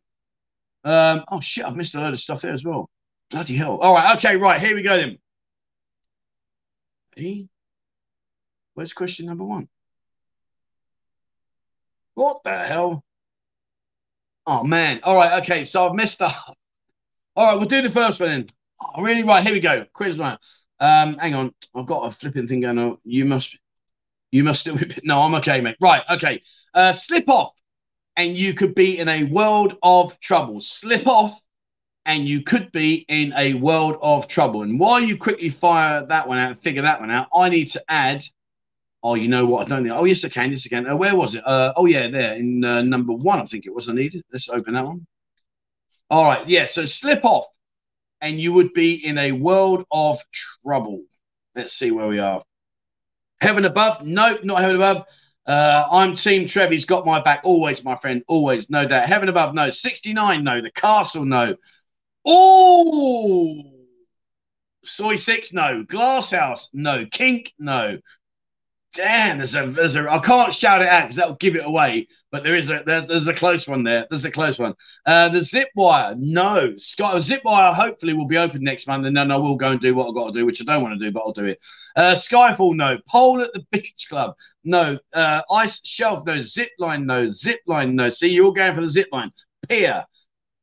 [0.85, 2.89] um, oh shit, I've missed a load of stuff there as well.
[3.31, 3.79] Bloody hell.
[3.79, 4.17] All right.
[4.17, 4.37] Okay.
[4.37, 4.61] Right.
[4.61, 5.19] Here we go then.
[7.17, 7.49] E.
[8.75, 9.69] Where's question number one?
[12.17, 13.05] What the hell?
[14.45, 15.01] Oh man.
[15.05, 15.41] All right.
[15.43, 15.63] Okay.
[15.63, 16.57] So I've messed up.
[17.37, 17.57] All right.
[17.57, 18.47] We'll do the first one then.
[18.81, 19.23] Oh, really?
[19.23, 19.45] Right.
[19.45, 19.87] Here we go.
[19.93, 20.37] Quiz one.
[20.79, 22.99] Um, hang on, I've got a flipping thing going on.
[23.03, 23.57] You must,
[24.31, 24.87] you must still be.
[25.05, 25.77] No, I'm okay, mate.
[25.81, 26.43] Right, okay.
[26.75, 27.55] Uh, slip off,
[28.15, 30.61] and you could be in a world of trouble.
[30.61, 31.41] Slip off,
[32.05, 34.65] and you could be in a world of trouble.
[34.65, 37.71] And while you quickly fire that one out, and figure that one out, I need
[37.71, 38.23] to add.
[39.09, 39.65] Oh, you know what?
[39.65, 39.95] I don't think.
[39.97, 40.51] Oh, yes, I can.
[40.51, 40.91] Yes, I can.
[40.91, 41.47] Uh, where was it?
[41.47, 43.39] Uh, oh, yeah, there in uh, number one.
[43.39, 43.89] I think it was.
[43.89, 44.25] I needed.
[44.33, 45.07] Let's open that one.
[46.11, 46.49] All right.
[46.49, 46.67] Yeah.
[46.67, 47.45] So slip off
[48.21, 50.21] and you would be in a world of
[50.65, 51.05] trouble.
[51.55, 52.43] Let's see where we are.
[53.41, 54.05] Heaven above?
[54.05, 55.05] Nope, not heaven above.
[55.47, 56.73] Uh, I'm Team Trev.
[56.73, 58.25] He's got my back always, my friend.
[58.27, 59.07] Always, no doubt.
[59.07, 59.55] Heaven above?
[59.55, 59.71] No.
[59.71, 60.43] 69?
[60.43, 60.61] No.
[60.61, 61.25] The castle?
[61.25, 61.55] No.
[62.25, 63.63] Oh,
[64.83, 65.53] Soi six?
[65.53, 65.85] No.
[65.85, 66.71] Glass house?
[66.73, 67.07] No.
[67.07, 67.53] Kink?
[67.61, 67.99] No
[68.97, 72.09] damn, there's a there's a I can't shout it out because that'll give it away.
[72.33, 74.07] But there is a there's there's a close one there.
[74.09, 74.75] There's a close one.
[75.05, 76.77] Uh, the zip wire, no.
[76.77, 79.81] Sky zip wire hopefully will be open next month, and then I will go and
[79.81, 81.45] do what I've got to do, which I don't want to do, but I'll do
[81.45, 81.61] it.
[81.95, 82.99] Uh, Skyfall, no.
[83.09, 84.99] Pole at the beach club, no.
[85.13, 86.43] Uh, ice shelf, no.
[86.43, 87.31] Zip line, no.
[87.31, 88.09] Zip line, no.
[88.09, 89.31] See, you're all going for the zip line.
[89.69, 90.05] Pier,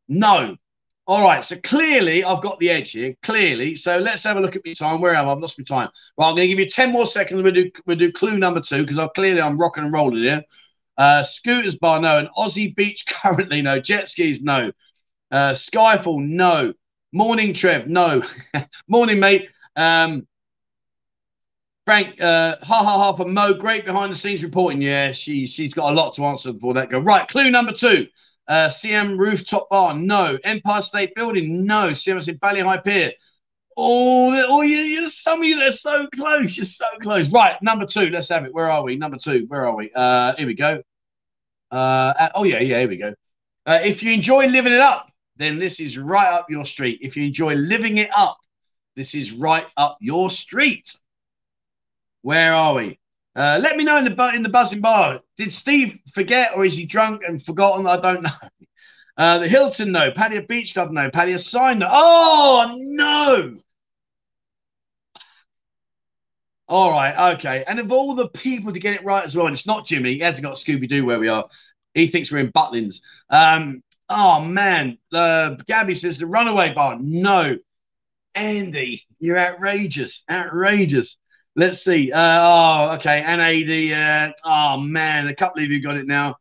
[0.07, 0.57] no.
[1.05, 3.13] All right, so clearly I've got the edge here.
[3.23, 5.01] Clearly, so let's have a look at my time.
[5.01, 5.33] Where am I?
[5.33, 5.89] I've lost my time.
[6.17, 7.41] Well, I'm going to give you ten more seconds.
[7.41, 10.43] We'll do we'll do clue number two because I clearly I'm rocking and rolling here.
[10.97, 13.79] Uh, scooters bar no, and Aussie Beach currently no.
[13.79, 14.71] Jet skis no.
[15.29, 16.73] Uh, Skyfall no.
[17.11, 18.23] Morning Trev no.
[18.87, 19.49] Morning mate.
[19.75, 20.25] Um,
[21.85, 23.53] Frank, uh, ha ha ha for Mo.
[23.53, 24.81] Great behind the scenes reporting.
[24.81, 26.99] Yeah, she she's got a lot to answer before that go.
[26.99, 28.07] Right, clue number two.
[28.47, 30.37] Uh, CM Rooftop Bar, no.
[30.43, 31.91] Empire State Building, no.
[31.91, 33.13] CMC Bali Hai Pier.
[33.75, 36.55] Oh, oh, you, you're some of you that are so close.
[36.57, 37.31] You're so close.
[37.31, 38.09] Right, number two.
[38.09, 38.53] Let's have it.
[38.53, 38.95] Where are we?
[38.95, 39.45] Number two.
[39.47, 39.89] Where are we?
[39.95, 40.83] Uh, here we go.
[41.71, 42.79] Uh, oh yeah, yeah.
[42.79, 43.15] Here we go.
[43.65, 46.99] Uh, if you enjoy living it up, then this is right up your street.
[47.01, 48.37] If you enjoy living it up,
[48.95, 50.95] this is right up your street.
[52.21, 52.99] Where are we?
[53.35, 55.21] Uh, let me know in the in the buzzing bar.
[55.37, 57.87] Did Steve forget, or is he drunk and forgotten?
[57.87, 58.29] I don't know.
[59.15, 60.09] Uh, the Hilton, no.
[60.11, 61.09] Pattaya Beach Club, no.
[61.11, 61.87] Pattaya Sign, no.
[61.91, 63.57] Oh no!
[66.67, 67.63] All right, okay.
[67.67, 70.13] And of all the people to get it right as well, and it's not Jimmy.
[70.13, 71.47] He hasn't got Scooby Doo where we are.
[71.93, 73.01] He thinks we're in Butlins.
[73.29, 76.97] Um, oh man, uh, Gabby says the Runaway Bar.
[76.99, 77.57] No,
[78.33, 81.17] Andy, you're outrageous, outrageous.
[81.55, 82.11] Let's see.
[82.11, 83.21] Uh, oh, okay.
[83.21, 83.91] NAD.
[83.93, 86.37] Uh, oh man, a couple of you got it now.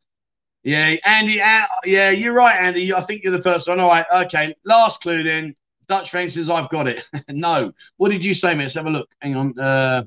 [0.62, 1.40] Yeah, Andy.
[1.40, 2.94] Uh, yeah, you're right, Andy.
[2.94, 3.80] I think you're the first one.
[3.80, 4.06] All right.
[4.26, 4.54] Okay.
[4.64, 5.54] Last clue then.
[5.88, 7.04] Dutch says I've got it.
[7.28, 7.72] no.
[7.96, 8.64] What did you say, mate?
[8.64, 9.08] Let's have a look.
[9.20, 9.58] Hang on.
[9.58, 10.04] Uh,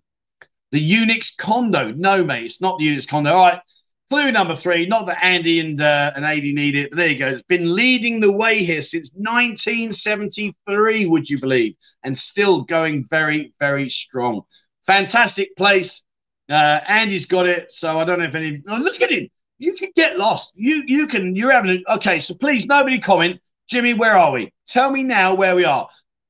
[0.72, 1.92] the Unixx condo.
[1.92, 2.46] No, mate.
[2.46, 3.32] It's not the Unixx condo.
[3.32, 3.62] All right.
[4.10, 4.86] Clue number three.
[4.86, 7.28] Not that Andy and uh, and AD need it, but there you go.
[7.30, 11.06] It's been leading the way here since 1973.
[11.08, 11.76] Would you believe?
[12.04, 14.44] And still going very, very strong.
[14.88, 16.02] Fantastic place.
[16.50, 17.74] Uh, Andy's got it.
[17.74, 18.62] So I don't know if any.
[18.70, 19.30] Oh, look at him.
[19.58, 20.52] You can get lost.
[20.54, 21.36] You you can.
[21.36, 21.84] You're having.
[21.88, 22.20] A, okay.
[22.20, 23.40] So please, nobody comment.
[23.68, 24.52] Jimmy, where are we?
[24.68, 25.88] Tell me now where we are.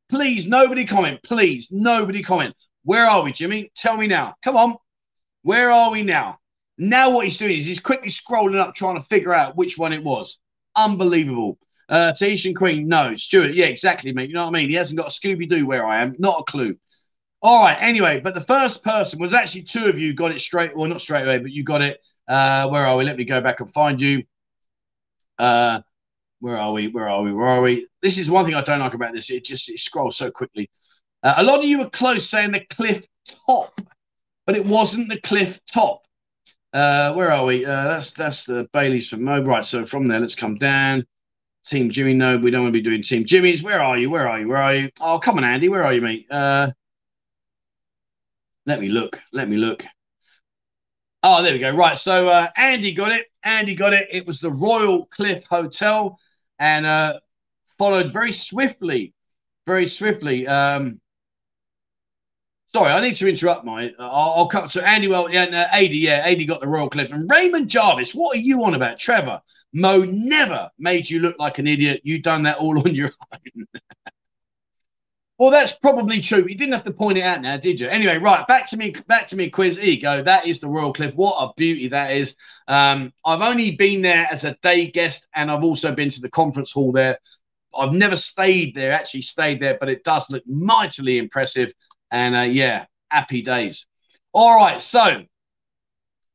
[0.09, 1.19] Please, nobody comment.
[1.23, 2.55] Please, nobody comment.
[2.83, 3.71] Where are we, Jimmy?
[3.75, 4.35] Tell me now.
[4.43, 4.75] Come on.
[5.41, 6.39] Where are we now?
[6.77, 9.93] Now what he's doing is he's quickly scrolling up trying to figure out which one
[9.93, 10.37] it was.
[10.75, 11.57] Unbelievable.
[11.87, 13.15] Uh, Tahitian Queen, no.
[13.15, 14.29] Stuart, yeah, exactly, mate.
[14.29, 14.69] You know what I mean?
[14.69, 16.15] He hasn't got a Scooby Doo where I am.
[16.19, 16.77] Not a clue.
[17.41, 17.77] All right.
[17.79, 20.75] Anyway, but the first person was actually two of you got it straight.
[20.75, 21.99] Well, not straight away, but you got it.
[22.27, 23.05] Uh, where are we?
[23.05, 24.23] Let me go back and find you.
[25.37, 25.81] Uh,
[26.39, 26.87] where are we?
[26.87, 27.33] Where are we?
[27.33, 27.87] Where are we?
[28.01, 29.29] This is one thing I don't like about this.
[29.29, 30.69] It just it scrolls so quickly.
[31.23, 33.03] Uh, a lot of you were close saying the cliff
[33.47, 33.79] top,
[34.45, 36.03] but it wasn't the cliff top.
[36.73, 37.65] Uh, where are we?
[37.65, 39.41] Uh, that's that's the Baileys from Mo.
[39.41, 39.65] Right.
[39.65, 41.05] So from there, let's come down.
[41.67, 42.13] Team Jimmy.
[42.13, 43.63] No, we don't want to be doing Team Jimmy's.
[43.63, 44.09] Where are you?
[44.09, 44.47] Where are you?
[44.47, 44.89] Where are you?
[44.99, 45.69] Oh, come on, Andy.
[45.69, 46.27] Where are you, mate?
[46.29, 46.71] Uh,
[48.65, 49.21] let me look.
[49.31, 49.85] Let me look.
[51.23, 51.71] Oh, there we go.
[51.71, 51.97] Right.
[51.97, 53.27] So uh, Andy got it.
[53.43, 54.07] Andy got it.
[54.11, 56.19] It was the Royal Cliff Hotel
[56.59, 57.19] and uh,
[57.77, 59.13] followed very swiftly,
[59.65, 60.47] very swiftly.
[60.47, 60.99] Um,
[62.73, 63.91] sorry, I need to interrupt my.
[63.99, 65.07] I'll, I'll, cut to Andy.
[65.07, 67.11] Well, yeah, uh, AD, yeah, AD got the Royal Cliff.
[67.11, 68.99] And Raymond Jarvis, what are you on about?
[68.99, 69.41] Trevor,
[69.73, 72.01] Mo never made you look like an idiot.
[72.03, 73.67] You done that all on your own.
[75.37, 76.45] Well, that's probably true.
[76.47, 77.89] You didn't have to point it out now, did you?
[77.89, 79.77] Anyway, right, back to me, back to me quiz.
[79.77, 80.23] Here you go.
[80.23, 81.13] That is the Royal Cliff.
[81.15, 82.37] What a beauty that is.
[82.69, 86.29] Um, I've only been there as a day guest, and I've also been to the
[86.29, 87.19] conference hall there.
[87.77, 91.73] I've never stayed there, actually stayed there, but it does look mightily impressive.
[92.11, 93.87] And uh, yeah, happy days.
[94.31, 95.25] All right, so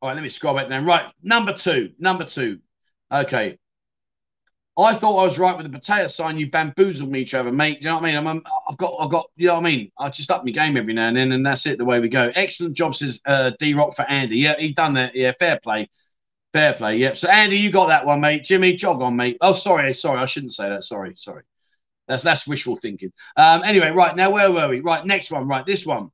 [0.03, 0.85] all right, let me scroll back down.
[0.85, 2.59] Right, number two, number two.
[3.11, 3.59] Okay,
[4.83, 6.39] I thought I was right with the potato sign.
[6.39, 7.81] You bamboozled me, Trevor, mate.
[7.81, 8.27] Do you know what I mean?
[8.27, 9.93] I'm, I've got, I've got, you know what I mean?
[9.99, 11.79] I just up my game every now and then, and that's it.
[11.79, 12.31] The way we go.
[12.35, 14.37] Excellent job, says uh, D Rock for Andy.
[14.37, 15.15] Yeah, he done that.
[15.15, 15.89] Yeah, fair play,
[16.53, 16.99] fair play.
[16.99, 17.17] Yep.
[17.17, 18.45] So Andy, you got that one, mate.
[18.45, 19.39] Jimmy, jog on, mate.
[19.41, 20.85] Oh, sorry, sorry, I shouldn't say that.
[20.85, 21.43] Sorry, sorry.
[22.07, 23.13] That's that's wishful thinking.
[23.37, 24.81] Um, anyway, right now, where were we?
[24.81, 25.49] Right, next one.
[25.49, 26.11] Right, this one.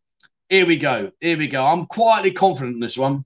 [0.49, 1.11] Here we go.
[1.21, 1.65] Here we go.
[1.65, 3.25] I'm quietly confident in this one.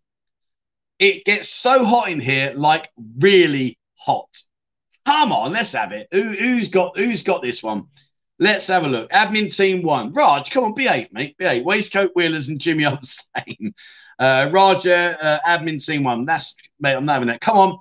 [0.99, 4.29] It gets so hot in here, like really hot.
[5.07, 6.09] Come on, let's have it.
[6.13, 7.87] Who, has got who's got this one?
[8.39, 9.11] Let's have a look.
[9.11, 10.13] Admin team one.
[10.13, 11.37] Raj, come on, behave, mate.
[11.37, 11.65] Behave.
[11.65, 13.75] Waistcoat wheelers and Jimmy are the same.
[14.19, 16.25] Uh, Roger, uh, admin team one.
[16.25, 16.95] That's mate.
[16.95, 17.41] I'm not having that.
[17.41, 17.79] Come on.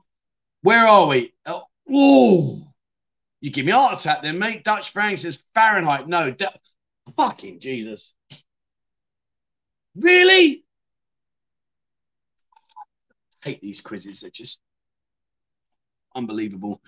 [0.61, 1.33] Where are we?
[1.45, 2.61] Oh, ooh.
[3.39, 4.63] you give me a heart attack then, mate.
[4.63, 6.07] Dutch Frank says Fahrenheit.
[6.07, 6.35] No,
[7.15, 8.13] fucking Jesus.
[9.95, 10.63] Really?
[13.43, 14.19] I hate these quizzes.
[14.19, 14.59] They're just
[16.15, 16.81] unbelievable.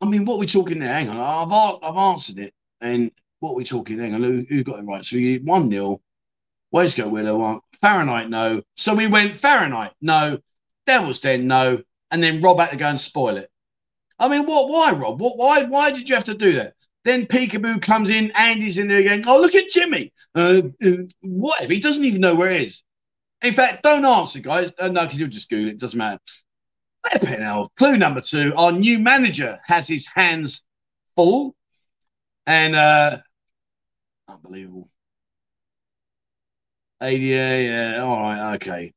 [0.00, 0.92] I mean, what are we talking there?
[0.92, 3.10] Hang on, I've I've answered it, and
[3.40, 3.98] what are we talking?
[3.98, 5.04] Hang on, who, who got it right?
[5.04, 6.00] So we one nil.
[6.70, 7.36] Where's go Willow?
[7.36, 8.62] One Fahrenheit, no.
[8.76, 10.38] So we went Fahrenheit, no.
[10.86, 11.82] Devils Den, no.
[12.10, 13.50] And then Rob had to go and spoil it.
[14.18, 14.68] I mean, what?
[14.68, 15.20] Why, Rob?
[15.20, 15.36] What?
[15.36, 15.64] Why?
[15.64, 16.74] Why did you have to do that?
[17.04, 19.24] Then Peekaboo comes in, Andy's in there again.
[19.26, 20.12] Oh, look at Jimmy.
[20.34, 20.90] Uh, uh,
[21.20, 21.72] whatever.
[21.72, 22.82] He doesn't even know where it is.
[23.42, 24.72] In fact, don't answer, guys.
[24.78, 25.80] Uh, no, because you'll just Google it.
[25.80, 26.20] Doesn't matter.
[27.76, 30.62] Clue number two: Our new manager has his hands
[31.16, 31.56] full,
[32.46, 33.18] and uh,
[34.28, 34.88] unbelievable.
[37.00, 38.02] Yeah, yeah.
[38.02, 38.92] All right, okay.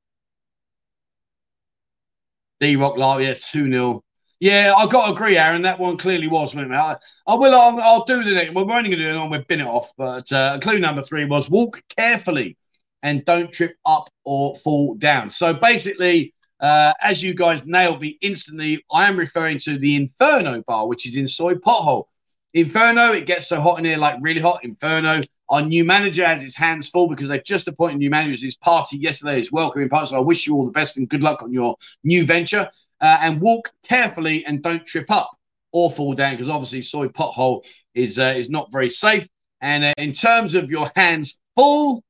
[2.60, 4.04] D Rock Live, yeah, 2 0.
[4.40, 5.64] Yeah, I've got to agree, Aaron.
[5.64, 6.56] That one clearly was?
[6.56, 8.54] I, I will, I'll, I'll, do the next.
[8.54, 9.92] We're only going to do it on, we've been it off.
[9.98, 12.58] But uh, clue number three was walk carefully
[13.02, 15.30] and don't trip up or fall down.
[15.30, 20.62] So basically, Uh, as you guys nailed me instantly, I am referring to the Inferno
[20.64, 22.06] bar, which is in Soi Pothole.
[22.54, 24.64] Inferno, it gets so hot in here, like really hot.
[24.64, 25.22] Inferno.
[25.50, 28.42] Our new manager has his hands full because they've just appointed new managers.
[28.42, 30.08] His party yesterday is welcoming party.
[30.08, 32.70] So I wish you all the best and good luck on your new venture.
[33.02, 35.30] Uh, and walk carefully and don't trip up
[35.74, 39.28] or fall down because obviously soi pothole is uh, is not very safe.
[39.60, 42.04] And uh, in terms of your hands full,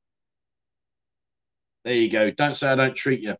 [1.84, 2.30] there you go.
[2.30, 3.34] Don't say I don't treat you.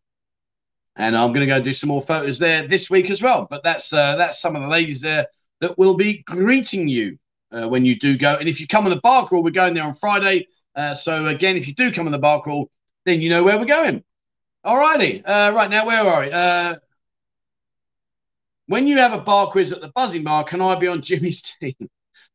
[0.97, 3.47] And I'm going to go do some more photos there this week as well.
[3.49, 5.27] But that's uh, that's some of the ladies there
[5.61, 7.17] that will be greeting you
[7.51, 8.35] uh, when you do go.
[8.35, 10.47] And if you come on the bar crawl, we're going there on Friday.
[10.75, 12.69] Uh, so again, if you do come on the bar crawl,
[13.05, 14.03] then you know where we're going.
[14.63, 15.23] All righty.
[15.23, 16.31] Uh, right now, where are we?
[16.31, 16.75] Uh,
[18.65, 21.41] when you have a bar quiz at the buzzing bar, can I be on Jimmy's
[21.61, 21.75] team?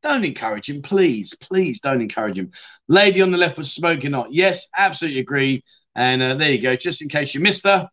[0.02, 1.34] don't encourage him, please.
[1.36, 2.50] Please don't encourage him.
[2.88, 4.32] Lady on the left was smoking hot.
[4.32, 5.64] Yes, absolutely agree.
[5.94, 6.76] And uh, there you go.
[6.76, 7.88] Just in case you missed her,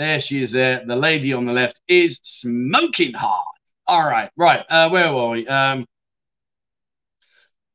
[0.00, 0.82] there she is there.
[0.84, 3.44] The lady on the left is smoking hot.
[3.86, 4.64] All right, right.
[4.68, 5.46] Uh, where were we?
[5.46, 5.86] Um,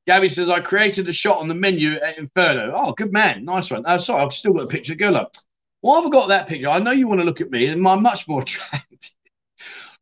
[0.07, 2.71] Gabby says, I created a shot on the menu at Inferno.
[2.75, 3.43] Oh, good man.
[3.43, 3.83] Nice one.
[3.85, 4.95] Oh, sorry, I've still got a picture.
[4.95, 5.35] Go up.
[5.81, 6.69] Why have I got that picture?
[6.69, 9.11] I know you want to look at me, and I'm much more attractive.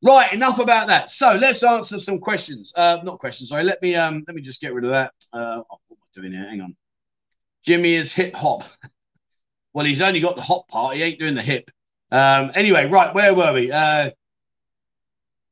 [0.01, 1.09] right, enough about that.
[1.09, 2.71] So let's answer some questions.
[2.75, 3.63] Uh, not questions, sorry.
[3.63, 5.13] Let me um let me just get rid of that.
[5.33, 6.49] Uh, what am I doing here?
[6.49, 6.75] Hang on.
[7.65, 8.63] Jimmy is hip hop.
[9.73, 10.95] well, he's only got the hop part.
[10.95, 11.69] He ain't doing the hip.
[12.13, 13.71] Um, anyway, right, where were we?
[13.71, 14.11] Uh,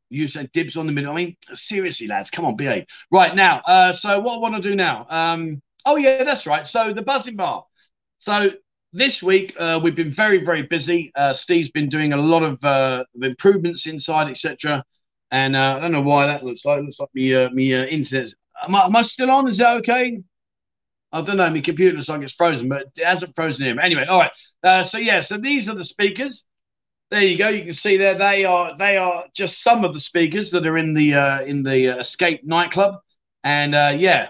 [0.10, 1.12] you said dibs on the middle.
[1.12, 2.86] I mean, seriously, lads, come on, behave.
[3.12, 5.08] Right now, uh, so what I want to do now?
[5.10, 6.68] Um, oh yeah, that's right.
[6.68, 7.66] So the buzzing bar.
[8.20, 8.52] So
[8.94, 11.12] this week uh, we've been very, very busy.
[11.16, 14.84] Uh, Steve's been doing a lot of, uh, improvements inside, etc.
[15.32, 16.80] And uh, I don't know why that looks like.
[16.80, 18.30] It looks like me, uh, me uh, internet.
[18.62, 19.50] Am I, am I still on?
[19.50, 20.22] Is that okay?
[21.14, 21.50] I don't know.
[21.50, 23.80] My computer looks like it's frozen, but it hasn't frozen here.
[23.80, 24.32] Anyway, all right.
[24.64, 26.44] Uh, so yeah, so these are the speakers.
[27.12, 27.50] There you go.
[27.50, 28.76] You can see there they are.
[28.78, 32.00] They are just some of the speakers that are in the uh, in the uh,
[32.00, 33.00] Escape nightclub,
[33.44, 34.30] and uh, yeah,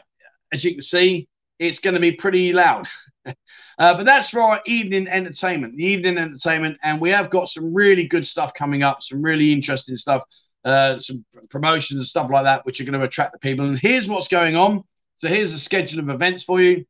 [0.51, 1.27] as you can see,
[1.59, 2.87] it's going to be pretty loud.
[3.25, 3.33] uh,
[3.77, 8.07] but that's for our evening entertainment, the evening entertainment, and we have got some really
[8.07, 10.23] good stuff coming up, some really interesting stuff,
[10.65, 13.63] uh, some promotions and stuff like that, which are going to attract the people.
[13.63, 14.83] And here's what's going on.
[15.17, 16.83] So here's the schedule of events for you.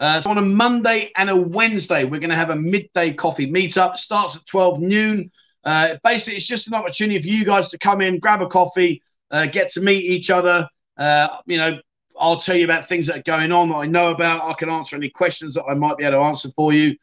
[0.00, 3.50] Uh, so on a Monday and a Wednesday, we're going to have a midday coffee
[3.50, 3.94] meetup.
[3.94, 5.30] It starts at 12 noon.
[5.64, 9.02] Uh, basically, it's just an opportunity for you guys to come in, grab a coffee,
[9.30, 10.68] uh, get to meet each other.
[10.98, 11.78] Uh, you know,
[12.18, 14.44] I'll tell you about things that are going on that I know about.
[14.44, 16.96] I can answer any questions that I might be able to answer for you.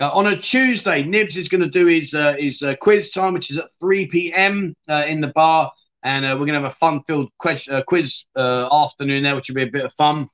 [0.00, 3.50] Uh, on a Tuesday, Nibs is going to do his uh, his quiz time, which
[3.50, 4.74] is at 3 p.m.
[4.88, 9.48] in the bar, and we're going to have a fun-filled quiz, quiz afternoon there, which
[9.48, 10.28] will be a bit of fun.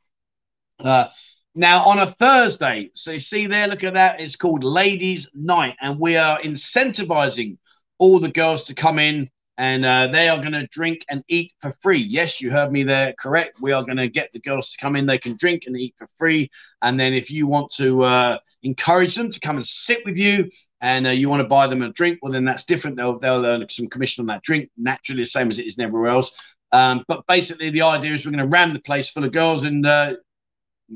[1.54, 4.20] Now, on a Thursday, so you see there, look at that.
[4.20, 7.58] It's called Ladies' Night, and we are incentivizing
[7.98, 11.52] all the girls to come in and uh, they are going to drink and eat
[11.60, 11.98] for free.
[11.98, 13.60] Yes, you heard me there, correct.
[13.60, 15.04] We are going to get the girls to come in.
[15.06, 16.50] They can drink and eat for free.
[16.80, 20.50] And then if you want to uh, encourage them to come and sit with you
[20.80, 22.96] and uh, you want to buy them a drink, well, then that's different.
[22.96, 26.10] They'll, they'll earn some commission on that drink, naturally, the same as it is everywhere
[26.10, 26.34] else.
[26.72, 29.64] Um, but basically, the idea is we're going to ram the place full of girls
[29.64, 30.14] and uh,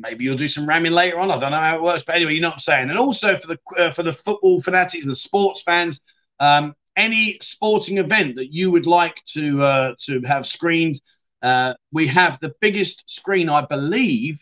[0.00, 1.30] maybe you'll do some ramming later on.
[1.30, 2.90] I don't know how it works, but anyway, you know what I'm saying.
[2.90, 6.00] And also for the uh, for the football fanatics and sports fans,
[6.40, 11.00] um, any sporting event that you would like to uh, to have screened,
[11.42, 14.38] uh, we have the biggest screen, I believe.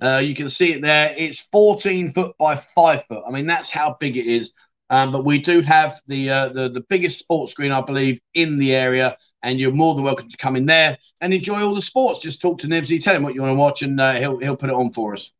[0.00, 1.14] Uh, you can see it there.
[1.16, 3.22] It's 14 foot by five foot.
[3.26, 4.52] I mean, that's how big it is.
[4.90, 8.58] Um, but we do have the, uh, the the biggest sports screen, I believe, in
[8.58, 9.16] the area
[9.46, 12.20] and you're more than welcome to come in there and enjoy all the sports.
[12.20, 14.56] Just talk to Nibsy, tell him what you want to watch, and uh, he'll he'll
[14.56, 15.32] put it on for us.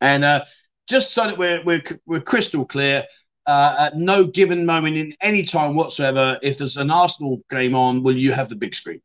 [0.00, 0.44] And uh,
[0.88, 3.04] just so that we're we're, we're crystal clear,
[3.46, 8.02] uh, at no given moment in any time whatsoever, if there's an Arsenal game on,
[8.02, 9.02] will you have the big screen?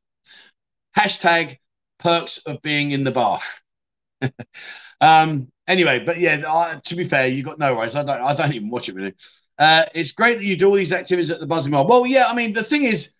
[0.97, 1.57] Hashtag
[1.99, 3.39] perks of being in the bar.
[5.01, 7.95] um, anyway, but yeah, to be fair, you got no worries.
[7.95, 9.15] I don't I don't even watch it really.
[9.59, 11.85] Uh, it's great that you do all these activities at the Buzzing Bar.
[11.85, 13.11] Well, yeah, I mean the thing is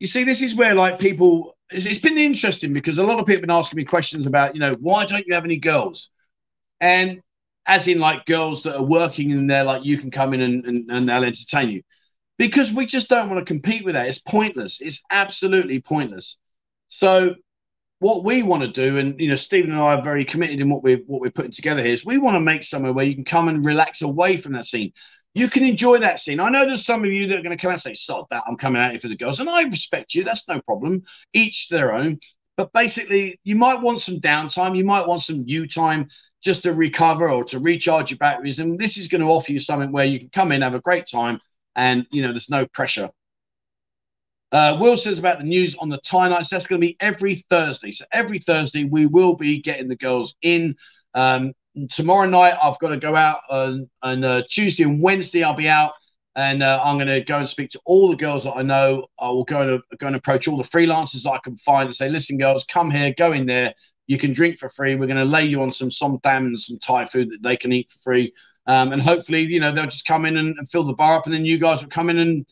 [0.00, 1.56] you see, this is where like people.
[1.70, 4.54] It's, it's been interesting because a lot of people have been asking me questions about,
[4.54, 6.10] you know, why don't you have any girls?
[6.80, 7.20] And
[7.66, 10.64] as in like girls that are working in there, like you can come in and,
[10.64, 11.82] and, and they'll entertain you
[12.38, 14.08] because we just don't want to compete with that.
[14.08, 14.80] It's pointless.
[14.80, 16.38] It's absolutely pointless.
[16.88, 17.34] So
[18.00, 20.70] what we want to do, and you know, Stephen and I are very committed in
[20.70, 23.14] what we're what we're putting together here, is we want to make somewhere where you
[23.14, 24.92] can come and relax away from that scene
[25.34, 26.40] you can enjoy that scene.
[26.40, 28.26] I know there's some of you that are going to come out and say, sod
[28.30, 29.38] that, I'm coming out here for the girls.
[29.38, 30.24] And I respect you.
[30.24, 31.02] That's no problem.
[31.32, 32.18] Each their own.
[32.56, 34.76] But basically, you might want some downtime.
[34.76, 36.08] You might want some you time
[36.42, 38.58] just to recover or to recharge your batteries.
[38.58, 40.80] And this is going to offer you something where you can come in, have a
[40.80, 41.40] great time,
[41.76, 43.10] and you know, there's no pressure.
[44.52, 46.48] Uh, Will says about the news on the tie nights.
[46.48, 47.92] That's going to be every Thursday.
[47.92, 50.74] So every Thursday we will be getting the girls in.
[51.14, 51.52] Um,
[51.88, 55.42] tomorrow night I've got to go out and, on uh, Tuesday and Wednesday.
[55.42, 55.92] I'll be out
[56.36, 59.06] and uh, I'm going to go and speak to all the girls that I know.
[59.18, 62.08] I will go and, go and approach all the freelancers I can find and say,
[62.08, 63.74] listen, girls, come here, go in there.
[64.06, 64.96] You can drink for free.
[64.96, 67.56] We're going to lay you on some som tam and some Thai food that they
[67.56, 68.32] can eat for free.
[68.66, 71.24] Um, and hopefully, you know, they'll just come in and, and, fill the bar up,
[71.24, 72.46] and then you guys will come in and,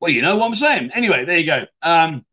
[0.00, 0.90] well, you know what I'm saying.
[0.94, 1.64] Anyway, there you go.
[1.82, 2.24] Um,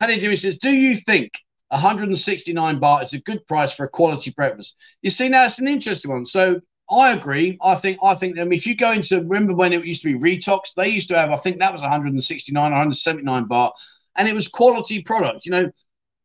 [0.00, 1.32] Paddy Jimmy says, do you think
[1.72, 4.76] 169 baht is a good price for a quality breakfast?
[5.00, 6.26] You see, now it's an interesting one.
[6.26, 7.56] So I agree.
[7.62, 10.12] I think I think I mean if you go into remember when it used to
[10.12, 13.72] be Retox, they used to have I think that was 169, 179 baht,
[14.16, 15.46] and it was quality product.
[15.46, 15.70] You know,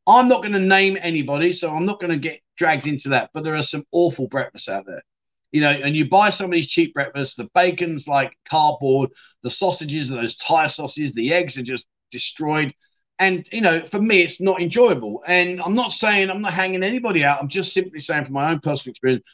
[0.06, 3.30] I'm not going to name anybody, so I'm not going to get dragged into that.
[3.34, 5.02] But there are some awful breakfasts out there.
[5.53, 9.11] You know, and you buy some of these cheap breakfasts, the bacon's like cardboard,
[9.44, 12.74] the sausages are those Thai sausages, the eggs are just destroyed.
[13.19, 15.23] And you know, for me, it's not enjoyable.
[15.27, 17.41] And I'm not saying I'm not hanging anybody out.
[17.41, 19.26] I'm just simply saying from my own personal experience,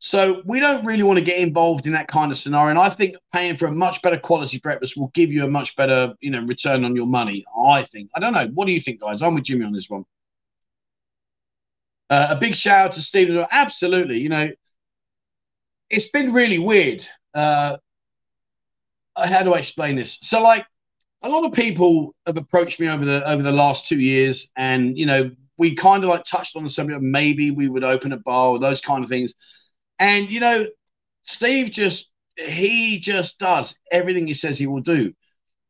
[0.00, 2.70] so we don't really want to get involved in that kind of scenario.
[2.70, 5.76] And I think paying for a much better quality breakfast will give you a much
[5.76, 7.44] better, you know, return on your money.
[7.66, 8.10] I think.
[8.14, 8.48] I don't know.
[8.54, 9.20] What do you think, guys?
[9.20, 10.04] I'm with Jimmy on this one.
[12.08, 13.46] Uh, a big shout out to Stephen.
[13.50, 14.20] Absolutely.
[14.20, 14.50] You know,
[15.90, 17.06] it's been really weird.
[17.34, 17.76] Uh,
[19.16, 20.18] how do I explain this?
[20.22, 20.64] So, like,
[21.22, 24.96] a lot of people have approached me over the over the last two years, and
[24.96, 27.02] you know, we kind of like touched on the subject.
[27.02, 29.34] Maybe we would open a bar or those kind of things.
[29.98, 30.66] And you know,
[31.22, 35.12] Steve just he just does everything he says he will do.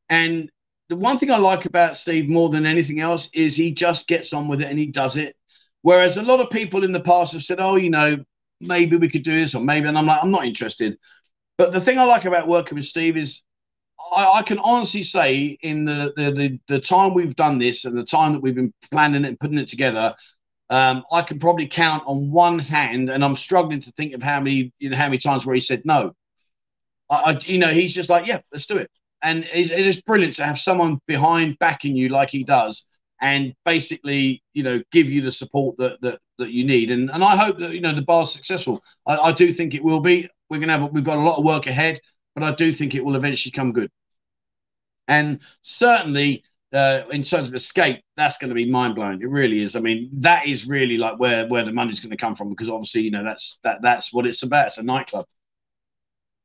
[0.08, 0.50] And
[0.88, 4.32] the one thing I like about Steve more than anything else is he just gets
[4.32, 5.36] on with it and he does it.
[5.82, 8.24] Whereas a lot of people in the past have said, "Oh, you know,
[8.60, 10.98] maybe we could do this or maybe," and I'm like, I'm not interested.
[11.58, 13.42] But the thing I like about working with Steve is
[14.12, 17.96] I, I, can honestly say in the, the, the the time we've done this and
[17.96, 20.14] the time that we've been planning it and putting it together,
[20.70, 24.40] um, I can probably count on one hand, and I'm struggling to think of how
[24.40, 26.12] many, you know, how many times where he said no.
[27.10, 28.90] I, I you know, he's just like, yeah, let's do it,
[29.22, 32.86] and it, it is brilliant to have someone behind backing you like he does,
[33.20, 36.90] and basically, you know, give you the support that that, that you need.
[36.90, 38.82] And and I hope that you know the bar's successful.
[39.06, 40.28] I, I do think it will be.
[40.48, 42.00] We're gonna have we've got a lot of work ahead,
[42.40, 43.90] but I do think it will eventually come good.
[45.08, 49.20] And certainly, uh, in terms of escape, that's going to be mind blowing.
[49.20, 49.74] It really is.
[49.76, 52.68] I mean, that is really like where where the money's going to come from because
[52.68, 54.68] obviously, you know, that's that that's what it's about.
[54.68, 55.26] It's a nightclub.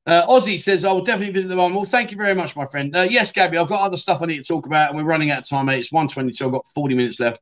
[0.07, 1.73] Uh, Ozzy says, I will definitely visit the one.
[1.73, 2.95] Well, thank you very much, my friend.
[2.95, 5.31] Uh, yes, Gabby, I've got other stuff I need to talk about, and we're running
[5.31, 5.79] out of time, mate.
[5.79, 6.45] It's 122.
[6.45, 7.41] I've got 40 minutes left.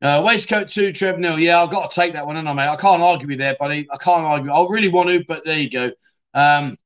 [0.00, 1.38] Uh, waistcoat two, Trev Nil.
[1.38, 2.68] Yeah, I've got to take that one, and I mate.
[2.68, 3.88] I can't argue with there, buddy.
[3.90, 4.52] I can't argue.
[4.52, 5.90] I really want to, but there you go.
[6.34, 6.76] Um,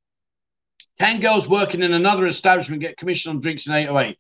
[0.99, 4.19] can girls working in another establishment get commission on drinks in 808?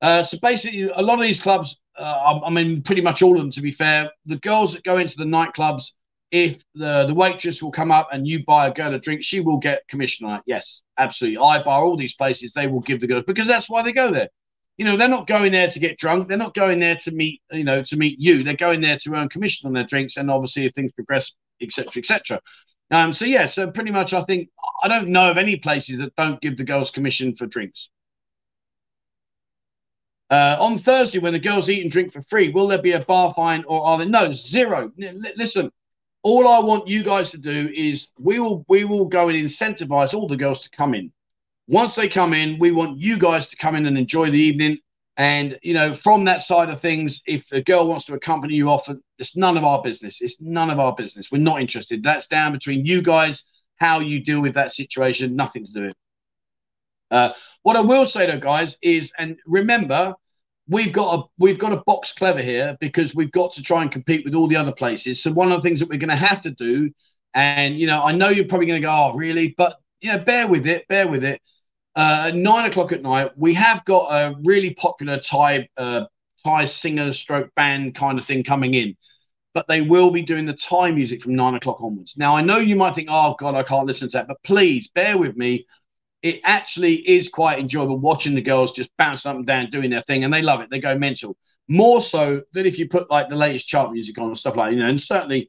[0.00, 3.38] Uh, so basically, a lot of these clubs, uh, I mean, pretty much all of
[3.38, 5.92] them, to be fair, the girls that go into the nightclubs,
[6.30, 9.40] if the, the waitress will come up and you buy a girl a drink, she
[9.40, 10.42] will get commission on it.
[10.46, 11.38] Yes, absolutely.
[11.38, 14.10] I bar all these places, they will give the girls because that's why they go
[14.10, 14.28] there.
[14.76, 16.28] You know, they're not going there to get drunk.
[16.28, 18.42] They're not going there to meet, you know, to meet you.
[18.42, 20.16] They're going there to earn commission on their drinks.
[20.16, 22.40] And obviously, if things progress, etc., etc.
[22.90, 24.50] Um, so yeah, so pretty much, I think
[24.82, 27.88] I don't know of any places that don't give the girls commission for drinks.
[30.30, 33.00] Uh, on Thursday, when the girls eat and drink for free, will there be a
[33.00, 34.06] bar fine or are there?
[34.06, 34.90] No, zero.
[35.00, 35.70] L- listen,
[36.22, 40.14] all I want you guys to do is we will we will go and incentivize
[40.14, 41.12] all the girls to come in.
[41.68, 44.78] Once they come in, we want you guys to come in and enjoy the evening.
[45.16, 48.68] And you know, from that side of things, if a girl wants to accompany you
[48.68, 48.88] off,
[49.18, 50.20] it's none of our business.
[50.20, 51.30] It's none of our business.
[51.30, 52.02] We're not interested.
[52.02, 53.44] That's down between you guys.
[53.78, 55.90] How you deal with that situation, nothing to do with.
[55.90, 55.96] It.
[57.10, 57.32] Uh,
[57.62, 60.14] what I will say though, guys, is and remember,
[60.68, 63.90] we've got a we've got a box clever here because we've got to try and
[63.90, 65.22] compete with all the other places.
[65.22, 66.90] So one of the things that we're going to have to do,
[67.34, 69.54] and you know, I know you're probably going to go, oh, really?
[69.56, 71.40] But you know, bear with it, bear with it.
[71.96, 76.04] Uh, nine o'clock at night, we have got a really popular Thai uh,
[76.44, 78.96] Thai singer stroke band kind of thing coming in,
[79.54, 82.14] but they will be doing the Thai music from nine o'clock onwards.
[82.16, 84.88] Now, I know you might think, oh God, I can't listen to that, but please
[84.88, 85.66] bear with me.
[86.22, 90.00] It actually is quite enjoyable watching the girls just bounce up and down doing their
[90.02, 90.70] thing and they love it.
[90.70, 91.36] They go mental.
[91.68, 94.72] More so than if you put like the latest chart music on and stuff like
[94.72, 95.48] you know and certainly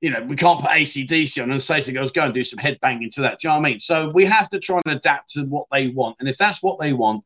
[0.00, 2.58] you know we can't put acdc on and say to girls go and do some
[2.58, 3.40] head banging to that.
[3.40, 3.80] Do you know what i mean?
[3.80, 6.16] So we have to try and adapt to what they want.
[6.20, 7.24] And if that's what they want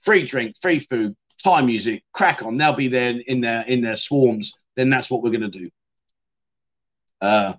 [0.00, 2.56] free drink free food Thai music crack on.
[2.56, 4.54] They'll be there in their in their swarms.
[4.76, 5.70] Then that's what we're going to do.
[7.20, 7.52] Uh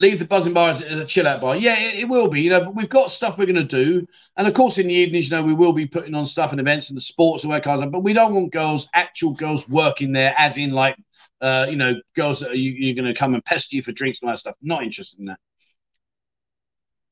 [0.00, 1.56] leave the buzzing bar as a chill out bar.
[1.56, 2.42] Yeah, it, it, will be.
[2.42, 4.06] You know, but we've got stuff we're going to do,
[4.36, 6.60] and of course, in the evenings, you know, we will be putting on stuff and
[6.60, 7.90] events and the sports and that kind of.
[7.90, 10.96] But we don't want girls, actual girls, working there, as in like,
[11.40, 13.92] uh, you know, girls that are you, you're going to come and pester you for
[13.92, 14.56] drinks and all that stuff.
[14.62, 15.40] Not interested in that.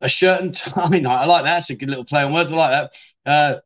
[0.03, 1.07] A shirt and tie night.
[1.23, 1.55] I like that.
[1.55, 2.53] That's a good little play on words.
[2.53, 2.91] I like
[3.25, 3.31] that.
[3.31, 3.61] Uh,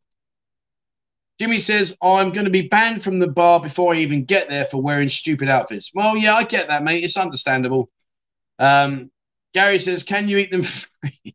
[1.41, 4.67] Jimmy says, I'm going to be banned from the bar before I even get there
[4.71, 5.91] for wearing stupid outfits.
[5.95, 7.03] Well, yeah, I get that, mate.
[7.03, 7.91] It's understandable.
[8.61, 9.11] Um,
[9.55, 11.35] Gary says, "Can you eat them free?"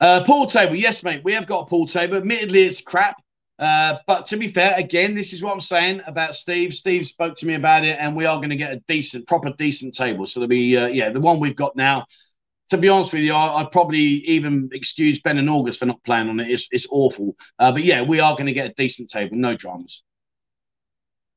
[0.00, 1.22] uh, pool table, yes, mate.
[1.24, 2.16] We have got a pool table.
[2.16, 3.16] Admittedly, it's crap.
[3.58, 6.74] Uh, but to be fair, again, this is what I'm saying about Steve.
[6.74, 9.52] Steve spoke to me about it, and we are going to get a decent, proper,
[9.56, 10.26] decent table.
[10.26, 12.06] So there'll be, uh, yeah, the one we've got now.
[12.70, 16.02] To be honest with you, I, would probably even excuse Ben and August for not
[16.02, 16.50] playing on it.
[16.50, 17.36] It's, it's awful.
[17.58, 20.02] Uh, but yeah, we are going to get a decent table, no dramas.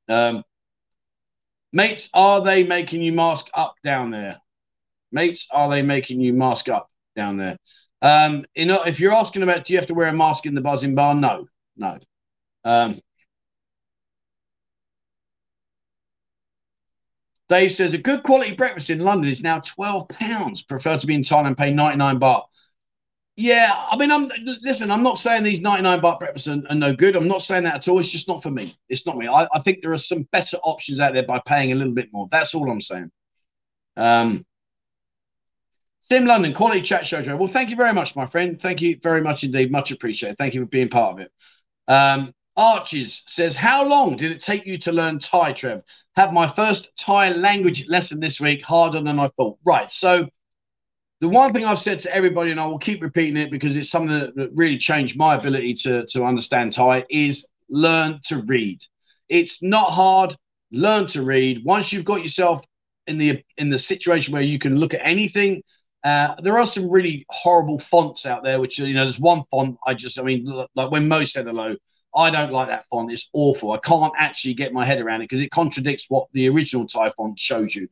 [0.07, 0.43] Um,
[1.75, 4.39] Mates, are they making you mask up down there?
[5.11, 7.57] Mates, are they making you mask up down there?
[8.01, 10.55] Um, you know, if you're asking about do you have to wear a mask in
[10.55, 11.13] the buzzing bar?
[11.13, 11.97] No, no.
[12.63, 13.01] Um,
[17.49, 20.61] Dave says a good quality breakfast in London is now twelve pounds.
[20.61, 22.43] Prefer to be in Thailand pay ninety nine baht.
[23.37, 24.29] Yeah, I mean, I'm
[24.61, 24.89] listen.
[24.89, 27.17] I'm not saying these 99 baht breakfasts are, are, no good.
[27.17, 27.99] I'm not saying that at all.
[27.99, 28.73] It's just not for me.
[28.87, 29.27] It's not me.
[29.27, 32.07] I, I, think there are some better options out there by paying a little bit
[32.13, 32.29] more.
[32.31, 33.11] That's all I'm saying.
[33.97, 34.45] Um,
[35.99, 37.21] Sim London quality chat show.
[37.35, 38.61] Well, thank you very much, my friend.
[38.61, 39.69] Thank you very much indeed.
[39.69, 40.37] Much appreciated.
[40.37, 41.31] Thank you for being part of it.
[41.89, 45.81] Um, Arches says, How long did it take you to learn Thai, Trev?
[46.15, 49.57] Have my first Thai language lesson this week, harder than I thought.
[49.65, 49.91] Right.
[49.91, 50.29] So
[51.21, 53.89] the one thing I've said to everybody, and I will keep repeating it because it's
[53.89, 58.81] something that, really changed my ability to, to understand Thai, is learn to read.
[59.29, 60.35] It's not hard.
[60.71, 61.63] Learn to read.
[61.63, 62.63] Once you've got yourself
[63.07, 65.63] in the in the situation where you can look at anything,
[66.03, 68.59] uh, there are some really horrible fonts out there.
[68.59, 71.75] Which you know, there's one font I just, I mean, like when Mo said hello,
[72.15, 73.11] I don't like that font.
[73.11, 73.71] It's awful.
[73.71, 77.11] I can't actually get my head around it because it contradicts what the original Thai
[77.11, 77.87] font shows you.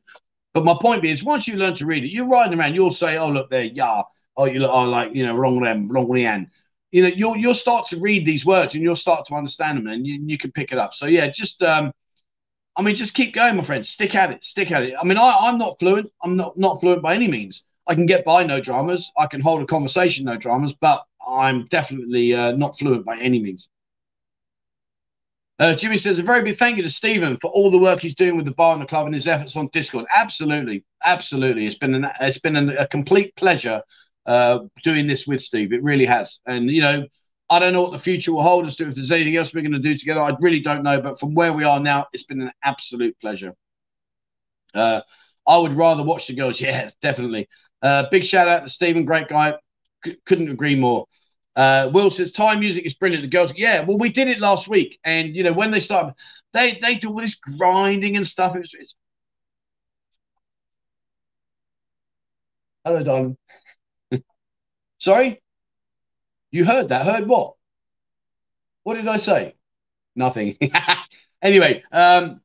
[0.54, 3.16] But my point is, once you learn to read it, you're riding around, you'll say,
[3.18, 4.02] oh, look there, yeah.
[4.36, 6.48] Oh, you look, oh, like, you know, wrong them, wrong lian.
[6.92, 9.88] You know, you'll, you'll start to read these words and you'll start to understand them
[9.88, 10.94] and you, you can pick it up.
[10.94, 11.92] So, yeah, just, um,
[12.76, 13.84] I mean, just keep going, my friend.
[13.84, 14.44] Stick at it.
[14.44, 14.94] Stick at it.
[15.00, 16.10] I mean, I, I'm not fluent.
[16.22, 17.66] I'm not, not fluent by any means.
[17.88, 19.10] I can get by no dramas.
[19.18, 23.40] I can hold a conversation, no dramas, but I'm definitely uh, not fluent by any
[23.40, 23.68] means.
[25.60, 28.16] Uh, Jimmy says a very big thank you to Stephen for all the work he's
[28.16, 30.04] doing with the bar and the club and his efforts on Discord.
[30.14, 33.80] Absolutely, absolutely, it's been an, it's been an, a complete pleasure
[34.26, 35.72] uh, doing this with Steve.
[35.72, 37.06] It really has, and you know,
[37.50, 38.88] I don't know what the future will hold us to.
[38.88, 41.00] If there's anything else we're going to do together, I really don't know.
[41.00, 43.54] But from where we are now, it's been an absolute pleasure.
[44.74, 45.00] Uh,
[45.46, 46.60] I would rather watch the girls.
[46.60, 47.48] Yes, definitely.
[47.82, 49.54] Uh, big shout out to Stephen, great guy.
[50.04, 51.06] C- couldn't agree more.
[51.56, 53.22] Uh, Will says Thai music is brilliant.
[53.22, 53.82] The girls, yeah.
[53.84, 56.14] Well, we did it last week, and you know when they start,
[56.52, 58.56] they they do all this grinding and stuff.
[58.56, 58.94] It was, it's...
[62.84, 63.36] Hello, darling.
[64.98, 65.40] Sorry,
[66.50, 67.06] you heard that?
[67.06, 67.54] Heard what?
[68.82, 69.54] What did I say?
[70.16, 70.56] Nothing.
[71.42, 72.40] anyway, um,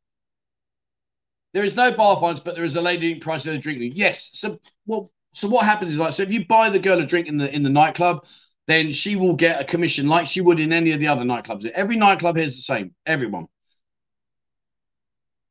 [1.53, 3.94] there is no bar fines, but there is a lady price of the drink.
[3.95, 4.30] Yes.
[4.34, 7.27] So, well, so what happens is like, so if you buy the girl a drink
[7.27, 8.26] in the in the nightclub,
[8.70, 11.68] then she will get a commission like she would in any of the other nightclubs.
[11.72, 12.94] Every nightclub here is the same.
[13.04, 13.48] Everyone.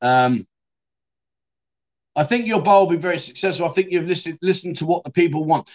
[0.00, 0.46] Um,
[2.14, 3.68] I think your bar will be very successful.
[3.68, 5.68] I think you've listened listened to what the people want.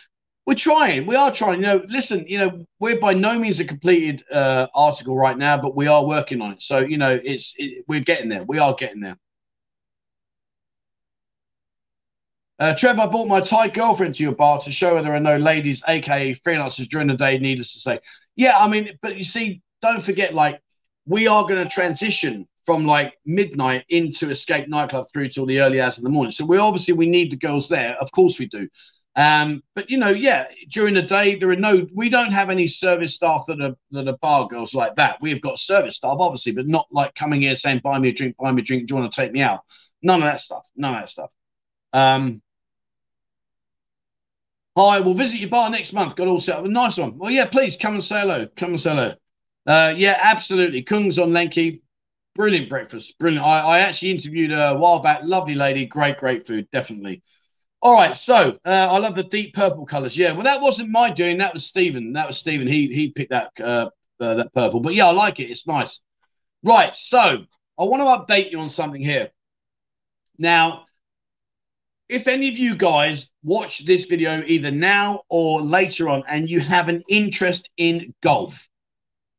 [0.46, 1.06] We're trying.
[1.06, 1.60] We are trying.
[1.60, 2.26] You know, listen.
[2.30, 6.06] You know, we're by no means a completed uh, article right now, but we are
[6.06, 6.62] working on it.
[6.62, 8.44] So you know, it's it, we're getting there.
[8.44, 9.18] We are getting there.
[12.60, 15.20] Uh, Trev, I brought my Thai girlfriend to your bar to show her there are
[15.20, 17.38] no ladies, aka freelancers, during the day.
[17.38, 18.00] Needless to say,
[18.36, 20.62] yeah, I mean, but you see, don't forget, like,
[21.06, 25.82] we are going to transition from like midnight into Escape nightclub through till the early
[25.82, 26.32] hours of the morning.
[26.32, 28.70] So we obviously we need the girls there, of course we do.
[29.16, 32.68] Um, but you know, yeah, during the day there are no, we don't have any
[32.68, 35.18] service staff that are that are bar girls like that.
[35.22, 38.38] We've got service staff, obviously, but not like coming here saying, "Buy me a drink,
[38.38, 38.88] buy me a drink.
[38.88, 39.62] Do you want to take me out?"
[40.02, 40.68] None of that stuff.
[40.76, 41.30] None of that stuff.
[41.94, 42.42] Um,
[44.76, 46.16] Hi, we'll visit your bar next month.
[46.16, 46.66] Got all set up.
[46.66, 47.18] A nice one.
[47.18, 48.48] Well, yeah, please come and say hello.
[48.56, 49.14] Come and say hello.
[49.68, 50.82] Uh, yeah, absolutely.
[50.82, 51.82] Kung's on Lengkee.
[52.34, 53.18] Brilliant breakfast.
[53.20, 53.46] Brilliant.
[53.46, 55.22] I, I actually interviewed a while back.
[55.24, 55.86] Lovely lady.
[55.86, 56.68] Great, great food.
[56.72, 57.22] Definitely.
[57.84, 58.18] All right.
[58.18, 60.18] So uh, I love the deep purple colors.
[60.18, 60.32] Yeah.
[60.32, 61.38] Well, that wasn't my doing.
[61.38, 62.14] That was Stephen.
[62.14, 62.66] That was Stephen.
[62.66, 64.80] He he picked that uh, uh, that purple.
[64.80, 65.52] But yeah, I like it.
[65.52, 66.02] It's nice.
[66.64, 66.96] Right.
[66.96, 69.30] So I want to update you on something here.
[70.40, 70.86] Now,
[72.14, 76.60] if any of you guys watch this video either now or later on and you
[76.60, 78.70] have an interest in golf,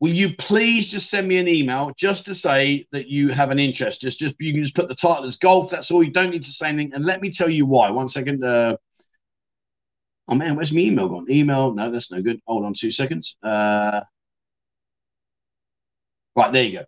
[0.00, 3.60] will you please just send me an email just to say that you have an
[3.60, 4.00] interest?
[4.00, 5.70] Just, just you can just put the title as golf.
[5.70, 6.02] That's all.
[6.02, 6.92] You don't need to say anything.
[6.94, 7.90] And let me tell you why.
[7.90, 8.42] One second.
[8.42, 8.76] Uh,
[10.26, 11.30] oh man, where's my email gone?
[11.30, 11.72] Email?
[11.74, 12.40] No, that's no good.
[12.46, 13.36] Hold on two seconds.
[13.40, 14.00] Uh,
[16.34, 16.84] right, there you go.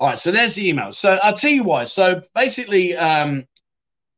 [0.00, 0.94] All right, so there's the email.
[0.94, 1.84] So I'll tell you why.
[1.84, 3.44] So basically, um,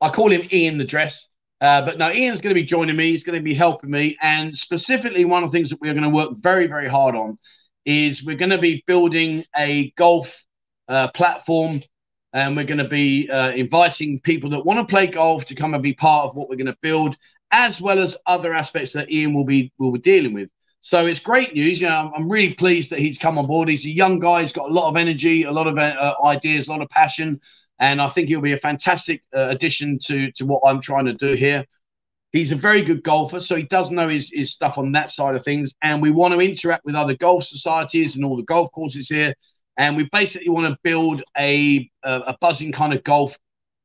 [0.01, 1.28] I call him Ian the Dress.
[1.60, 3.10] Uh, but now Ian's going to be joining me.
[3.10, 4.16] He's going to be helping me.
[4.22, 7.39] And specifically, one of the things that we're going to work very, very hard on
[7.85, 10.43] is we're going to be building a golf
[10.89, 11.82] uh, platform.
[12.32, 15.74] And we're going to be uh, inviting people that want to play golf to come
[15.74, 17.16] and be part of what we're going to build,
[17.51, 20.48] as well as other aspects that Ian will be will be dealing with.
[20.81, 21.81] So it's great news.
[21.81, 23.68] You know, I'm really pleased that he's come on board.
[23.68, 24.43] He's a young guy.
[24.43, 27.40] He's got a lot of energy, a lot of uh, ideas, a lot of passion
[27.81, 31.15] and I think he'll be a fantastic uh, addition to to what I'm trying to
[31.15, 31.65] do here.
[32.32, 35.35] He's a very good golfer, so he does know his, his stuff on that side
[35.35, 35.74] of things.
[35.82, 39.35] And we want to interact with other golf societies and all the golf courses here.
[39.77, 43.36] And we basically want to build a a, a buzzing kind of golf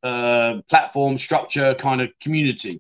[0.03, 2.79] uh, platform structure kind of community.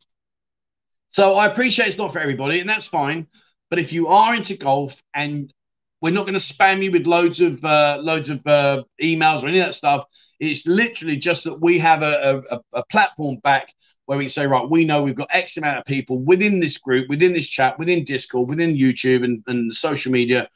[1.09, 3.27] So I appreciate it's not for everybody, and that's fine.
[3.69, 5.51] But if you are into golf and
[6.01, 9.47] we're not going to spam you with loads of uh, loads of uh, emails or
[9.47, 10.03] any of that stuff.
[10.39, 13.73] It's literally just that we have a, a, a platform back
[14.05, 17.09] where we say, right, we know we've got X amount of people within this group,
[17.09, 20.47] within this chat, within Discord, within YouTube and, and social media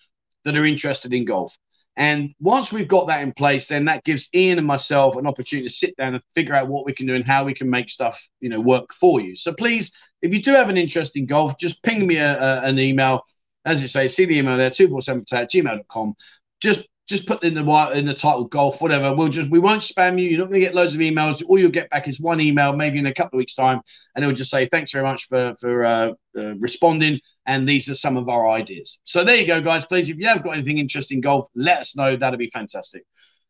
[0.45, 1.55] that are interested in golf.
[1.95, 5.67] And once we've got that in place, then that gives Ian and myself an opportunity
[5.67, 7.89] to sit down and figure out what we can do and how we can make
[7.89, 9.35] stuff, you know, work for you.
[9.35, 9.91] So please,
[10.21, 13.23] if you do have an interest in golf, just ping me a, a, an email.
[13.65, 16.13] As you say, see the email there, 247 at gmail.com.
[16.61, 19.15] Just just put in the in the title golf, whatever.
[19.15, 20.29] We'll just we won't spam you.
[20.29, 21.43] You're not going to get loads of emails.
[21.47, 23.81] All you'll get back is one email, maybe in a couple of weeks' time,
[24.15, 27.19] and it'll just say thanks very much for for uh, uh, responding.
[27.47, 28.99] And these are some of our ideas.
[29.05, 29.87] So there you go, guys.
[29.87, 32.15] Please, if you have got anything interesting golf, let us know.
[32.15, 33.03] That'd be fantastic.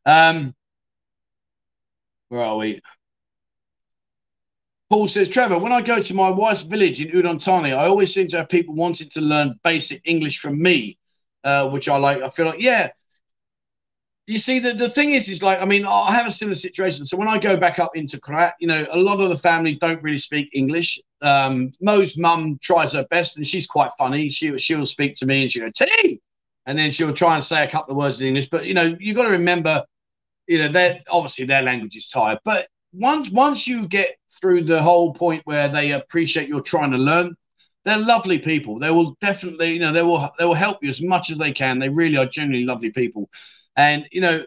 [0.06, 0.56] Um,
[2.30, 2.80] where are we?
[4.90, 8.14] Paul says, Trevor, when I go to my wife's village in Udon Thani, I always
[8.14, 10.98] seem to have people wanting to learn basic English from me,
[11.44, 12.23] uh, which I like.
[12.23, 12.90] I feel like, yeah,
[14.30, 17.03] you see, the, the thing is, is like, I mean, I have a similar situation.
[17.03, 19.73] So when I go back up into Korat, you know, a lot of the family
[19.73, 20.99] don't really speak English.
[21.23, 24.30] Um, Mo's mum tries her best and she's quite funny.
[24.30, 26.22] She, she'll speak to me and she'll go, tea.
[26.68, 28.49] And then she'll try and say a couple of words in English.
[28.49, 29.84] But, you know, you've got to remember,
[30.45, 32.38] you know, that obviously their language is tired.
[32.45, 36.97] But once, once you get through the whole point where they appreciate you're trying to
[36.97, 37.35] learn,
[37.84, 38.77] they're lovely people.
[38.77, 41.51] They will definitely, you know, they will, they will help you as much as they
[41.51, 41.80] can.
[41.80, 43.27] They really are genuinely lovely people.
[43.80, 44.43] And, you know,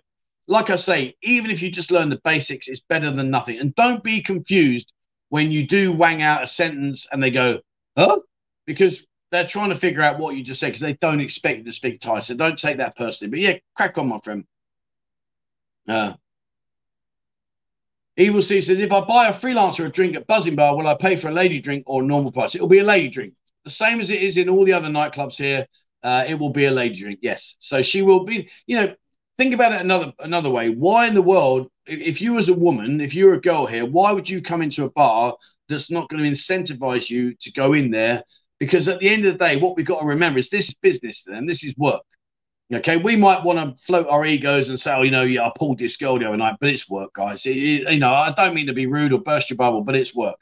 [0.47, 3.59] like I say, even if you just learn the basics, it's better than nothing.
[3.59, 4.93] And don't be confused
[5.31, 7.61] when you do wang out a sentence and they go,
[7.97, 8.21] huh?
[8.67, 11.65] Because they're trying to figure out what you just said because they don't expect you
[11.65, 12.21] to speak Thai.
[12.21, 13.31] So don't take that personally.
[13.31, 14.45] But yeah, crack on, my friend.
[15.89, 16.13] Uh,
[18.19, 20.95] Evil C says, if I buy a freelancer a drink at Buzzin Bar, will I
[20.95, 22.55] pay for a lady drink or normal price?
[22.55, 23.33] It'll be a lady drink.
[23.65, 25.67] The same as it is in all the other nightclubs here.
[26.03, 27.57] Uh, it will be a lady drink, yes.
[27.61, 28.95] So she will be, you know,
[29.39, 30.71] think about it another another way.
[30.71, 34.13] Why in the world, if you as a woman, if you're a girl here, why
[34.13, 35.37] would you come into a bar
[35.69, 38.23] that's not going to incentivize you to go in there?
[38.59, 40.77] Because at the end of the day, what we've got to remember is this is
[40.77, 42.03] business and this is work.
[42.73, 45.53] Okay, we might want to float our egos and say, oh, you know, yeah, I
[45.55, 47.45] pulled this girl the other night, but it's work, guys.
[47.45, 49.95] It, it, you know, I don't mean to be rude or burst your bubble, but
[49.95, 50.37] it's work.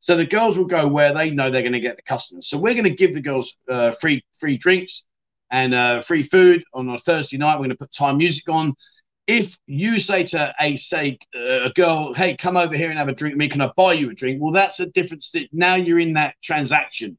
[0.00, 2.48] So the girls will go where they know they're going to get the customers.
[2.48, 5.04] So we're going to give the girls uh, free free drinks
[5.50, 7.54] and uh, free food on a Thursday night.
[7.54, 8.74] We're going to put Thai music on.
[9.26, 13.08] If you say to a say uh, a girl, "Hey, come over here and have
[13.08, 13.48] a drink with me.
[13.48, 15.22] Can I buy you a drink?" Well, that's a different.
[15.22, 17.16] St- now you're in that transaction.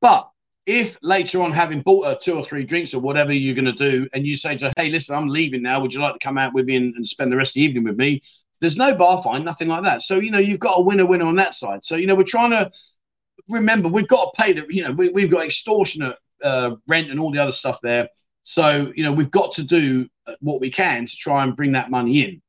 [0.00, 0.28] But
[0.66, 3.72] if later on, having bought her two or three drinks or whatever you're going to
[3.72, 5.80] do, and you say to her, "Hey, listen, I'm leaving now.
[5.80, 7.62] Would you like to come out with me and, and spend the rest of the
[7.62, 8.20] evening with me?"
[8.60, 10.02] There's no bar fine, nothing like that.
[10.02, 11.84] So you know you've got a winner winner on that side.
[11.84, 12.70] So you know we're trying to
[13.48, 17.20] remember we've got to pay the you know we, we've got extortionate uh, rent and
[17.20, 18.08] all the other stuff there.
[18.42, 20.08] So, you know, we've got to do
[20.40, 22.42] what we can to try and bring that money in.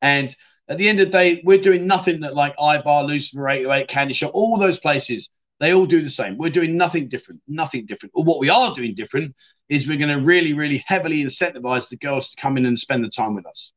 [0.00, 0.34] And
[0.68, 4.14] at the end of the day, we're doing nothing that like iBar, Lucifer 808, Candy
[4.14, 5.28] Shop, all those places,
[5.60, 6.38] they all do the same.
[6.38, 8.12] We're doing nothing different, nothing different.
[8.14, 9.34] What we are doing different
[9.68, 13.04] is we're going to really, really heavily incentivize the girls to come in and spend
[13.04, 13.72] the time with us.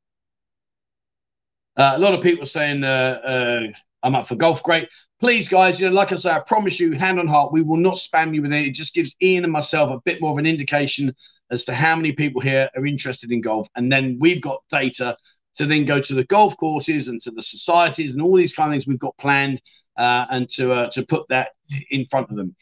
[1.77, 3.61] Uh, a lot of people saying, uh, uh,
[4.01, 4.63] I'm up for golf.
[4.63, 4.87] Great.
[5.21, 7.77] Please, guys, you know, like I say, I promise you, hand on heart, we will
[7.77, 8.65] not spam you with it.
[8.65, 11.15] It just gives Ian and myself a bit more of an indication
[11.51, 13.67] as to how many people here are interested in golf.
[13.75, 15.15] And then we've got data
[15.55, 18.69] to then go to the golf courses and to the societies and all these kind
[18.69, 19.61] of things we've got planned
[19.97, 21.51] uh, and to uh, to put that
[21.91, 22.53] in front of them.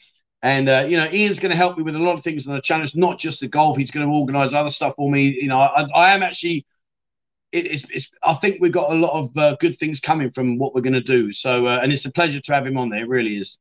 [0.44, 2.54] And uh, you know, Ian's going to help me with a lot of things on
[2.54, 2.84] the channel.
[2.84, 5.30] It's not just the golf; he's going to organise other stuff for me.
[5.42, 6.66] You know, I, I am actually.
[7.54, 10.58] It, it's, it's, I think we've got a lot of uh, good things coming from
[10.58, 11.32] what we're going to do.
[11.32, 13.04] So, uh, and it's a pleasure to have him on there.
[13.04, 13.60] It really is.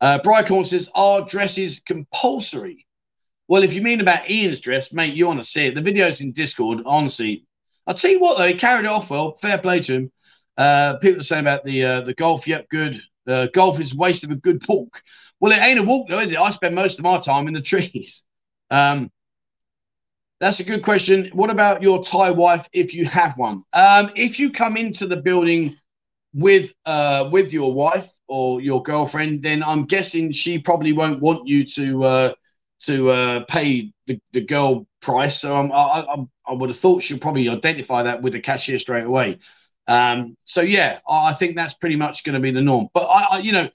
[0.00, 2.86] Uh, Brycorn says, "Are dresses compulsory?"
[3.48, 5.74] Well, if you mean about Ian's dress, mate, you want to see it.
[5.74, 6.82] The video's in Discord.
[6.86, 7.44] Honestly,
[7.86, 9.34] I'll tell you what though, he carried it off well.
[9.36, 10.12] Fair play to him.
[10.56, 12.46] Uh, people are saying about the uh, the golf.
[12.46, 13.02] Yep, good.
[13.26, 15.02] Uh, golf is a waste of a good walk.
[15.40, 16.38] Well, it ain't a walk though, is it?
[16.38, 18.24] I spend most of my time in the trees.
[18.70, 19.10] Um,
[20.40, 21.30] that's a good question.
[21.32, 23.64] What about your Thai wife if you have one?
[23.72, 25.74] Um, if you come into the building
[26.32, 31.48] with uh, with your wife or your girlfriend, then I'm guessing she probably won't want
[31.48, 32.34] you to uh,
[32.86, 35.40] to uh, pay the, the girl price.
[35.40, 36.16] So I'm, I, I,
[36.46, 39.38] I would have thought she'll probably identify that with the cashier straight away.
[39.88, 42.88] Um, so yeah, I think that's pretty much going to be the norm.
[42.94, 43.68] But I, I, you know,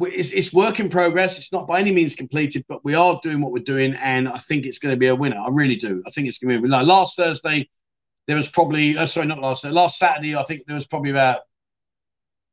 [0.00, 1.38] it's, it's work in progress.
[1.38, 4.38] It's not by any means completed, but we are doing what we're doing, and I
[4.38, 5.38] think it's going to be a winner.
[5.38, 6.02] I really do.
[6.06, 6.82] I think it's going to be a winner.
[6.82, 7.68] Last Thursday,
[8.26, 10.36] there was probably uh, sorry, not last Thursday, last Saturday.
[10.36, 11.40] I think there was probably about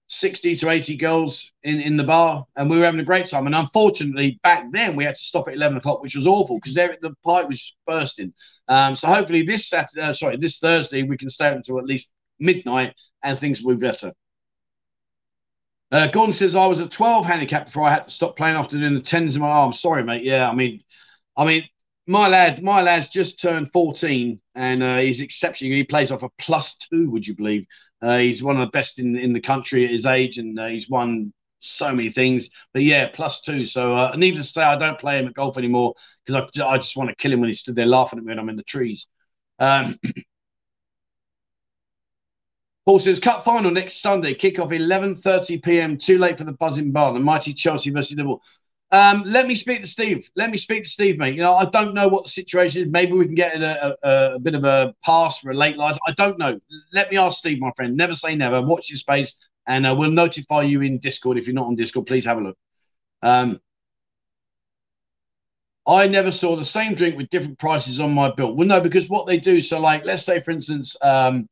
[0.10, 3.46] 60 to 80 girls in, in the bar, and we were having a great time.
[3.46, 6.74] And unfortunately, back then we had to stop at 11 o'clock, which was awful because
[6.74, 8.34] the pipe was bursting.
[8.68, 12.12] Um, so hopefully this Saturday, uh, sorry, this Thursday, we can stay until at least
[12.40, 14.12] midnight and things will be better.
[15.92, 18.78] Uh, Gordon says I was a 12 handicap before I had to stop playing after
[18.78, 19.74] doing the tens in my arm.
[19.74, 20.24] Sorry, mate.
[20.24, 20.84] Yeah, I mean,
[21.36, 21.64] I mean,
[22.06, 25.74] my lad, my lad's just turned 14 and uh, he's exceptional.
[25.74, 27.66] He plays off a plus two, would you believe?
[28.02, 30.68] Uh, he's one of the best in, in the country at his age and uh,
[30.68, 32.50] he's won so many things.
[32.74, 33.66] But yeah, plus two.
[33.66, 35.96] So uh, needless to say, I don't play him at golf anymore
[36.26, 38.30] because I, I just want to kill him when he stood there laughing at me
[38.32, 39.08] when I'm in the trees.
[39.58, 40.00] Um,
[42.98, 45.98] Says cup final next Sunday, kickoff 11:30 p.m.
[45.98, 47.14] Too late for the buzzing bar.
[47.14, 48.42] The mighty Chelsea versus Liverpool.
[48.92, 50.28] Um, let me speak to Steve.
[50.36, 51.36] Let me speak to Steve, mate.
[51.36, 52.92] You know, I don't know what the situation is.
[52.92, 56.00] Maybe we can get a, a, a bit of a pass for a late license.
[56.08, 56.60] I don't know.
[56.92, 57.96] Let me ask Steve, my friend.
[57.96, 58.62] Never say never.
[58.62, 59.38] Watch your space,
[59.68, 61.38] and uh, we'll notify you in Discord.
[61.38, 62.58] If you're not on Discord, please have a look.
[63.22, 63.60] Um,
[65.86, 68.56] I never saw the same drink with different prices on my bill.
[68.56, 69.62] Well, no, because what they do.
[69.62, 71.48] So, like, let's say, for instance, um,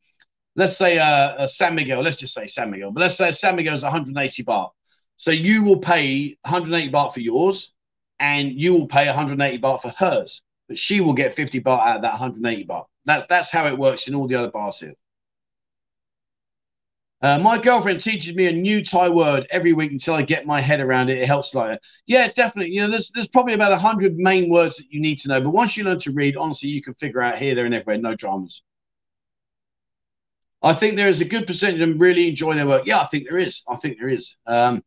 [0.57, 3.57] let's say uh, a San Miguel, let's just say San Miguel, but let's say San
[3.59, 4.71] is 180 baht.
[5.15, 7.73] So you will pay 180 baht for yours,
[8.19, 11.95] and you will pay 180 baht for hers, but she will get 50 baht out
[11.97, 12.85] of that 180 baht.
[13.05, 14.95] That's that's how it works in all the other bars here.
[17.19, 20.61] Uh, my girlfriend teaches me a new Thai word every week until I get my
[20.61, 21.17] head around it.
[21.17, 22.73] It helps like Yeah, definitely.
[22.75, 25.49] You know, there's there's probably about hundred main words that you need to know, but
[25.49, 27.97] once you learn to read, honestly, you can figure out here, there, and everywhere.
[27.97, 28.61] No dramas.
[30.61, 32.85] I think there is a good percentage of them really enjoy their work.
[32.85, 33.63] Yeah, I think there is.
[33.67, 34.35] I think there is.
[34.47, 34.84] Um,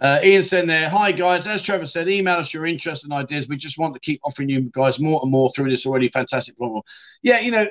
[0.00, 1.46] uh, Ian said there, hi guys.
[1.48, 3.48] As Trevor said, email us your interest and ideas.
[3.48, 6.56] We just want to keep offering you guys more and more through this already fantastic
[6.56, 6.82] program.
[7.22, 7.66] Yeah, you know,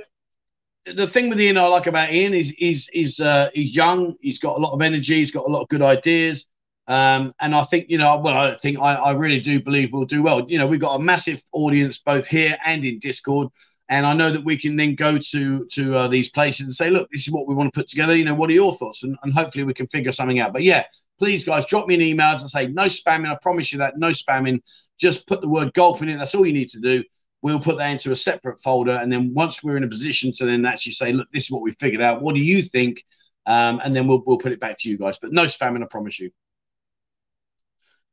[0.85, 4.15] the thing with Ian I like about Ian is he's he's uh, he's young.
[4.19, 5.15] He's got a lot of energy.
[5.15, 6.47] He's got a lot of good ideas.
[6.87, 10.05] Um, and I think you know, well, I think I, I really do believe we'll
[10.05, 10.45] do well.
[10.49, 13.49] You know, we've got a massive audience both here and in Discord.
[13.89, 16.89] And I know that we can then go to to uh, these places and say,
[16.89, 18.15] look, this is what we want to put together.
[18.15, 19.03] You know, what are your thoughts?
[19.03, 20.51] And, and hopefully we can figure something out.
[20.51, 20.83] But yeah,
[21.19, 23.31] please, guys, drop me an email and say no spamming.
[23.31, 24.61] I promise you that no spamming.
[24.99, 26.17] Just put the word golf in it.
[26.17, 27.03] That's all you need to do.
[27.41, 30.45] We'll put that into a separate folder, and then once we're in a position to
[30.45, 32.21] then actually say, look, this is what we figured out.
[32.21, 33.03] What do you think?
[33.45, 35.17] Um, and then we'll we'll put it back to you guys.
[35.19, 36.31] But no spamming, I promise you.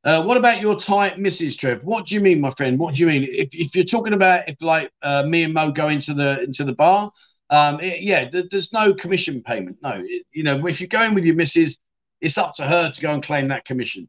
[0.04, 1.82] Uh, what about your tight misses, Trev?
[1.82, 2.78] What do you mean, my friend?
[2.78, 3.24] What do you mean?
[3.24, 6.62] If, if you're talking about if like uh, me and Mo go into the into
[6.62, 7.10] the bar,
[7.48, 9.78] um, it, yeah, th- there's no commission payment.
[9.82, 11.78] No, it, you know, if you're going with your missus,
[12.20, 14.06] it's up to her to go and claim that commission.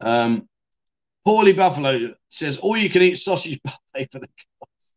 [0.00, 0.48] Um,
[1.26, 4.94] Paulie Buffalo says, all you can eat sausage buffet for the class.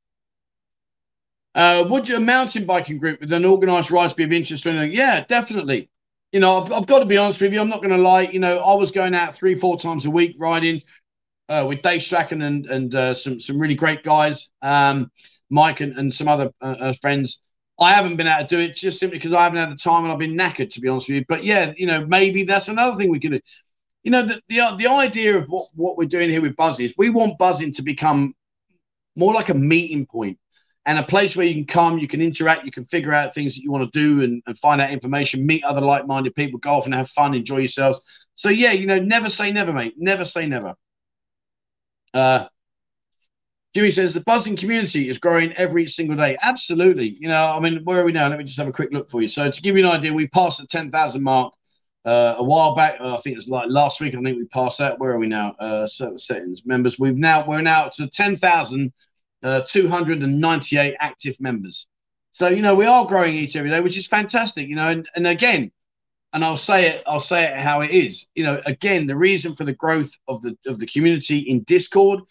[1.55, 4.93] Uh, would your mountain biking group with an organised ride be of interest to anything?
[4.93, 5.89] Yeah, definitely
[6.34, 7.61] you know, I've, I've got to be honest with you.
[7.61, 8.23] I'm not going to lie.
[8.23, 10.81] You know, I was going out three, four times a week riding
[11.47, 15.11] uh, with Dave Strachan and and uh, some some really great guys, um,
[15.51, 17.39] Mike and, and some other uh, uh friends.
[17.80, 20.03] I haven't been able to do it just simply because I haven't had the time
[20.03, 21.26] and I've been knackered, to be honest with you.
[21.27, 23.39] But yeah, you know, maybe that's another thing we can do.
[24.03, 26.95] You know, the the, the idea of what, what we're doing here with Buzz is
[26.97, 28.34] we want buzzing to become
[29.15, 30.39] more like a meeting point
[30.85, 33.55] and a place where you can come, you can interact, you can figure out things
[33.55, 36.60] that you want to do and, and find out information, meet other like minded people,
[36.60, 38.01] golf and have fun, enjoy yourselves.
[38.35, 39.93] So, yeah, you know, never say never, mate.
[39.97, 40.76] Never say never.
[42.14, 42.47] Uh,
[43.73, 46.38] Jimmy says the buzzing community is growing every single day.
[46.41, 47.18] Absolutely.
[47.19, 48.27] You know, I mean, where are we now?
[48.27, 49.27] Let me just have a quick look for you.
[49.27, 51.53] So to give you an idea, we passed the 10,000 mark
[52.05, 52.99] uh, a while back.
[52.99, 54.14] Uh, I think it's like last week.
[54.15, 54.99] I think we passed that.
[54.99, 55.55] Where are we now?
[55.60, 56.99] Uh, settings members.
[56.99, 58.91] We've now we're now to 10,298
[59.43, 59.61] uh,
[60.99, 61.87] active members.
[62.31, 64.67] So you know we are growing each every day, which is fantastic.
[64.67, 65.71] You know, and, and again,
[66.33, 68.25] and I'll say it, I'll say it how it is.
[68.35, 72.21] You know, again, the reason for the growth of the of the community in Discord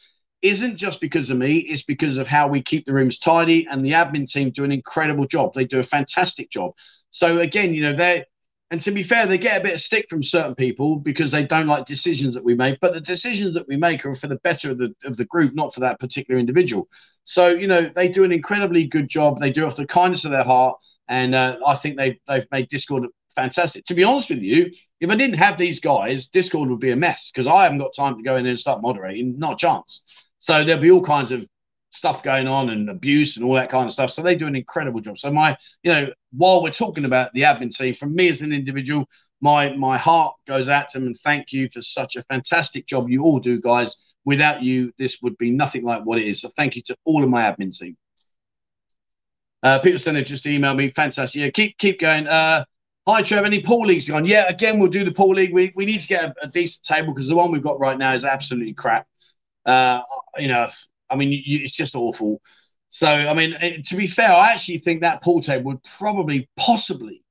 [0.43, 3.85] isn't just because of me, it's because of how we keep the rooms tidy and
[3.85, 5.55] the admin team do an incredible job.
[5.55, 6.73] They do a fantastic job.
[7.11, 8.25] So again, you know, they
[8.73, 11.45] and to be fair, they get a bit of stick from certain people because they
[11.45, 12.81] don't like decisions that we make.
[12.81, 15.55] But the decisions that we make are for the better of the of the group,
[15.55, 16.89] not for that particular individual.
[17.25, 19.39] So you know, they do an incredibly good job.
[19.39, 22.47] They do it off the kindness of their heart, and uh, I think they've they've
[22.51, 23.05] made Discord
[23.37, 23.85] fantastic.
[23.87, 24.71] To be honest with you,
[25.01, 27.95] if I didn't have these guys, Discord would be a mess because I haven't got
[27.95, 29.39] time to go in there and start moderating.
[29.39, 30.03] Not a chance.
[30.39, 31.47] So there'll be all kinds of
[31.93, 34.11] stuff going on and abuse and all that kind of stuff.
[34.11, 35.19] So they do an incredible job.
[35.19, 38.53] So my, you know, while we're talking about the admin team, from me as an
[38.53, 39.09] individual,
[39.41, 43.11] my my heart goes out to them and thank you for such a fantastic job
[43.11, 44.15] you all do, guys.
[44.25, 46.41] Without you, this would be nothing like what it is.
[46.41, 47.97] So thank you to all of my admin team.
[49.63, 50.91] Uh, Peter Senna just emailed me.
[50.91, 51.41] Fantastic.
[51.41, 52.27] Yeah, keep keep going.
[52.27, 52.65] Uh,
[53.09, 53.45] Hi, Trev.
[53.45, 54.25] Any pool leagues on?
[54.25, 55.53] Yeah, again, we'll do the pool league.
[55.53, 57.99] We, we need to get a, a decent table because the one we've got right
[57.99, 59.09] now is absolutely crap.
[59.67, 60.03] Uh,
[60.39, 60.69] you know,
[61.13, 62.41] I mean, you, it's just awful.
[62.91, 66.49] So, I mean, it, to be fair, I actually think that pool table would probably,
[66.57, 67.23] possibly,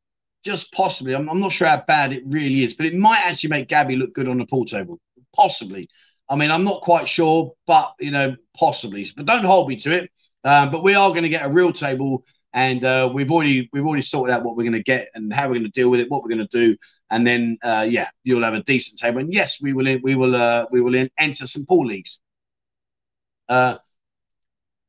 [0.43, 3.51] just possibly, I'm, I'm, not sure how bad it really is, but it might actually
[3.51, 4.99] make Gabby look good on the pool table.
[5.35, 5.87] Possibly.
[6.29, 9.07] I mean, I'm not quite sure, but, you know, possibly.
[9.15, 10.09] But don't hold me to it.
[10.43, 13.85] Um, but we are going to get a real table and uh, we've already we've
[13.85, 15.99] already sorted out what we're going to get and how we're going to deal with
[15.99, 16.75] it, what we're going to do,
[17.09, 19.19] and then uh, yeah, you'll have a decent table.
[19.19, 22.19] And yes, we will we will uh, we will enter some pool leagues.
[23.51, 23.77] Uh,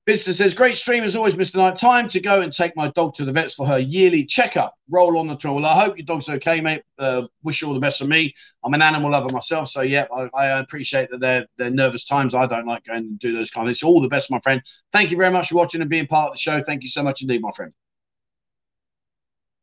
[0.04, 1.56] Business says, great stream as always, Mr.
[1.56, 1.76] Knight.
[1.76, 4.74] Time to go and take my dog to the vets for her yearly checkup.
[4.90, 5.52] Roll on the tour.
[5.52, 6.82] Well, I hope your dog's okay, mate.
[6.98, 8.34] Uh, wish you all the best for me.
[8.64, 12.34] I'm an animal lover myself, so yeah, I, I, appreciate that they're, they're nervous times.
[12.34, 13.84] I don't like going and do those kind of things.
[13.84, 14.60] All the best, my friend.
[14.90, 16.60] Thank you very much for watching and being part of the show.
[16.64, 17.72] Thank you so much indeed, my friend.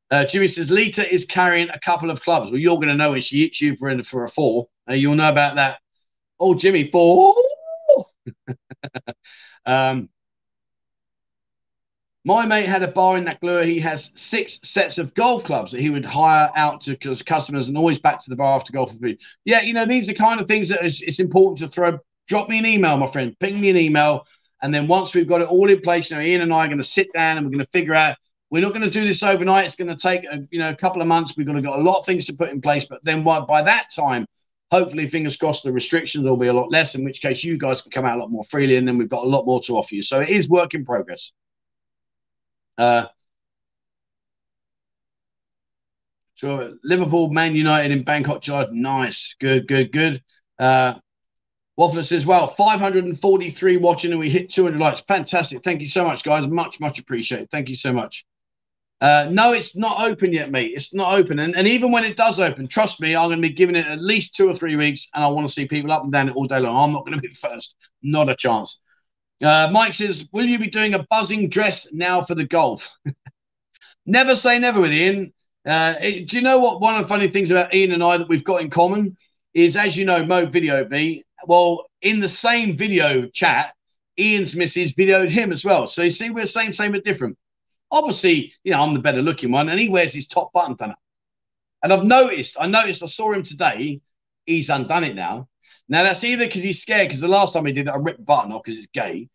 [0.10, 2.50] Uh, Jimmy says, Lita is carrying a couple of clubs.
[2.50, 4.70] Well, you're going to know when she hits you for, a, for a four.
[4.90, 5.80] Uh, you'll know about that.
[6.40, 7.36] Oh, Jimmy, four.
[9.66, 10.10] um,
[12.26, 13.66] my mate had a bar in Naklua.
[13.66, 16.96] He has six sets of golf clubs that he would hire out to
[17.26, 18.94] customers and always back to the bar after golf.
[19.46, 21.98] Yeah, you know, these are kind of things that it's, it's important to throw.
[22.28, 23.36] Drop me an email, my friend.
[23.40, 24.26] Ping me an email.
[24.62, 26.68] And then once we've got it all in place, you know, Ian and I are
[26.68, 28.18] going to sit down and we're going to figure out.
[28.52, 29.66] We're not going to do this overnight.
[29.66, 31.38] It's going to take a, you know a couple of months.
[31.38, 32.86] We're going to got a lot of things to put in place.
[32.86, 34.26] But then by, by that time,
[34.72, 36.96] hopefully, fingers crossed, the restrictions will be a lot less.
[36.96, 39.10] In which case, you guys can come out a lot more freely, and then we've
[39.10, 40.02] got a lot more to offer you.
[40.02, 41.32] So it is work in progress.
[42.78, 43.06] Uh,
[46.36, 48.68] so Liverpool, Man United in Bangkok, July.
[48.72, 50.24] Nice, good, good, good.
[50.58, 50.94] Uh,
[51.78, 55.02] Waffler says, well, 543 watching and we hit 200 likes.
[55.02, 55.64] Fantastic.
[55.64, 56.46] Thank you so much, guys.
[56.46, 57.50] Much, much appreciated.
[57.52, 58.26] Thank you so much.
[59.02, 60.74] Uh, no, it's not open yet, mate.
[60.76, 61.40] It's not open.
[61.40, 63.88] And, and even when it does open, trust me, I'm going to be giving it
[63.88, 66.28] at least two or three weeks and I want to see people up and down
[66.28, 66.76] it all day long.
[66.76, 67.76] I'm not going to be first.
[68.02, 68.80] Not a chance.
[69.42, 72.94] Uh, Mike says, Will you be doing a buzzing dress now for the golf?
[74.06, 75.34] never say never with Ian.
[75.66, 76.82] Uh, it, do you know what?
[76.82, 79.16] One of the funny things about Ian and I that we've got in common
[79.54, 81.24] is, as you know, Mo videoed me.
[81.46, 83.74] Well, in the same video chat,
[84.18, 85.88] Ian's missus videoed him as well.
[85.88, 87.38] So you see, we're same, same, but different.
[87.92, 91.00] Obviously, you know, I'm the better looking one, and he wears his top button up.
[91.82, 94.02] And I've noticed, I noticed, I saw him today.
[94.46, 95.48] He's undone it now.
[95.88, 98.26] Now that's either because he's scared because the last time he did it, I ripped
[98.26, 99.30] button off because it's gay,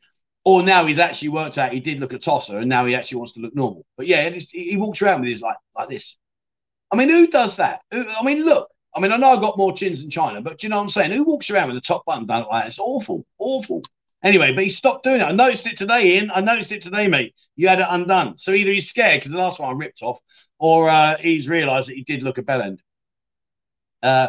[0.44, 3.18] or now he's actually worked out he did look a tosser and now he actually
[3.18, 3.84] wants to look normal.
[3.96, 6.16] But yeah, just, he walks around with his like like this.
[6.92, 7.80] I mean, who does that?
[7.92, 8.68] I mean, look.
[8.96, 10.90] I mean, I know I've got more chins than China, but you know what I'm
[10.90, 11.12] saying?
[11.12, 12.68] Who walks around with a top button done like that?
[12.68, 13.82] It's awful, awful.
[14.24, 15.24] Anyway, but he stopped doing it.
[15.24, 16.30] I noticed it today, Ian.
[16.34, 17.34] I noticed it today, mate.
[17.56, 18.38] You had it undone.
[18.38, 20.18] So either he's scared because the last one I ripped off,
[20.58, 22.82] or uh, he's realised that he did look a bell end.
[24.02, 24.28] Uh,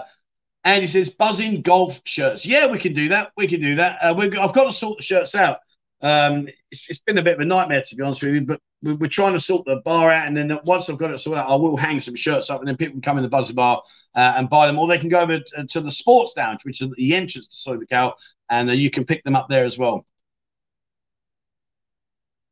[0.65, 2.45] and he says, buzzing golf shirts.
[2.45, 3.31] Yeah, we can do that.
[3.37, 3.99] We can do that.
[4.01, 5.59] Uh, I've got to sort the shirts out.
[6.01, 8.59] Um, it's, it's been a bit of a nightmare, to be honest with you, but
[8.93, 10.27] we're, trying to sort the bar out.
[10.27, 12.67] And then once I've got it sorted out, I will hang some shirts up and
[12.67, 13.81] then people can come in the buzzer bar
[14.15, 14.77] uh, and buy them.
[14.77, 17.69] Or they can go over to, to the sports lounge, which is the entrance to
[17.69, 18.13] Sofitel,
[18.49, 20.05] and uh, you can pick them up there as well.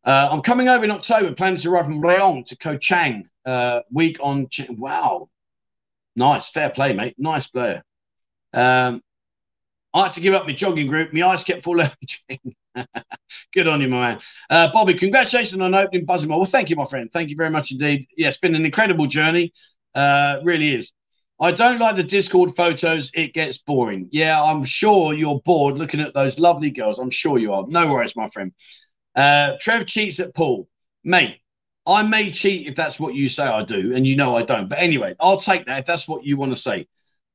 [0.03, 3.81] Uh, I'm coming over in October, planning to arrive from Rayong to Ko Chang uh,
[3.91, 4.49] week on.
[4.49, 5.29] Ch- wow.
[6.15, 6.49] Nice.
[6.49, 7.15] Fair play, mate.
[7.17, 7.83] Nice player.
[8.53, 9.01] Um,
[9.93, 11.13] I had to give up my jogging group.
[11.13, 11.89] My eyes kept falling
[13.53, 14.19] Good on you, my man.
[14.49, 17.09] Uh, Bobby, congratulations on opening Buzzing Well, thank you, my friend.
[17.11, 18.07] Thank you very much indeed.
[18.17, 19.53] Yeah, it's been an incredible journey.
[19.93, 20.91] Uh, really is.
[21.39, 23.11] I don't like the Discord photos.
[23.13, 24.07] It gets boring.
[24.11, 26.99] Yeah, I'm sure you're bored looking at those lovely girls.
[26.99, 27.65] I'm sure you are.
[27.67, 28.53] No worries, my friend.
[29.15, 30.67] Uh, Trev cheats at pool.
[31.03, 31.37] Mate,
[31.85, 34.69] I may cheat if that's what you say I do, and you know I don't.
[34.69, 36.87] But anyway, I'll take that if that's what you want to say.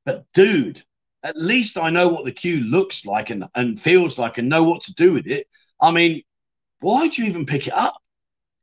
[0.05, 0.83] But dude,
[1.23, 4.63] at least I know what the cue looks like and, and feels like and know
[4.63, 5.47] what to do with it.
[5.81, 6.23] I mean,
[6.79, 7.95] why do you even pick it up?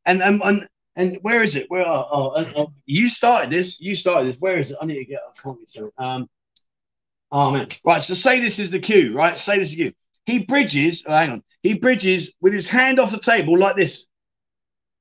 [0.05, 1.67] And and and, and where is it?
[1.69, 3.79] Where oh, oh, oh, you started this?
[3.81, 4.41] You started this.
[4.41, 4.79] Where is it?
[4.81, 5.21] I need to get.
[5.29, 6.29] I can't get Um.
[7.31, 7.69] Oh man.
[7.85, 8.03] Right.
[8.03, 9.15] So say this is the cue.
[9.15, 9.37] Right.
[9.37, 9.93] Say this is you.
[10.25, 11.03] He bridges.
[11.07, 11.43] Oh, hang on.
[11.63, 14.07] He bridges with his hand off the table like this.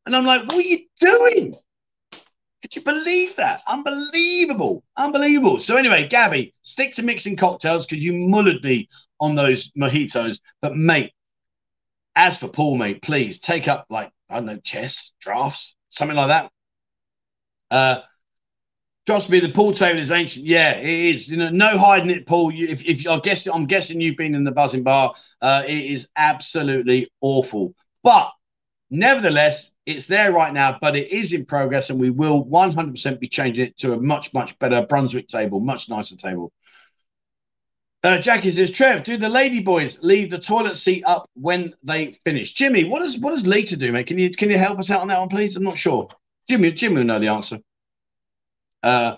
[0.06, 1.56] And I'm like, what are you doing?
[2.65, 3.61] Could you believe that?
[3.67, 4.83] Unbelievable.
[4.97, 5.59] Unbelievable.
[5.59, 8.89] So, anyway, Gabby, stick to mixing cocktails because you mullered me
[9.19, 10.39] on those mojitos.
[10.63, 11.11] But, mate,
[12.15, 16.29] as for Paul, mate, please take up, like, I don't know, chess, drafts, something like
[16.29, 16.51] that.
[17.69, 18.01] Uh,
[19.05, 20.47] Trust me, the pool table is ancient.
[20.47, 21.29] Yeah, it is.
[21.29, 22.51] You know, no hiding it, Paul.
[22.51, 25.85] You, if, if I guess I'm guessing you've been in the buzzing bar, uh, it
[25.85, 27.75] is absolutely awful.
[28.01, 28.31] But
[28.90, 33.28] nevertheless, it's there right now, but it is in progress, and we will 100% be
[33.28, 36.52] changing it to a much, much better Brunswick table, much nicer table.
[38.03, 42.12] Uh, Jackie says, Trev, do the lady boys leave the toilet seat up when they
[42.24, 42.53] finish?
[42.53, 44.06] Jimmy, what does what does Lita do, mate?
[44.06, 45.56] Can you can you help us out on that one, please?
[45.56, 46.07] I'm not sure.
[46.48, 47.57] Jimmy, Jimmy will know the answer.
[48.84, 49.16] Uh,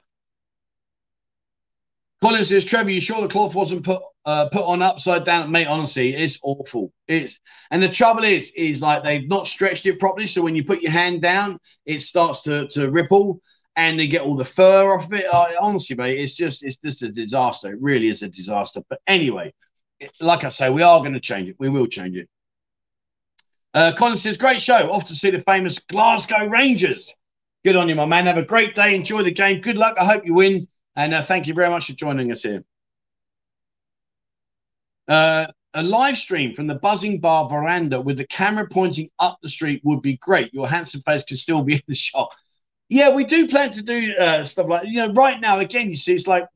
[2.21, 5.49] Colin says, Trevor, you sure the cloth wasn't put uh, put on upside down?
[5.49, 6.91] Mate, honestly, it's awful.
[7.07, 7.39] It's
[7.71, 10.27] and the trouble is, is like they've not stretched it properly.
[10.27, 13.41] So when you put your hand down, it starts to to ripple
[13.77, 15.33] and they get all the fur off of it.
[15.33, 17.71] Uh, honestly, mate, it's just it's just a disaster.
[17.71, 18.81] It really is a disaster.
[18.89, 19.53] But anyway,
[20.19, 21.55] like I say, we are going to change it.
[21.57, 22.27] We will change it.
[23.73, 24.91] Uh, Colin says, great show.
[24.91, 27.13] Off to see the famous Glasgow Rangers.
[27.63, 28.25] Good on you, my man.
[28.25, 28.95] Have a great day.
[28.95, 29.61] Enjoy the game.
[29.61, 29.95] Good luck.
[29.99, 30.67] I hope you win.
[30.95, 32.63] And uh, thank you very much for joining us here.
[35.07, 39.49] Uh, a live stream from the Buzzin Bar veranda with the camera pointing up the
[39.49, 40.53] street would be great.
[40.53, 42.33] Your handsome face can still be in the shot.
[42.89, 45.13] Yeah, we do plan to do uh, stuff like you know.
[45.13, 46.47] Right now, again, you see, it's like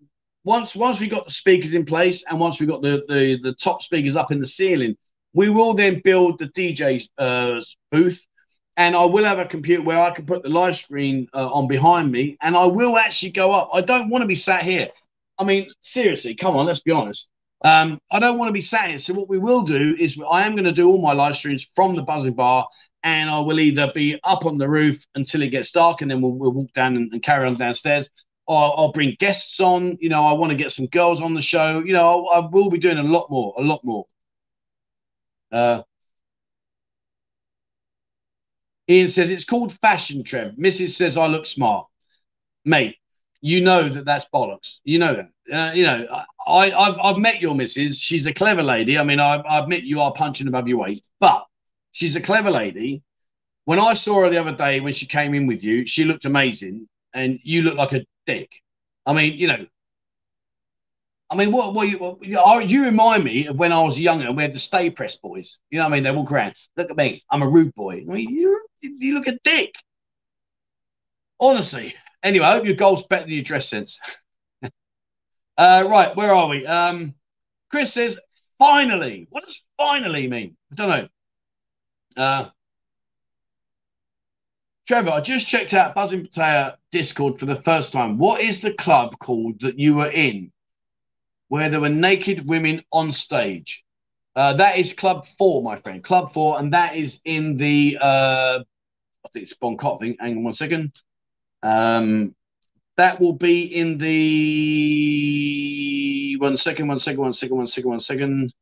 [0.44, 3.54] once once we got the speakers in place and once we got the the, the
[3.56, 4.96] top speakers up in the ceiling,
[5.34, 7.62] we will then build the DJ uh,
[7.92, 8.26] booth
[8.78, 11.68] and I will have a computer where I can put the live screen uh, on
[11.68, 13.70] behind me, and I will actually go up.
[13.74, 14.90] I don't want to be sat here.
[15.38, 17.30] I mean, seriously, come on, let's be honest.
[17.64, 19.00] Um, I don't want to be sat here.
[19.00, 21.68] So what we will do is I am going to do all my live streams
[21.76, 22.68] from the buzzing bar,
[23.04, 26.22] and I will either be up on the roof until it gets dark, and then
[26.22, 28.10] we'll, we'll walk down and, and, carry on downstairs.
[28.48, 29.98] Or I'll bring guests on.
[30.02, 31.84] You know, I want to get some girls on the show.
[31.86, 34.06] You know, I, I will be doing a lot more, a lot more.
[35.52, 35.84] Uh,
[38.90, 40.56] Ian says it's called fashion, Trev.
[40.56, 40.92] Mrs.
[40.92, 41.88] says I look smart,
[42.66, 42.98] mate.
[43.42, 44.80] You know that that's bollocks.
[44.84, 45.30] You know that.
[45.52, 46.08] Uh, you know,
[46.48, 48.00] I, I've, I've met your missus.
[48.00, 48.98] She's a clever lady.
[48.98, 51.46] I mean, I, I admit you are punching above your weight, but
[51.92, 53.04] she's a clever lady.
[53.66, 56.26] When I saw her the other day when she came in with you, she looked
[56.26, 58.52] amazing, and you look like a dick.
[59.06, 59.66] I mean, you know,
[61.32, 64.36] I mean, what, what, you, what, you remind me of when I was younger and
[64.36, 65.60] we had the Sta-Prest boys.
[65.70, 66.04] You know what I mean?
[66.04, 66.54] They all grand.
[66.76, 67.22] Look at me.
[67.32, 68.04] I'm a rude boy.
[68.08, 69.74] I mean, you, you look a dick.
[71.40, 71.96] Honestly.
[72.22, 73.98] Anyway, I hope your goal's better than your dress sense.
[75.62, 76.66] uh, right, where are we?
[76.66, 77.16] Um,
[77.70, 78.18] Chris says,
[78.60, 79.28] finally.
[79.30, 80.56] What does finally mean?
[80.72, 81.08] I don't know.
[82.24, 82.50] Uh,
[84.88, 88.18] Trevor, I just checked out Buzzin Pattaya Discord for the first time.
[88.18, 90.52] What is the club called that you were in?
[91.52, 93.84] where there were naked women on stage.
[94.38, 96.02] Uh, that is Club Four, my friend.
[96.02, 100.16] Club Four, and that is in the uh, I think it's Boncott thing.
[100.18, 100.94] Hang on one second.
[101.62, 102.34] Um,
[103.02, 104.78] that will be in the
[106.38, 108.54] one second, one second, one second, one second, one second.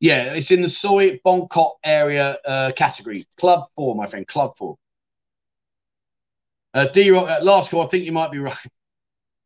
[0.00, 3.26] Yeah, it's in the Soi Bongkot area uh, category.
[3.36, 4.26] Club Four, my friend.
[4.26, 4.78] Club Four.
[6.72, 7.84] Uh, D Rock, uh, last call.
[7.84, 8.56] I think you might be right.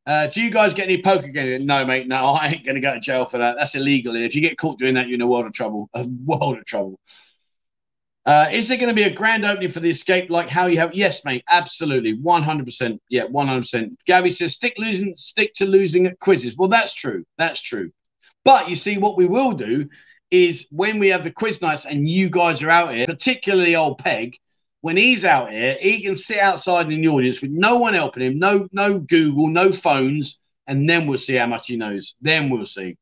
[0.07, 1.65] Uh, do you guys get any poker games?
[1.65, 2.07] No, mate.
[2.07, 3.57] No, I ain't going to go to jail for that.
[3.57, 4.15] That's illegal.
[4.15, 5.91] If you get caught doing that, you're in a world of trouble.
[5.95, 7.01] A world of trouble.
[8.27, 10.79] Uh, is there going to be a grand opening for the escape like how you
[10.79, 10.95] have?
[10.95, 11.43] Yes, mate.
[11.49, 12.19] Absolutely.
[12.19, 12.99] 100%.
[13.09, 13.93] Yeah, 100%.
[14.07, 16.55] Gabby says, stick losing, stick to losing at quizzes.
[16.57, 17.25] Well, that's true.
[17.39, 17.91] That's true.
[18.45, 19.89] But you see, what we will do
[20.31, 23.99] is when we have the quiz nights and you guys are out here, particularly old
[23.99, 24.37] Peg,
[24.83, 28.23] when he's out here, he can sit outside in the audience with no one helping
[28.23, 32.15] him, no no Google, no phones, and then we'll see how much he knows.
[32.21, 32.97] Then we'll see.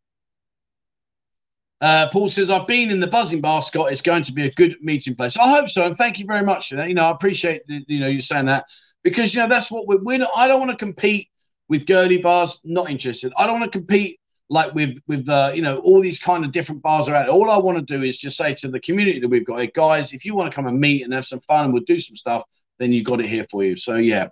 [1.80, 3.92] Uh, Paul says, I've been in the buzzing bar, Scott.
[3.92, 5.36] It's going to be a good meeting place.
[5.36, 5.86] I hope so.
[5.86, 6.72] And thank you very much.
[6.72, 8.66] You know, I appreciate, you know, you saying that
[9.04, 11.28] because, you know, that's what we're, we're not, I don't want to compete
[11.68, 12.60] with girly bars.
[12.64, 13.32] Not interested.
[13.36, 14.18] I don't want to compete
[14.50, 17.28] like with, with, uh, you know, all these kind of different bars are out.
[17.28, 19.70] All I want to do is just say to the community that we've got, hey,
[19.72, 22.00] guys, if you want to come and meet and have some fun and we'll do
[22.00, 22.42] some stuff,
[22.78, 23.76] then you got it here for you.
[23.76, 24.28] So, yeah.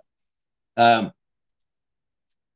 [0.75, 1.11] Um,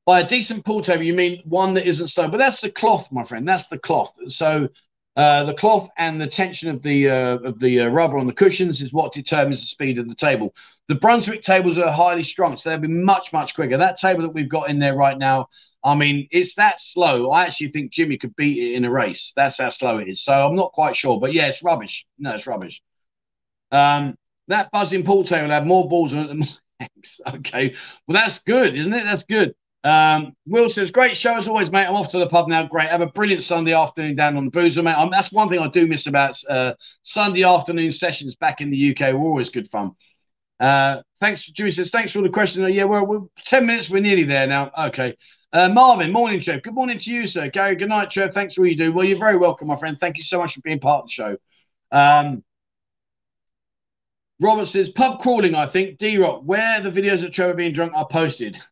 [0.06, 3.12] by a decent pool table, you mean one that isn't stone, but that's the cloth,
[3.12, 3.48] my friend.
[3.48, 4.14] That's the cloth.
[4.30, 4.68] So
[5.16, 8.34] uh, the cloth and the tension of the uh, of the uh, rubber on the
[8.34, 10.56] cushions is what determines the speed of the table.
[10.88, 13.78] The Brunswick tables are highly strung, so they'll be much much quicker.
[13.78, 15.48] That table that we've got in there right now,
[15.84, 17.30] I mean, it's that slow.
[17.32, 19.34] I actually think Jimmy could beat it in a race.
[19.36, 20.24] That's how slow it is.
[20.24, 22.06] So I'm not quite sure, but yeah, it's rubbish.
[22.18, 22.82] No, it's rubbish.
[23.72, 24.16] Um,
[24.48, 26.44] that buzzing pool table had more balls on it than.
[27.28, 27.76] Okay,
[28.08, 29.04] well that's good, isn't it?
[29.04, 29.54] That's good.
[29.84, 31.88] Um, Will says, great show as always, mate.
[31.88, 32.64] I'm off to the pub now.
[32.68, 32.90] Great.
[32.90, 34.94] Have a brilliant Sunday afternoon down on the boozer, mate.
[34.94, 38.92] Um, that's one thing I do miss about uh, Sunday afternoon sessions back in the
[38.92, 39.14] UK.
[39.14, 39.92] We're always good fun.
[40.60, 42.70] Uh, thanks, Jimmy says, thanks for all the questions.
[42.70, 43.90] Yeah, we're, we're 10 minutes.
[43.90, 44.72] We're nearly there now.
[44.78, 45.18] Okay.
[45.52, 46.62] Uh, Marvin, morning, Trev.
[46.62, 47.50] Good morning to you, sir.
[47.50, 48.34] Gary, good night, Trev.
[48.34, 48.94] Thanks for all you do.
[48.94, 50.00] Well, you're very welcome, my friend.
[50.00, 51.38] Thank you so much for being part of the show.
[51.92, 52.44] Um,
[54.40, 55.98] Robert says, pub crawling, I think.
[55.98, 58.58] D Rock, where the videos of Trevor being drunk are posted.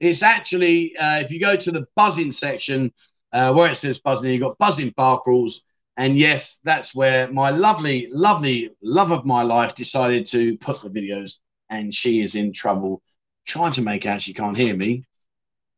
[0.00, 2.92] It's actually, uh, if you go to the buzzing section
[3.32, 5.62] uh, where it says buzzing, you've got buzzing bar crawls.
[5.96, 10.88] And yes, that's where my lovely, lovely love of my life decided to put the
[10.88, 11.38] videos.
[11.70, 13.02] And she is in trouble
[13.44, 15.04] trying to make out she can't hear me.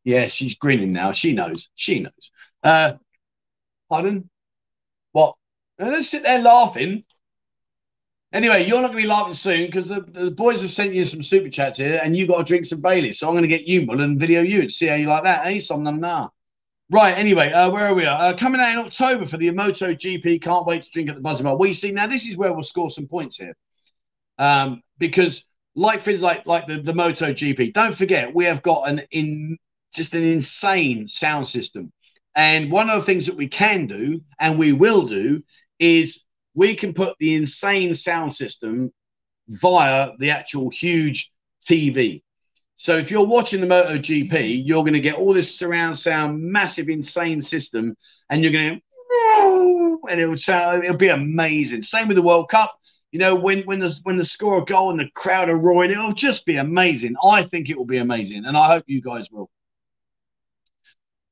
[0.03, 1.11] Yeah, she's grinning now.
[1.11, 1.69] She knows.
[1.75, 2.31] She knows.
[2.63, 2.93] Uh,
[3.89, 4.29] pardon?
[5.11, 5.35] What?
[5.79, 7.03] Let's sit there laughing.
[8.33, 11.05] Anyway, you're not going to be laughing soon because the, the boys have sent you
[11.05, 13.11] some super chats here and you got to drink some Bailey.
[13.11, 15.23] So I'm going to get you, Mull, and video you and see how you like
[15.23, 15.59] that, eh?
[15.59, 16.31] Some them now.
[16.89, 18.05] Right, anyway, uh, where are we?
[18.05, 20.41] Uh, coming out in October for the Moto GP.
[20.41, 21.57] Can't wait to drink at the Buzzin Bar.
[21.57, 23.55] We see now this is where we'll score some points here.
[24.37, 29.03] Um, because like like like the, the Moto GP, don't forget we have got an
[29.11, 29.57] in
[29.93, 31.93] just an insane sound system.
[32.35, 35.43] And one of the things that we can do and we will do
[35.79, 38.91] is we can put the insane sound system
[39.47, 41.31] via the actual huge
[41.67, 42.21] TV.
[42.75, 46.89] So if you're watching the MotoGP, you're going to get all this surround sound, massive,
[46.89, 47.95] insane system,
[48.29, 51.83] and you're going to, and it would sound, it'll be amazing.
[51.83, 52.71] Same with the World Cup.
[53.11, 55.91] You know, when when the when the score a goal and the crowd are roaring,
[55.91, 57.15] it'll just be amazing.
[57.23, 59.49] I think it will be amazing, and I hope you guys will.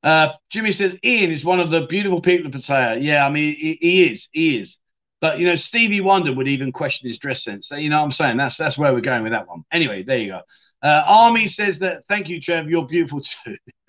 [0.02, 3.02] Uh, Jimmy says Ian is one of the beautiful people of Pattaya.
[3.02, 4.78] Yeah, I mean he, he is, he is.
[5.20, 7.68] But you know, Stevie Wonder would even question his dress sense.
[7.68, 8.36] So, You know what I'm saying?
[8.38, 9.64] That's that's where we're going with that one.
[9.70, 10.40] Anyway, there you go.
[10.82, 12.70] Uh, Army says that thank you, Trev.
[12.70, 13.56] You're beautiful too.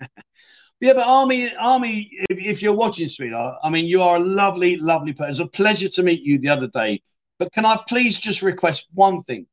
[0.80, 4.76] yeah, but Army, Army, if, if, you're watching, sweetheart, I mean, you are a lovely,
[4.76, 5.30] lovely person.
[5.30, 7.00] It's a pleasure to meet you the other day.
[7.38, 9.46] But can I please just request one thing?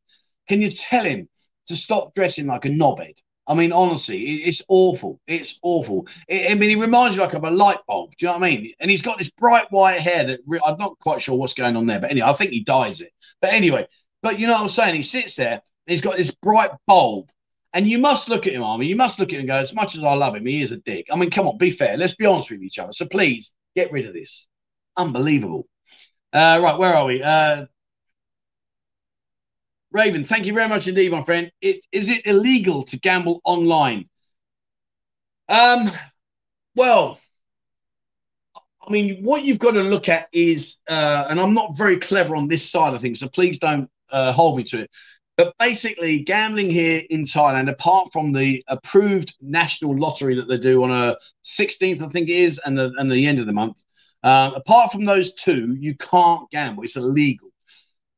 [0.50, 1.30] Can you tell him
[1.68, 3.18] to stop dressing like a knobhead?
[3.50, 5.20] I mean, honestly, it's awful.
[5.26, 6.08] It's awful.
[6.32, 8.12] I mean, he reminds me like of a light bulb.
[8.12, 8.74] Do you know what I mean?
[8.80, 11.76] And he's got this bright white hair that re- I'm not quite sure what's going
[11.76, 12.00] on there.
[12.00, 13.12] But anyway, I think he dyes it.
[13.42, 13.88] But anyway,
[14.22, 14.96] but you know what I'm saying?
[14.96, 15.64] He sits there.
[15.88, 17.32] He's got this bright bulb.
[17.74, 18.86] And you must look at him, Army.
[18.86, 20.72] You must look at him and go, as much as I love him, he is
[20.72, 21.08] a dick.
[21.12, 21.98] I mean, come on, be fair.
[21.98, 22.92] Let's be honest with each other.
[22.92, 24.48] So please get rid of this.
[24.96, 25.68] Unbelievable.
[26.34, 27.24] Uh, right, where are we?
[27.24, 27.66] Uh,
[29.92, 31.52] Raven, thank you very much indeed, my friend.
[31.62, 34.08] It, is it illegal to gamble online?
[35.48, 35.90] Um,
[36.76, 37.20] well,
[38.88, 42.36] I mean, what you've got to look at is, uh, and I'm not very clever
[42.36, 44.92] on this side of things, so please don't uh, hold me to it.
[45.38, 50.84] But basically, gambling here in Thailand, apart from the approved national lottery that they do
[50.84, 53.84] on a 16th, I think it is, and the, and the end of the month,
[54.22, 56.84] uh, apart from those two, you can't gamble.
[56.84, 57.49] It's illegal.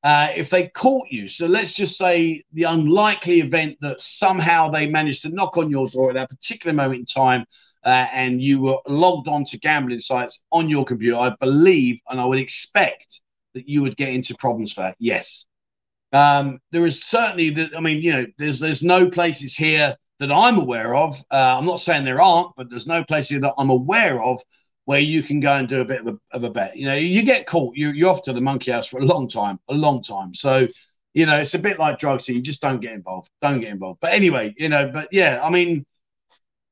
[0.03, 4.87] Uh, if they caught you, so let's just say the unlikely event that somehow they
[4.87, 7.45] managed to knock on your door at that particular moment in time
[7.85, 12.19] uh, and you were logged on to gambling sites on your computer, I believe and
[12.19, 13.21] I would expect
[13.53, 14.95] that you would get into problems for that.
[14.97, 15.45] Yes.
[16.13, 20.31] Um, there is certainly, that, I mean, you know, there's there's no places here that
[20.31, 21.23] I'm aware of.
[21.31, 24.41] Uh, I'm not saying there aren't, but there's no places that I'm aware of
[24.91, 26.75] where you can go and do a bit of a, of a bet.
[26.75, 29.25] You know, you get caught, you, you're off to the monkey house for a long
[29.25, 30.33] time, a long time.
[30.33, 30.67] So,
[31.13, 32.25] you know, it's a bit like drugs.
[32.25, 33.29] So you just don't get involved.
[33.41, 34.01] Don't get involved.
[34.01, 35.85] But anyway, you know, but yeah, I mean,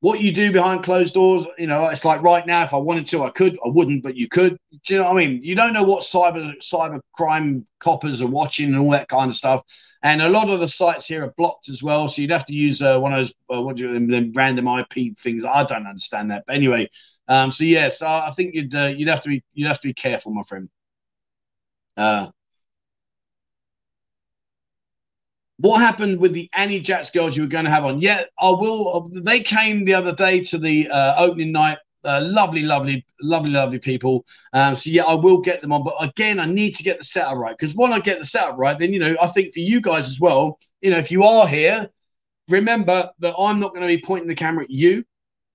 [0.00, 3.06] what you do behind closed doors, you know, it's like right now, if I wanted
[3.06, 4.58] to, I could, I wouldn't, but you could.
[4.84, 5.42] Do you know what I mean?
[5.42, 9.36] You don't know what cyber cyber crime coppers are watching and all that kind of
[9.36, 9.62] stuff.
[10.02, 12.54] And a lot of the sites here are blocked as well, so you'd have to
[12.54, 15.42] use uh, one of those uh, what do you them random IP things.
[15.44, 16.90] I don't understand that, but anyway,
[17.30, 19.88] Um, so yes, I, I think you'd uh, you'd have to be you'd have to
[19.88, 20.68] be careful, my friend.
[21.96, 22.28] Uh,
[25.58, 28.00] what happened with the Annie Jacks girls you were going to have on?
[28.00, 29.08] Yeah, I will.
[29.12, 31.78] They came the other day to the uh, opening night.
[32.02, 34.24] Uh, lovely, lovely, lovely, lovely people.
[34.52, 35.84] Um, so yeah, I will get them on.
[35.84, 38.58] But again, I need to get the setup right because when I get the setup
[38.58, 40.58] right, then you know, I think for you guys as well.
[40.80, 41.90] You know, if you are here,
[42.48, 45.04] remember that I'm not going to be pointing the camera at you,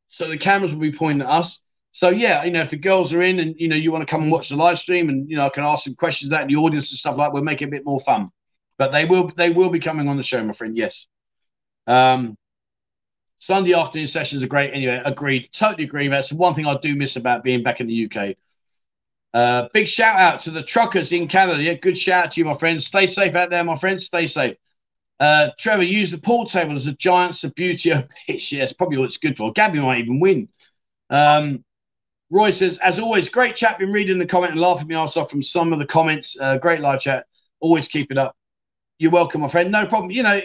[0.07, 1.61] so the cameras will be pointing at us.
[1.95, 4.11] So yeah, you know, if the girls are in and you know you want to
[4.11, 6.41] come and watch the live stream and you know I can ask some questions out
[6.41, 8.31] in the audience and stuff like, that, we'll make it a bit more fun.
[8.77, 10.75] But they will they will be coming on the show, my friend.
[10.75, 11.07] Yes.
[11.87, 12.35] Um,
[13.37, 14.73] Sunday afternoon sessions are great.
[14.73, 15.47] Anyway, agreed.
[15.53, 16.09] Totally agree.
[16.09, 18.35] That's one thing I do miss about being back in the UK.
[19.33, 21.63] Uh, big shout out to the truckers in Canada.
[21.63, 22.85] Yeah, good shout out to you, my friends.
[22.85, 24.05] Stay safe out there, my friends.
[24.05, 24.57] Stay safe.
[25.17, 28.51] Uh, Trevor, use the pool table as a giant Subbuteo pitch.
[28.51, 29.53] Yes, probably what it's good for.
[29.53, 30.49] Gabby might even win.
[31.09, 31.63] Um,
[32.31, 33.77] Roy says, as always, great chat.
[33.77, 36.35] Been reading the comment and laughing me ass off from some of the comments.
[36.39, 37.25] Uh, great live chat.
[37.59, 38.35] Always keep it up.
[38.97, 39.71] You're welcome, my friend.
[39.71, 40.11] No problem.
[40.11, 40.41] You know,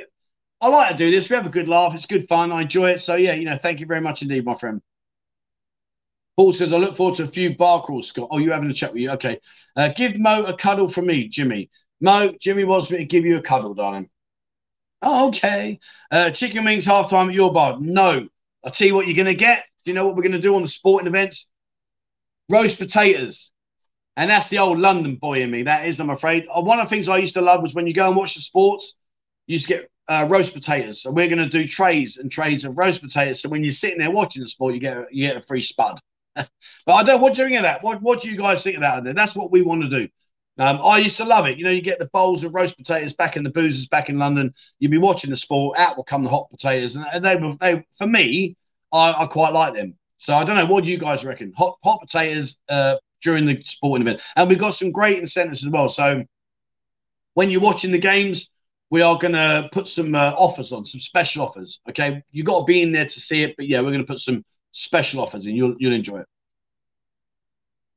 [0.61, 1.31] I like to do this.
[1.31, 1.95] We have a good laugh.
[1.95, 2.53] It's good fun.
[2.53, 2.99] I enjoy it.
[2.99, 4.83] So yeah, you know, thank you very much indeed, my friend.
[6.37, 8.29] Paul says, I look forward to a few bar crawls, Scott.
[8.31, 9.11] Oh, you having a chat with you?
[9.11, 9.39] Okay.
[9.77, 11.71] Uh, give Mo a cuddle from me, Jimmy.
[12.01, 14.09] Mo, Jimmy wants me to give you a cuddle, darling.
[15.03, 15.81] Oh, okay.
[16.11, 17.77] Uh, chicken wings halftime at your bar.
[17.81, 18.29] No.
[18.65, 19.65] I'll tell you what you're going to get.
[19.85, 21.47] Do you know what we're going to do on the sporting events?
[22.51, 23.53] Roast potatoes.
[24.17, 25.63] And that's the old London boy in me.
[25.63, 26.47] That is, I'm afraid.
[26.55, 28.35] Uh, one of the things I used to love was when you go and watch
[28.35, 28.95] the sports,
[29.47, 31.01] you used to get uh, roast potatoes.
[31.01, 33.41] So we're going to do trays and trays of roast potatoes.
[33.41, 35.63] So when you're sitting there watching the sport, you get a, you get a free
[35.63, 36.01] spud.
[36.35, 36.49] but
[36.89, 37.21] I don't.
[37.21, 37.83] What do you think of that?
[37.83, 39.15] What What do you guys think of that?
[39.15, 40.09] That's what we want to do.
[40.59, 41.57] Um, I used to love it.
[41.57, 44.19] You know, you get the bowls of roast potatoes back in the boozers back in
[44.19, 44.53] London.
[44.79, 45.79] You'd be watching the sport.
[45.79, 48.57] Out will come the hot potatoes, and they were they for me.
[48.93, 49.95] I, I quite like them.
[50.21, 50.67] So I don't know.
[50.67, 51.51] What do you guys reckon?
[51.57, 55.71] Hot hot potatoes uh, during the sporting event, and we've got some great incentives as
[55.73, 55.89] well.
[55.89, 56.23] So
[57.33, 58.51] when you're watching the games,
[58.91, 61.81] we are going to put some uh, offers on, some special offers.
[61.89, 64.13] Okay, you got to be in there to see it, but yeah, we're going to
[64.13, 66.27] put some special offers, and you'll you'll enjoy it.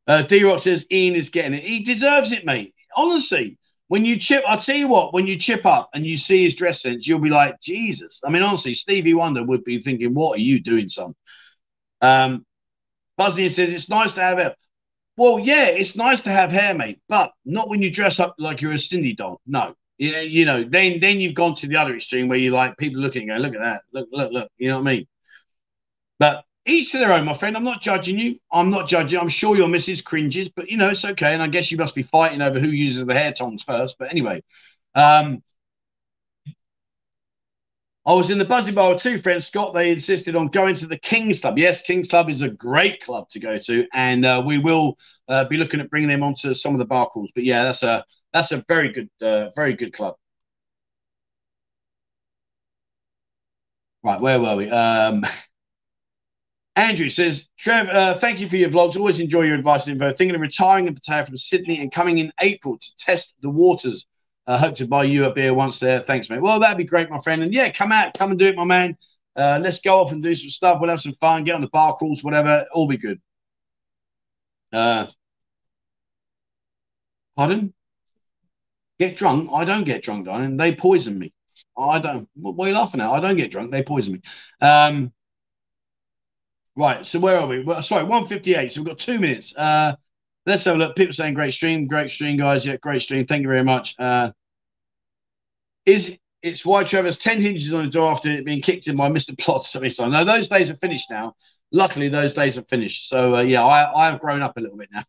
[0.08, 1.66] Uh, D Rock says Ian is getting it.
[1.66, 2.74] He deserves it, mate.
[2.96, 3.58] Honestly,
[3.90, 6.56] when you chip, I'll tell you what, when you chip up and you see his
[6.56, 8.22] dress sense, you'll be like, Jesus.
[8.26, 11.14] I mean, honestly, Stevie Wonder would be thinking, What are you doing, son?
[12.04, 12.46] Um,
[13.18, 14.56] Buzzy says it's nice to have hair.
[15.16, 18.62] Well, yeah, it's nice to have hair, mate, but not when you dress up like
[18.62, 19.40] you're a Sindy doll.
[19.46, 19.76] No.
[19.98, 23.00] Yeah, you know, then then you've gone to the other extreme where you like people
[23.00, 24.50] looking and going, look at that, look, look, look.
[24.58, 25.08] You know what I mean?
[26.20, 27.56] But each to their own, my friend.
[27.56, 28.40] I'm not judging you.
[28.52, 29.20] I'm not judging.
[29.20, 31.34] I'm sure your missus cringes, but you know it's okay.
[31.34, 33.98] And I guess you must be fighting over who uses the hair tongs first.
[34.00, 34.42] But anyway,
[34.96, 35.44] um,
[38.06, 39.74] I was in the Buzzy Bar with two friends, Scott.
[39.74, 41.58] They insisted on going to the Kings Club.
[41.58, 44.98] Yes, Kings Club is a great club to go to, and uh, we will
[45.30, 47.32] uh, be looking at bringing them onto some of the bar calls.
[47.34, 48.04] But yeah, that's a
[48.34, 50.16] that's a very good, uh, very good club.
[54.04, 54.70] Right, where were we?
[54.70, 55.24] Um,
[56.76, 58.98] Andrew says, Trev, uh, thank you for your vlogs.
[58.98, 60.14] Always enjoy your advice and info.
[60.14, 64.08] Thinking of retiring in Pattaya from Sydney and coming in April to test the waters.
[64.46, 66.00] I hope to buy you a beer once there.
[66.00, 66.42] Thanks, mate.
[66.42, 67.44] Well, that'd be great, my friend.
[67.44, 68.98] And yeah, come out, come and do it, my man.
[69.36, 70.80] Uh, let's go off and do some stuff.
[70.80, 72.66] We'll have some fun, get on the bar crawls, whatever.
[72.74, 73.22] All be good.
[74.72, 75.08] Uh,
[77.36, 77.74] pardon?
[79.00, 79.50] Get drunk?
[79.54, 80.58] I don't get drunk, darling.
[80.58, 81.34] They poison me.
[81.78, 82.30] I don't.
[82.36, 83.10] What are you laughing at?
[83.10, 83.72] I don't get drunk.
[83.72, 84.22] They poison me.
[84.62, 85.14] Um,
[86.76, 87.06] Right.
[87.06, 87.64] So where are we?
[87.64, 88.72] Well, sorry, 158.
[88.72, 89.56] So we've got two minutes.
[89.56, 89.96] Uh,
[90.46, 90.96] let's have a look.
[90.96, 92.66] People saying great stream, great stream, guys.
[92.66, 93.26] Yeah, great stream.
[93.26, 93.96] Thank you very much.
[94.00, 94.32] Uh,
[95.86, 99.10] is it's why Trevor's 10 hinges on the door after it being kicked in by
[99.10, 99.38] Mr.
[99.38, 100.12] Plot every time.
[100.12, 101.36] No, those days are finished now.
[101.72, 103.08] Luckily, those days are finished.
[103.08, 105.04] So, uh, yeah, I, I have grown up a little bit now.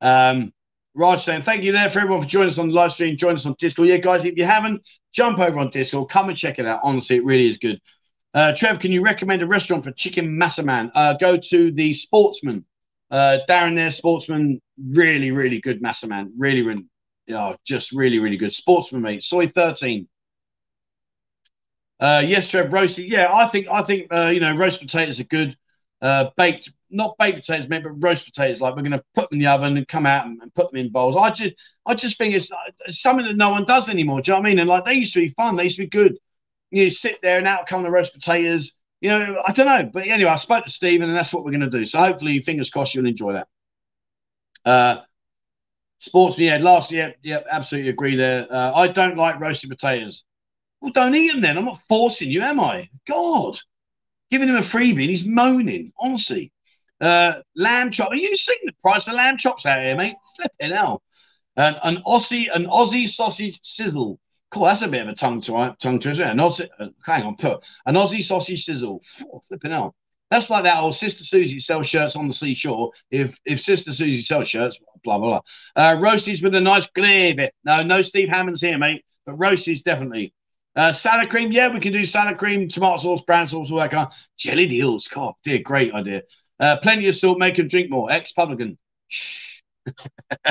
[0.00, 0.52] Um,
[0.94, 3.16] Raj saying, thank you there for everyone for joining us on the live stream.
[3.16, 3.88] Join us on Discord.
[3.88, 4.82] Yeah, guys, if you haven't,
[5.12, 6.08] jump over on Discord.
[6.08, 6.80] Come and check it out.
[6.84, 7.80] Honestly, it really is good.
[8.34, 10.90] Uh, Trev, can you recommend a restaurant for chicken massaman?
[10.94, 12.64] Uh, go to the Sportsman.
[13.12, 16.30] Uh, Darren there, Sportsman, really, really good massaman.
[16.36, 16.86] Really, really,
[17.30, 18.52] oh, just really, really good.
[18.52, 19.22] Sportsman, mate.
[19.22, 20.08] Soi 13.
[22.00, 23.08] Uh, yes, Trev, roasted.
[23.08, 25.56] Yeah, I think, I think, uh, you know, roast potatoes are good.
[26.00, 28.60] Uh, baked, not baked potatoes, mate, but roast potatoes.
[28.60, 30.72] Like we're going to put them in the oven and come out and, and, put
[30.72, 31.16] them in bowls.
[31.16, 31.54] I just,
[31.86, 32.50] I just think it's,
[32.86, 34.20] it's something that no one does anymore.
[34.20, 34.58] Do you know what I mean?
[34.58, 35.54] And like they used to be fun.
[35.54, 36.16] They used to be good
[36.72, 38.72] you sit there and out come the roast potatoes.
[39.02, 39.90] You know, I don't know.
[39.92, 41.84] But anyway, I spoke to Stephen and that's what we're going to do.
[41.84, 43.48] So hopefully, fingers crossed, you'll enjoy that.
[44.64, 45.00] Uh,
[45.98, 48.46] sports, yeah, last year, yeah, absolutely agree there.
[48.48, 50.22] Uh, I don't like roasted potatoes.
[50.80, 51.58] Well, don't eat them then.
[51.58, 52.90] I'm not forcing you, am I?
[53.08, 53.58] God,
[54.30, 56.52] giving him a freebie and he's moaning, honestly.
[57.00, 58.12] Uh, lamb chop.
[58.12, 60.14] Are you seeing the price of lamb chops out here, mate?
[60.36, 61.02] Flipping hell.
[61.56, 64.20] And an Aussie, an Aussie sausage sizzle.
[64.52, 66.24] Cool, that's a bit of a tongue to tongue twister.
[66.24, 69.02] An Aussie, uh, hang on, put an Aussie sausage sizzle.
[69.48, 69.94] Flipping hell.
[70.30, 72.90] That's like that old Sister Susie sells shirts on the seashore.
[73.10, 75.40] If if Sister Susie sells shirts, blah blah blah.
[75.74, 77.48] Uh, roasties with a nice gravy.
[77.64, 79.04] No, no Steve Hammond's here, mate.
[79.24, 80.34] But roasties definitely.
[80.74, 83.90] Uh, salad cream, yeah, we can do salad cream, tomato sauce, brown sauce, all that
[83.90, 84.06] kind.
[84.06, 84.14] Of.
[84.38, 86.22] Jellied eels, God, dear, great idea.
[86.58, 88.10] Uh, plenty of salt, make them drink more.
[88.10, 88.78] Ex-publican.
[89.08, 89.51] Shh.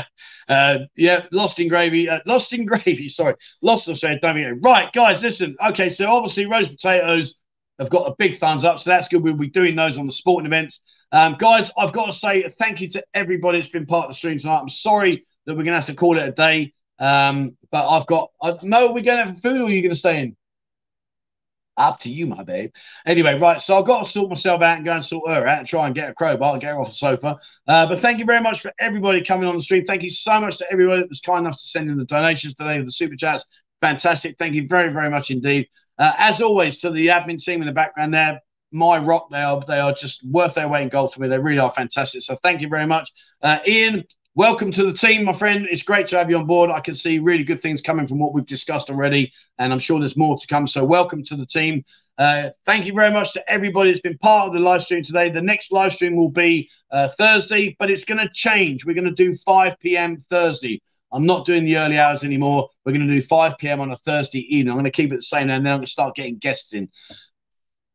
[0.49, 2.09] uh, yeah, lost in gravy.
[2.09, 3.09] Uh, lost in gravy.
[3.09, 3.89] Sorry, lost.
[3.89, 4.53] I said, don't forget.
[4.61, 5.55] Right, guys, listen.
[5.69, 7.35] Okay, so obviously roast potatoes
[7.79, 9.23] have got a big thumbs up, so that's good.
[9.23, 10.81] We'll be doing those on the sporting events.
[11.11, 14.15] Um, guys, I've got to say thank you to everybody that's been part of the
[14.15, 14.59] stream tonight.
[14.59, 18.05] I'm sorry that we're going to have to call it a day, um, but I've
[18.07, 18.31] got.
[18.41, 20.35] Uh, we're going to have food or are you going to stay in?
[21.77, 22.71] Up to you, my babe.
[23.05, 23.61] Anyway, right.
[23.61, 25.85] So I've got to sort myself out and go and sort her out and try
[25.85, 27.39] and get a crowbar and get her off the sofa.
[27.67, 29.85] Uh, but thank you very much for everybody coming on the stream.
[29.85, 32.55] Thank you so much to everybody that was kind enough to send in the donations
[32.55, 33.45] today with the super chats.
[33.81, 34.35] Fantastic.
[34.37, 35.67] Thank you very, very much indeed.
[35.97, 38.41] Uh, as always, to the admin team in the background there,
[38.71, 41.27] my rock, they are they are just worth their weight in gold for me.
[41.27, 42.21] They really are fantastic.
[42.21, 43.11] So thank you very much,
[43.41, 44.05] uh, Ian.
[44.35, 45.67] Welcome to the team, my friend.
[45.69, 46.71] It's great to have you on board.
[46.71, 49.99] I can see really good things coming from what we've discussed already, and I'm sure
[49.99, 50.67] there's more to come.
[50.67, 51.83] So welcome to the team.
[52.17, 55.27] Uh, thank you very much to everybody that's been part of the live stream today.
[55.27, 58.85] The next live stream will be uh, Thursday, but it's going to change.
[58.85, 60.15] We're going to do 5 p.m.
[60.15, 60.81] Thursday.
[61.11, 62.69] I'm not doing the early hours anymore.
[62.85, 63.81] We're going to do 5 p.m.
[63.81, 64.71] on a Thursday evening.
[64.71, 66.73] I'm going to keep it the same, and then I'm going to start getting guests
[66.73, 66.87] in.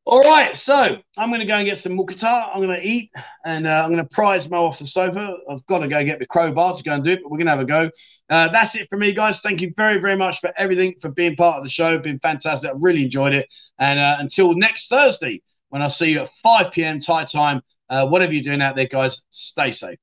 [0.09, 2.51] All right, so I'm going to go and get some mukata.
[2.55, 3.11] I'm going to eat,
[3.45, 5.37] and uh, I'm going to prize Mo off the sofa.
[5.51, 7.47] I've got to go get the crowbar to go and do it, but we're going
[7.47, 7.91] to have a go.
[8.31, 9.41] Uh, that's it for me, guys.
[9.41, 11.99] Thank you very, very much for everything, for being part of the show.
[11.99, 12.71] Been fantastic.
[12.71, 13.49] I really enjoyed it.
[13.81, 17.01] And uh, until next Thursday, when I see you at 5 p.m.
[17.01, 17.61] Thai time,
[17.91, 19.99] uh, whatever you're doing out there, guys, stay safe.